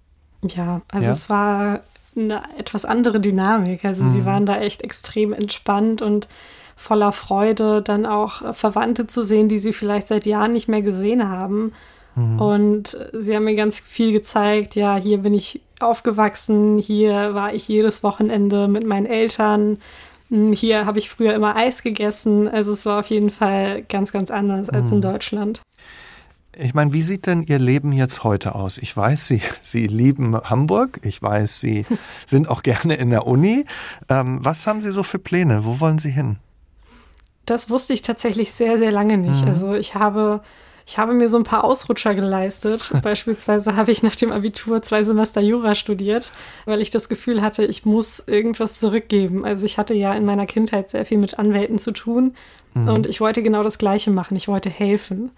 Ja, 0.42 0.82
also 0.92 1.06
ja? 1.06 1.12
es 1.12 1.30
war 1.30 1.80
eine 2.16 2.42
etwas 2.56 2.84
andere 2.84 3.20
Dynamik. 3.20 3.84
Also 3.84 4.04
mhm. 4.04 4.12
sie 4.12 4.24
waren 4.24 4.46
da 4.46 4.58
echt 4.58 4.82
extrem 4.82 5.32
entspannt 5.32 6.02
und 6.02 6.28
voller 6.76 7.12
Freude, 7.12 7.82
dann 7.82 8.04
auch 8.06 8.54
Verwandte 8.54 9.06
zu 9.06 9.24
sehen, 9.24 9.48
die 9.48 9.58
sie 9.58 9.72
vielleicht 9.72 10.08
seit 10.08 10.26
Jahren 10.26 10.52
nicht 10.52 10.68
mehr 10.68 10.82
gesehen 10.82 11.28
haben. 11.28 11.72
Mhm. 12.14 12.40
Und 12.40 12.98
sie 13.12 13.34
haben 13.34 13.44
mir 13.44 13.54
ganz 13.54 13.80
viel 13.80 14.12
gezeigt, 14.12 14.74
ja, 14.74 14.96
hier 14.96 15.18
bin 15.18 15.34
ich 15.34 15.62
aufgewachsen, 15.80 16.78
hier 16.78 17.34
war 17.34 17.54
ich 17.54 17.68
jedes 17.68 18.02
Wochenende 18.02 18.68
mit 18.68 18.86
meinen 18.86 19.06
Eltern, 19.06 19.78
hm, 20.30 20.52
hier 20.52 20.86
habe 20.86 20.98
ich 20.98 21.10
früher 21.10 21.34
immer 21.34 21.56
Eis 21.56 21.82
gegessen. 21.82 22.48
Also 22.48 22.72
es 22.72 22.86
war 22.86 23.00
auf 23.00 23.06
jeden 23.06 23.30
Fall 23.30 23.82
ganz, 23.82 24.12
ganz 24.12 24.30
anders 24.30 24.70
als 24.70 24.90
in 24.90 24.98
mhm. 24.98 25.02
Deutschland. 25.02 25.60
Ich 26.58 26.72
meine, 26.72 26.94
wie 26.94 27.02
sieht 27.02 27.26
denn 27.26 27.42
Ihr 27.42 27.58
Leben 27.58 27.92
jetzt 27.92 28.24
heute 28.24 28.54
aus? 28.54 28.78
Ich 28.78 28.96
weiß, 28.96 29.26
Sie, 29.26 29.42
Sie 29.62 29.86
lieben 29.86 30.36
Hamburg. 30.36 31.00
Ich 31.02 31.20
weiß, 31.20 31.60
Sie 31.60 31.84
sind 32.26 32.48
auch 32.48 32.62
gerne 32.62 32.94
in 32.94 33.10
der 33.10 33.26
Uni. 33.26 33.66
Ähm, 34.08 34.38
was 34.42 34.66
haben 34.66 34.80
Sie 34.80 34.90
so 34.90 35.02
für 35.02 35.18
Pläne? 35.18 35.64
Wo 35.64 35.80
wollen 35.80 35.98
Sie 35.98 36.10
hin? 36.10 36.36
Das 37.44 37.70
wusste 37.70 37.92
ich 37.92 38.02
tatsächlich 38.02 38.52
sehr, 38.52 38.78
sehr 38.78 38.90
lange 38.90 39.18
nicht. 39.18 39.42
Mhm. 39.42 39.48
Also 39.48 39.74
ich 39.74 39.94
habe, 39.94 40.40
ich 40.86 40.96
habe 40.96 41.12
mir 41.12 41.28
so 41.28 41.36
ein 41.36 41.44
paar 41.44 41.62
Ausrutscher 41.62 42.14
geleistet. 42.14 42.90
Beispielsweise 43.02 43.76
habe 43.76 43.90
ich 43.90 44.02
nach 44.02 44.16
dem 44.16 44.32
Abitur 44.32 44.82
zwei 44.82 45.02
Semester 45.02 45.42
Jura 45.42 45.74
studiert, 45.74 46.32
weil 46.64 46.80
ich 46.80 46.88
das 46.88 47.10
Gefühl 47.10 47.42
hatte, 47.42 47.66
ich 47.66 47.84
muss 47.84 48.18
irgendwas 48.26 48.80
zurückgeben. 48.80 49.44
Also 49.44 49.66
ich 49.66 49.76
hatte 49.76 49.92
ja 49.92 50.14
in 50.14 50.24
meiner 50.24 50.46
Kindheit 50.46 50.88
sehr 50.88 51.04
viel 51.04 51.18
mit 51.18 51.38
Anwälten 51.38 51.78
zu 51.78 51.92
tun 51.92 52.34
mhm. 52.72 52.88
und 52.88 53.06
ich 53.06 53.20
wollte 53.20 53.42
genau 53.42 53.62
das 53.62 53.76
Gleiche 53.76 54.10
machen. 54.10 54.36
Ich 54.36 54.48
wollte 54.48 54.70
helfen. 54.70 55.32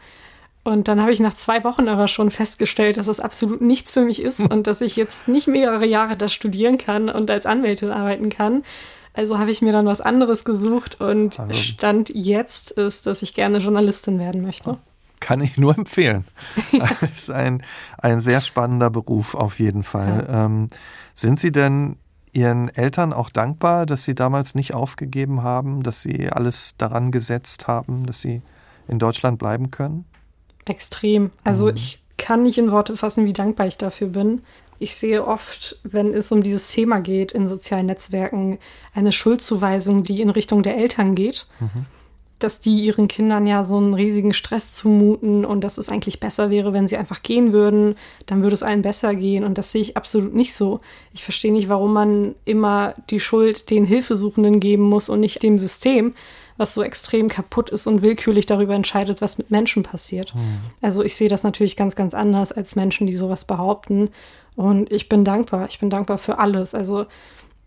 Und 0.68 0.86
dann 0.86 1.00
habe 1.00 1.12
ich 1.12 1.20
nach 1.20 1.32
zwei 1.32 1.64
Wochen 1.64 1.88
aber 1.88 2.08
schon 2.08 2.30
festgestellt, 2.30 2.98
dass 2.98 3.06
es 3.06 3.20
absolut 3.20 3.62
nichts 3.62 3.90
für 3.90 4.02
mich 4.02 4.20
ist 4.20 4.40
und 4.50 4.66
dass 4.66 4.82
ich 4.82 4.96
jetzt 4.96 5.26
nicht 5.26 5.48
mehrere 5.48 5.86
Jahre 5.86 6.16
das 6.16 6.32
studieren 6.32 6.76
kann 6.76 7.08
und 7.08 7.30
als 7.30 7.46
Anwältin 7.46 7.90
arbeiten 7.90 8.28
kann. 8.28 8.62
Also 9.14 9.38
habe 9.38 9.50
ich 9.50 9.62
mir 9.62 9.72
dann 9.72 9.86
was 9.86 10.00
anderes 10.00 10.44
gesucht 10.44 11.00
und 11.00 11.40
also, 11.40 11.54
Stand 11.54 12.10
jetzt 12.10 12.70
ist, 12.70 13.06
dass 13.06 13.22
ich 13.22 13.34
gerne 13.34 13.58
Journalistin 13.58 14.18
werden 14.18 14.42
möchte. 14.42 14.76
Kann 15.20 15.40
ich 15.40 15.56
nur 15.56 15.76
empfehlen. 15.76 16.24
Das 16.78 17.02
ist 17.02 17.30
ein, 17.30 17.62
ein 17.96 18.20
sehr 18.20 18.40
spannender 18.40 18.90
Beruf 18.90 19.34
auf 19.34 19.58
jeden 19.58 19.82
Fall. 19.82 20.26
Ja. 20.28 20.44
Ähm, 20.44 20.68
sind 21.14 21.40
Sie 21.40 21.50
denn 21.50 21.96
Ihren 22.32 22.68
Eltern 22.68 23.14
auch 23.14 23.30
dankbar, 23.30 23.86
dass 23.86 24.04
Sie 24.04 24.14
damals 24.14 24.54
nicht 24.54 24.74
aufgegeben 24.74 25.42
haben, 25.42 25.82
dass 25.82 26.02
Sie 26.02 26.30
alles 26.30 26.74
daran 26.76 27.10
gesetzt 27.10 27.66
haben, 27.66 28.04
dass 28.06 28.20
Sie 28.20 28.42
in 28.86 28.98
Deutschland 28.98 29.38
bleiben 29.38 29.70
können? 29.70 30.04
Extrem. 30.68 31.30
Also 31.44 31.66
mhm. 31.66 31.74
ich 31.74 32.00
kann 32.16 32.42
nicht 32.42 32.58
in 32.58 32.70
Worte 32.70 32.96
fassen, 32.96 33.24
wie 33.24 33.32
dankbar 33.32 33.66
ich 33.66 33.78
dafür 33.78 34.08
bin. 34.08 34.42
Ich 34.80 34.94
sehe 34.94 35.26
oft, 35.26 35.78
wenn 35.82 36.14
es 36.14 36.30
um 36.30 36.42
dieses 36.42 36.70
Thema 36.70 37.00
geht 37.00 37.32
in 37.32 37.48
sozialen 37.48 37.86
Netzwerken, 37.86 38.58
eine 38.94 39.12
Schuldzuweisung, 39.12 40.02
die 40.02 40.20
in 40.20 40.30
Richtung 40.30 40.62
der 40.62 40.76
Eltern 40.76 41.14
geht. 41.14 41.46
Mhm. 41.58 41.86
Dass 42.38 42.60
die 42.60 42.84
ihren 42.84 43.08
Kindern 43.08 43.48
ja 43.48 43.64
so 43.64 43.78
einen 43.78 43.94
riesigen 43.94 44.32
Stress 44.32 44.76
zumuten 44.76 45.44
und 45.44 45.64
dass 45.64 45.76
es 45.76 45.88
eigentlich 45.88 46.20
besser 46.20 46.50
wäre, 46.50 46.72
wenn 46.72 46.86
sie 46.86 46.96
einfach 46.96 47.22
gehen 47.22 47.52
würden, 47.52 47.96
dann 48.26 48.44
würde 48.44 48.54
es 48.54 48.62
allen 48.62 48.82
besser 48.82 49.16
gehen. 49.16 49.42
Und 49.42 49.58
das 49.58 49.72
sehe 49.72 49.80
ich 49.80 49.96
absolut 49.96 50.34
nicht 50.34 50.54
so. 50.54 50.80
Ich 51.12 51.24
verstehe 51.24 51.52
nicht, 51.52 51.68
warum 51.68 51.92
man 51.92 52.36
immer 52.44 52.94
die 53.10 53.18
Schuld 53.18 53.70
den 53.70 53.84
Hilfesuchenden 53.84 54.60
geben 54.60 54.84
muss 54.84 55.08
und 55.08 55.18
nicht 55.18 55.42
dem 55.42 55.58
System 55.58 56.14
was 56.58 56.74
so 56.74 56.82
extrem 56.82 57.28
kaputt 57.28 57.70
ist 57.70 57.86
und 57.86 58.02
willkürlich 58.02 58.44
darüber 58.44 58.74
entscheidet, 58.74 59.22
was 59.22 59.38
mit 59.38 59.50
Menschen 59.50 59.84
passiert. 59.84 60.34
Mhm. 60.34 60.58
Also 60.82 61.02
ich 61.02 61.16
sehe 61.16 61.28
das 61.28 61.44
natürlich 61.44 61.76
ganz, 61.76 61.96
ganz 61.96 62.12
anders 62.12 62.52
als 62.52 62.76
Menschen, 62.76 63.06
die 63.06 63.16
sowas 63.16 63.46
behaupten. 63.46 64.10
Und 64.56 64.92
ich 64.92 65.08
bin 65.08 65.24
dankbar. 65.24 65.66
Ich 65.68 65.78
bin 65.78 65.88
dankbar 65.88 66.18
für 66.18 66.38
alles. 66.38 66.74
Also 66.74 67.06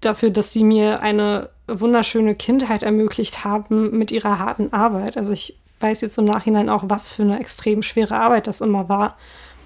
dafür, 0.01 0.30
dass 0.30 0.51
sie 0.51 0.65
mir 0.65 1.01
eine 1.01 1.49
wunderschöne 1.67 2.36
Kindheit 2.36 2.84
ermöglicht 2.84 3.45
haben 3.45 3.97
mit 3.97 4.12
ihrer 4.12 4.39
harten 4.39 4.73
Arbeit. 4.73 5.17
Also 5.17 5.32
ich 5.32 5.58
weiß 5.80 6.01
jetzt 6.01 6.17
im 6.17 6.25
Nachhinein 6.25 6.69
auch, 6.69 6.84
was 6.88 7.08
für 7.08 7.23
eine 7.23 7.39
extrem 7.39 7.82
schwere 7.84 8.19
Arbeit 8.19 8.45
das 8.45 8.62
immer 8.62 8.89
war. 8.89 9.17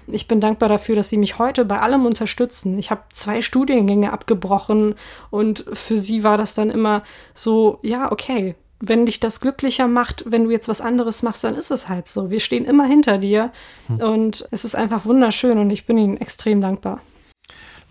Ich 0.06 0.28
bin 0.28 0.40
dankbar 0.40 0.68
dafür, 0.68 0.94
dass 0.94 1.10
sie 1.10 1.16
mich 1.16 1.40
heute 1.40 1.64
bei 1.64 1.80
allem 1.80 2.06
unterstützen. 2.06 2.78
Ich 2.78 2.92
habe 2.92 3.02
zwei 3.12 3.42
Studiengänge 3.42 4.12
abgebrochen 4.12 4.94
und 5.30 5.64
für 5.72 5.98
sie 5.98 6.22
war 6.22 6.36
das 6.36 6.54
dann 6.54 6.70
immer 6.70 7.02
so, 7.34 7.80
ja, 7.82 8.12
okay, 8.12 8.54
wenn 8.80 9.06
dich 9.06 9.20
das 9.20 9.40
glücklicher 9.40 9.88
macht, 9.88 10.24
wenn 10.26 10.44
du 10.44 10.50
jetzt 10.50 10.68
was 10.68 10.80
anderes 10.80 11.22
machst, 11.22 11.44
dann 11.44 11.54
ist 11.54 11.70
es 11.70 11.88
halt 11.88 12.08
so. 12.08 12.30
Wir 12.30 12.40
stehen 12.40 12.64
immer 12.64 12.86
hinter 12.86 13.18
dir 13.18 13.52
hm. 13.86 14.00
und 14.00 14.48
es 14.50 14.64
ist 14.64 14.76
einfach 14.76 15.06
wunderschön 15.06 15.58
und 15.58 15.70
ich 15.70 15.86
bin 15.86 15.96
ihnen 15.98 16.16
extrem 16.16 16.60
dankbar. 16.60 17.00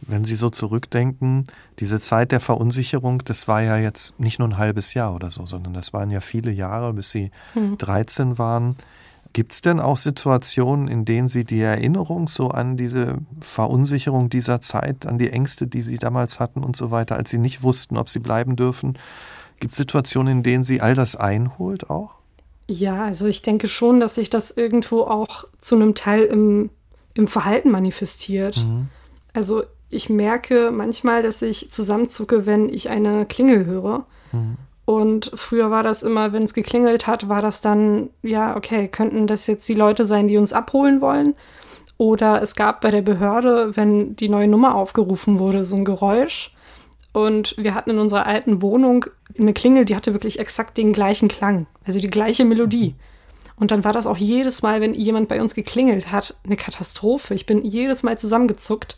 Wenn 0.01 0.25
Sie 0.25 0.35
so 0.35 0.49
zurückdenken, 0.49 1.45
diese 1.79 1.99
Zeit 1.99 2.31
der 2.31 2.39
Verunsicherung, 2.39 3.23
das 3.25 3.47
war 3.47 3.61
ja 3.61 3.77
jetzt 3.77 4.19
nicht 4.19 4.37
nur 4.37 4.49
ein 4.49 4.57
halbes 4.57 4.93
Jahr 4.93 5.15
oder 5.15 5.31
so, 5.31 5.45
sondern 5.45 5.73
das 5.73 5.93
waren 5.93 6.11
ja 6.11 6.21
viele 6.21 6.51
Jahre, 6.51 6.93
bis 6.93 7.11
Sie 7.11 7.31
hm. 7.53 7.77
13 7.77 8.37
waren. 8.37 8.75
Gibt 9.33 9.53
es 9.53 9.61
denn 9.61 9.79
auch 9.79 9.97
Situationen, 9.97 10.87
in 10.87 11.03
denen 11.03 11.27
Sie 11.27 11.43
die 11.43 11.59
Erinnerung 11.59 12.27
so 12.27 12.49
an 12.49 12.77
diese 12.77 13.17
Verunsicherung 13.41 14.29
dieser 14.29 14.61
Zeit, 14.61 15.05
an 15.05 15.17
die 15.17 15.29
Ängste, 15.29 15.67
die 15.67 15.81
Sie 15.81 15.97
damals 15.97 16.39
hatten 16.39 16.63
und 16.63 16.75
so 16.75 16.91
weiter, 16.91 17.15
als 17.15 17.31
Sie 17.31 17.37
nicht 17.39 17.63
wussten, 17.63 17.97
ob 17.97 18.09
Sie 18.09 18.19
bleiben 18.19 18.55
dürfen, 18.55 18.97
gibt 19.59 19.73
es 19.73 19.77
Situationen, 19.77 20.37
in 20.37 20.43
denen 20.43 20.63
Sie 20.63 20.81
all 20.81 20.95
das 20.95 21.15
einholt 21.15 21.89
auch? 21.89 22.11
Ja, 22.67 23.03
also 23.03 23.27
ich 23.27 23.41
denke 23.41 23.67
schon, 23.67 23.99
dass 23.99 24.15
sich 24.15 24.29
das 24.29 24.51
irgendwo 24.51 25.01
auch 25.01 25.45
zu 25.59 25.75
einem 25.75 25.93
Teil 25.93 26.23
im, 26.23 26.69
im 27.13 27.27
Verhalten 27.27 27.69
manifestiert. 27.69 28.57
Mhm. 28.57 28.87
Also 29.33 29.63
ich 29.89 30.09
merke 30.09 30.71
manchmal, 30.71 31.21
dass 31.21 31.41
ich 31.41 31.71
zusammenzucke, 31.71 32.45
wenn 32.45 32.69
ich 32.69 32.89
eine 32.89 33.25
Klingel 33.25 33.65
höre. 33.65 34.05
Mhm. 34.31 34.57
Und 34.85 35.31
früher 35.33 35.71
war 35.71 35.81
das 35.81 36.03
immer, 36.03 36.31
wenn 36.31 36.43
es 36.43 36.53
geklingelt 36.53 37.07
hat, 37.07 37.27
war 37.27 37.41
das 37.41 37.61
dann, 37.61 38.09
ja, 38.21 38.55
okay, 38.55 38.87
könnten 38.87 39.25
das 39.25 39.47
jetzt 39.47 39.67
die 39.67 39.73
Leute 39.73 40.05
sein, 40.05 40.27
die 40.27 40.37
uns 40.37 40.53
abholen 40.53 41.01
wollen? 41.01 41.35
Oder 41.97 42.41
es 42.41 42.55
gab 42.55 42.81
bei 42.81 42.91
der 42.91 43.01
Behörde, 43.01 43.75
wenn 43.75 44.15
die 44.15 44.29
neue 44.29 44.47
Nummer 44.47 44.75
aufgerufen 44.75 45.39
wurde, 45.39 45.63
so 45.63 45.75
ein 45.75 45.85
Geräusch. 45.85 46.54
Und 47.15 47.55
wir 47.57 47.73
hatten 47.73 47.91
in 47.91 47.99
unserer 47.99 48.27
alten 48.27 48.61
Wohnung 48.61 49.05
eine 49.39 49.53
Klingel, 49.53 49.85
die 49.85 49.95
hatte 49.95 50.11
wirklich 50.11 50.37
exakt 50.37 50.77
den 50.77 50.91
gleichen 50.91 51.29
Klang, 51.29 51.65
also 51.85 51.97
die 51.97 52.09
gleiche 52.09 52.43
Melodie. 52.43 52.93
Und 53.55 53.71
dann 53.71 53.85
war 53.85 53.93
das 53.93 54.05
auch 54.05 54.17
jedes 54.17 54.63
Mal, 54.63 54.81
wenn 54.81 54.93
jemand 54.93 55.29
bei 55.29 55.41
uns 55.41 55.55
geklingelt 55.55 56.11
hat, 56.11 56.35
eine 56.43 56.57
Katastrophe. 56.57 57.33
Ich 57.33 57.45
bin 57.45 57.63
jedes 57.63 58.03
Mal 58.03 58.17
zusammengezuckt, 58.17 58.97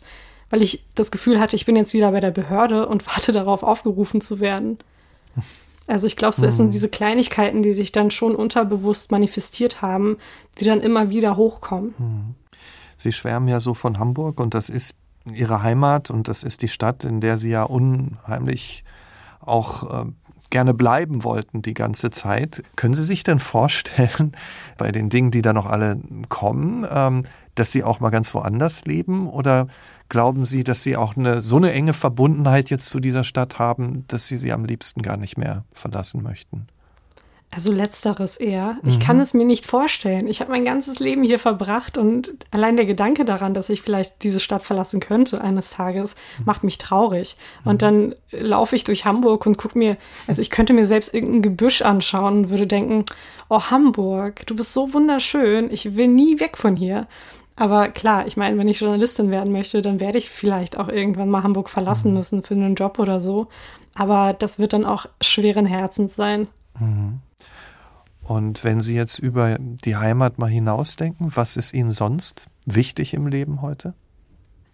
weil 0.50 0.62
ich 0.62 0.84
das 0.96 1.12
Gefühl 1.12 1.38
hatte, 1.38 1.54
ich 1.54 1.64
bin 1.64 1.76
jetzt 1.76 1.94
wieder 1.94 2.10
bei 2.10 2.18
der 2.18 2.32
Behörde 2.32 2.88
und 2.88 3.06
warte 3.14 3.30
darauf, 3.30 3.62
aufgerufen 3.62 4.20
zu 4.20 4.40
werden. 4.40 4.78
Also 5.86 6.08
ich 6.08 6.16
glaube, 6.16 6.34
es 6.34 6.56
sind 6.56 6.66
hm. 6.66 6.70
diese 6.72 6.88
Kleinigkeiten, 6.88 7.62
die 7.62 7.72
sich 7.72 7.92
dann 7.92 8.10
schon 8.10 8.34
unterbewusst 8.34 9.12
manifestiert 9.12 9.80
haben, 9.80 10.16
die 10.58 10.64
dann 10.64 10.80
immer 10.80 11.08
wieder 11.10 11.36
hochkommen. 11.36 11.94
Hm. 11.98 12.34
Sie 12.96 13.12
schwärmen 13.12 13.46
ja 13.46 13.60
so 13.60 13.74
von 13.74 14.00
Hamburg 14.00 14.40
und 14.40 14.54
das 14.54 14.70
ist 14.70 14.96
Ihre 15.34 15.62
Heimat 15.62 16.10
und 16.10 16.28
das 16.28 16.42
ist 16.42 16.62
die 16.62 16.68
Stadt, 16.68 17.04
in 17.04 17.20
der 17.20 17.38
Sie 17.38 17.50
ja 17.50 17.64
unheimlich 17.64 18.84
auch 19.40 20.04
äh, 20.04 20.10
gerne 20.50 20.74
bleiben 20.74 21.24
wollten 21.24 21.62
die 21.62 21.74
ganze 21.74 22.10
Zeit. 22.10 22.62
Können 22.76 22.94
Sie 22.94 23.04
sich 23.04 23.22
denn 23.24 23.38
vorstellen, 23.38 24.32
bei 24.76 24.92
den 24.92 25.10
Dingen, 25.10 25.30
die 25.30 25.42
da 25.42 25.52
noch 25.52 25.66
alle 25.66 26.00
kommen, 26.28 26.86
ähm, 26.90 27.24
dass 27.54 27.72
Sie 27.72 27.84
auch 27.84 28.00
mal 28.00 28.10
ganz 28.10 28.32
woanders 28.34 28.84
leben? 28.84 29.28
Oder 29.28 29.66
Glauben 30.08 30.46
Sie, 30.46 30.64
dass 30.64 30.82
Sie 30.82 30.96
auch 30.96 31.16
eine, 31.16 31.42
so 31.42 31.56
eine 31.56 31.72
enge 31.72 31.92
Verbundenheit 31.92 32.70
jetzt 32.70 32.88
zu 32.88 32.98
dieser 32.98 33.24
Stadt 33.24 33.58
haben, 33.58 34.06
dass 34.08 34.26
Sie 34.26 34.38
sie 34.38 34.52
am 34.52 34.64
liebsten 34.64 35.02
gar 35.02 35.18
nicht 35.18 35.36
mehr 35.36 35.64
verlassen 35.74 36.22
möchten? 36.22 36.66
Also 37.50 37.72
letzteres 37.72 38.36
eher. 38.36 38.76
Ich 38.84 38.98
mhm. 38.98 39.02
kann 39.02 39.20
es 39.20 39.32
mir 39.32 39.46
nicht 39.46 39.64
vorstellen. 39.64 40.28
Ich 40.28 40.40
habe 40.40 40.50
mein 40.50 40.66
ganzes 40.66 40.98
Leben 40.98 41.22
hier 41.22 41.38
verbracht 41.38 41.96
und 41.96 42.34
allein 42.50 42.76
der 42.76 42.84
Gedanke 42.84 43.24
daran, 43.24 43.54
dass 43.54 43.70
ich 43.70 43.80
vielleicht 43.80 44.22
diese 44.22 44.38
Stadt 44.38 44.62
verlassen 44.62 45.00
könnte 45.00 45.40
eines 45.40 45.70
Tages, 45.70 46.14
mhm. 46.38 46.44
macht 46.44 46.62
mich 46.62 46.76
traurig. 46.76 47.36
Mhm. 47.64 47.70
Und 47.70 47.82
dann 47.82 48.14
laufe 48.32 48.76
ich 48.76 48.84
durch 48.84 49.06
Hamburg 49.06 49.46
und 49.46 49.56
gucke 49.56 49.78
mir, 49.78 49.96
also 50.26 50.42
ich 50.42 50.50
könnte 50.50 50.74
mir 50.74 50.84
selbst 50.84 51.14
irgendein 51.14 51.40
Gebüsch 51.40 51.80
anschauen 51.80 52.36
und 52.36 52.50
würde 52.50 52.66
denken, 52.66 53.06
oh 53.48 53.62
Hamburg, 53.62 54.46
du 54.46 54.54
bist 54.54 54.74
so 54.74 54.92
wunderschön, 54.92 55.70
ich 55.70 55.96
will 55.96 56.08
nie 56.08 56.40
weg 56.40 56.58
von 56.58 56.76
hier. 56.76 57.06
Aber 57.56 57.88
klar, 57.88 58.26
ich 58.26 58.36
meine, 58.36 58.58
wenn 58.58 58.68
ich 58.68 58.80
Journalistin 58.80 59.30
werden 59.30 59.52
möchte, 59.52 59.80
dann 59.80 60.00
werde 60.00 60.18
ich 60.18 60.28
vielleicht 60.28 60.78
auch 60.78 60.88
irgendwann 60.88 61.30
mal 61.30 61.42
Hamburg 61.42 61.70
verlassen 61.70 62.10
mhm. 62.10 62.18
müssen 62.18 62.42
für 62.42 62.54
einen 62.54 62.74
Job 62.74 62.98
oder 62.98 63.20
so. 63.22 63.48
Aber 63.94 64.34
das 64.34 64.58
wird 64.58 64.74
dann 64.74 64.84
auch 64.84 65.06
schweren 65.22 65.66
Herzens 65.66 66.14
sein. 66.14 66.46
Mhm. 66.78 67.20
Und 68.28 68.62
wenn 68.62 68.80
Sie 68.80 68.94
jetzt 68.94 69.18
über 69.18 69.56
die 69.58 69.96
Heimat 69.96 70.38
mal 70.38 70.50
hinausdenken, 70.50 71.32
was 71.34 71.56
ist 71.56 71.72
Ihnen 71.72 71.90
sonst 71.90 72.46
wichtig 72.66 73.14
im 73.14 73.26
Leben 73.26 73.62
heute? 73.62 73.94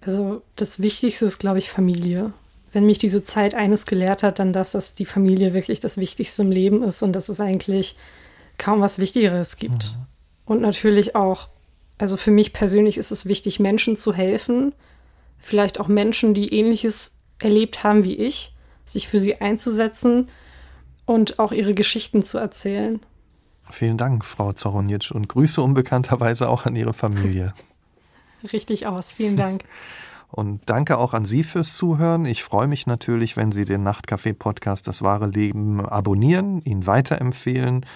Also 0.00 0.42
das 0.56 0.80
Wichtigste 0.80 1.26
ist, 1.26 1.38
glaube 1.38 1.58
ich, 1.58 1.70
Familie. 1.70 2.32
Wenn 2.72 2.84
mich 2.84 2.98
diese 2.98 3.22
Zeit 3.22 3.54
eines 3.54 3.86
gelehrt 3.86 4.22
hat, 4.22 4.40
dann 4.40 4.52
das, 4.52 4.72
dass 4.72 4.94
die 4.94 5.04
Familie 5.04 5.54
wirklich 5.54 5.78
das 5.78 5.98
Wichtigste 5.98 6.42
im 6.42 6.50
Leben 6.50 6.82
ist 6.82 7.02
und 7.02 7.12
dass 7.12 7.28
es 7.28 7.40
eigentlich 7.40 7.96
kaum 8.58 8.80
was 8.80 8.98
Wichtigeres 8.98 9.56
gibt. 9.56 9.94
Mhm. 9.94 10.06
Und 10.46 10.60
natürlich 10.60 11.14
auch 11.14 11.48
also 11.98 12.16
für 12.16 12.30
mich 12.30 12.52
persönlich 12.52 12.98
ist 12.98 13.12
es 13.12 13.26
wichtig, 13.26 13.60
Menschen 13.60 13.96
zu 13.96 14.12
helfen, 14.12 14.72
vielleicht 15.38 15.78
auch 15.78 15.88
Menschen, 15.88 16.34
die 16.34 16.52
ähnliches 16.52 17.18
erlebt 17.40 17.84
haben 17.84 18.04
wie 18.04 18.14
ich, 18.14 18.52
sich 18.84 19.08
für 19.08 19.18
sie 19.18 19.40
einzusetzen 19.40 20.28
und 21.06 21.38
auch 21.38 21.52
ihre 21.52 21.74
Geschichten 21.74 22.24
zu 22.24 22.38
erzählen. 22.38 23.00
Vielen 23.70 23.96
Dank, 23.96 24.24
Frau 24.24 24.52
Zoronitsch, 24.52 25.10
und 25.10 25.28
Grüße 25.28 25.60
unbekannterweise 25.62 26.48
auch 26.48 26.66
an 26.66 26.76
Ihre 26.76 26.94
Familie. 26.94 27.54
Richtig 28.52 28.86
aus, 28.86 29.12
vielen 29.12 29.36
Dank. 29.36 29.64
Und 30.30 30.62
danke 30.66 30.98
auch 30.98 31.14
an 31.14 31.24
Sie 31.24 31.44
fürs 31.44 31.76
Zuhören. 31.76 32.24
Ich 32.24 32.42
freue 32.42 32.66
mich 32.66 32.88
natürlich, 32.88 33.36
wenn 33.36 33.52
Sie 33.52 33.64
den 33.64 33.84
Nachtcafé-Podcast 33.84 34.88
Das 34.88 35.02
wahre 35.02 35.28
Leben 35.28 35.86
abonnieren, 35.86 36.60
ihn 36.62 36.88
weiterempfehlen 36.88 37.86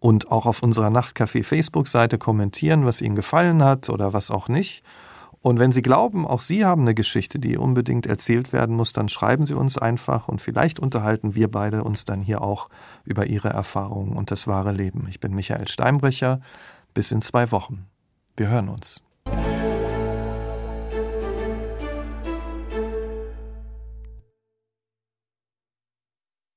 und 0.00 0.30
auch 0.32 0.46
auf 0.46 0.62
unserer 0.62 0.88
Nachtcafé 0.88 1.44
Facebook-Seite 1.44 2.16
kommentieren, 2.16 2.86
was 2.86 3.02
Ihnen 3.02 3.14
gefallen 3.14 3.62
hat 3.62 3.90
oder 3.90 4.14
was 4.14 4.30
auch 4.30 4.48
nicht. 4.48 4.82
Und 5.44 5.58
wenn 5.58 5.72
Sie 5.72 5.82
glauben, 5.82 6.26
auch 6.26 6.40
Sie 6.40 6.64
haben 6.64 6.80
eine 6.80 6.94
Geschichte, 6.94 7.38
die 7.38 7.58
unbedingt 7.58 8.06
erzählt 8.06 8.54
werden 8.54 8.74
muss, 8.74 8.94
dann 8.94 9.10
schreiben 9.10 9.44
Sie 9.44 9.52
uns 9.52 9.76
einfach 9.76 10.26
und 10.26 10.40
vielleicht 10.40 10.80
unterhalten 10.80 11.34
wir 11.34 11.50
beide 11.50 11.84
uns 11.84 12.06
dann 12.06 12.22
hier 12.22 12.40
auch 12.40 12.70
über 13.04 13.26
Ihre 13.26 13.50
Erfahrungen 13.50 14.16
und 14.16 14.30
das 14.30 14.46
wahre 14.46 14.72
Leben. 14.72 15.06
Ich 15.10 15.20
bin 15.20 15.34
Michael 15.34 15.68
Steinbrecher. 15.68 16.40
Bis 16.94 17.12
in 17.12 17.20
zwei 17.20 17.50
Wochen. 17.50 17.84
Wir 18.38 18.48
hören 18.48 18.70
uns. 18.70 19.03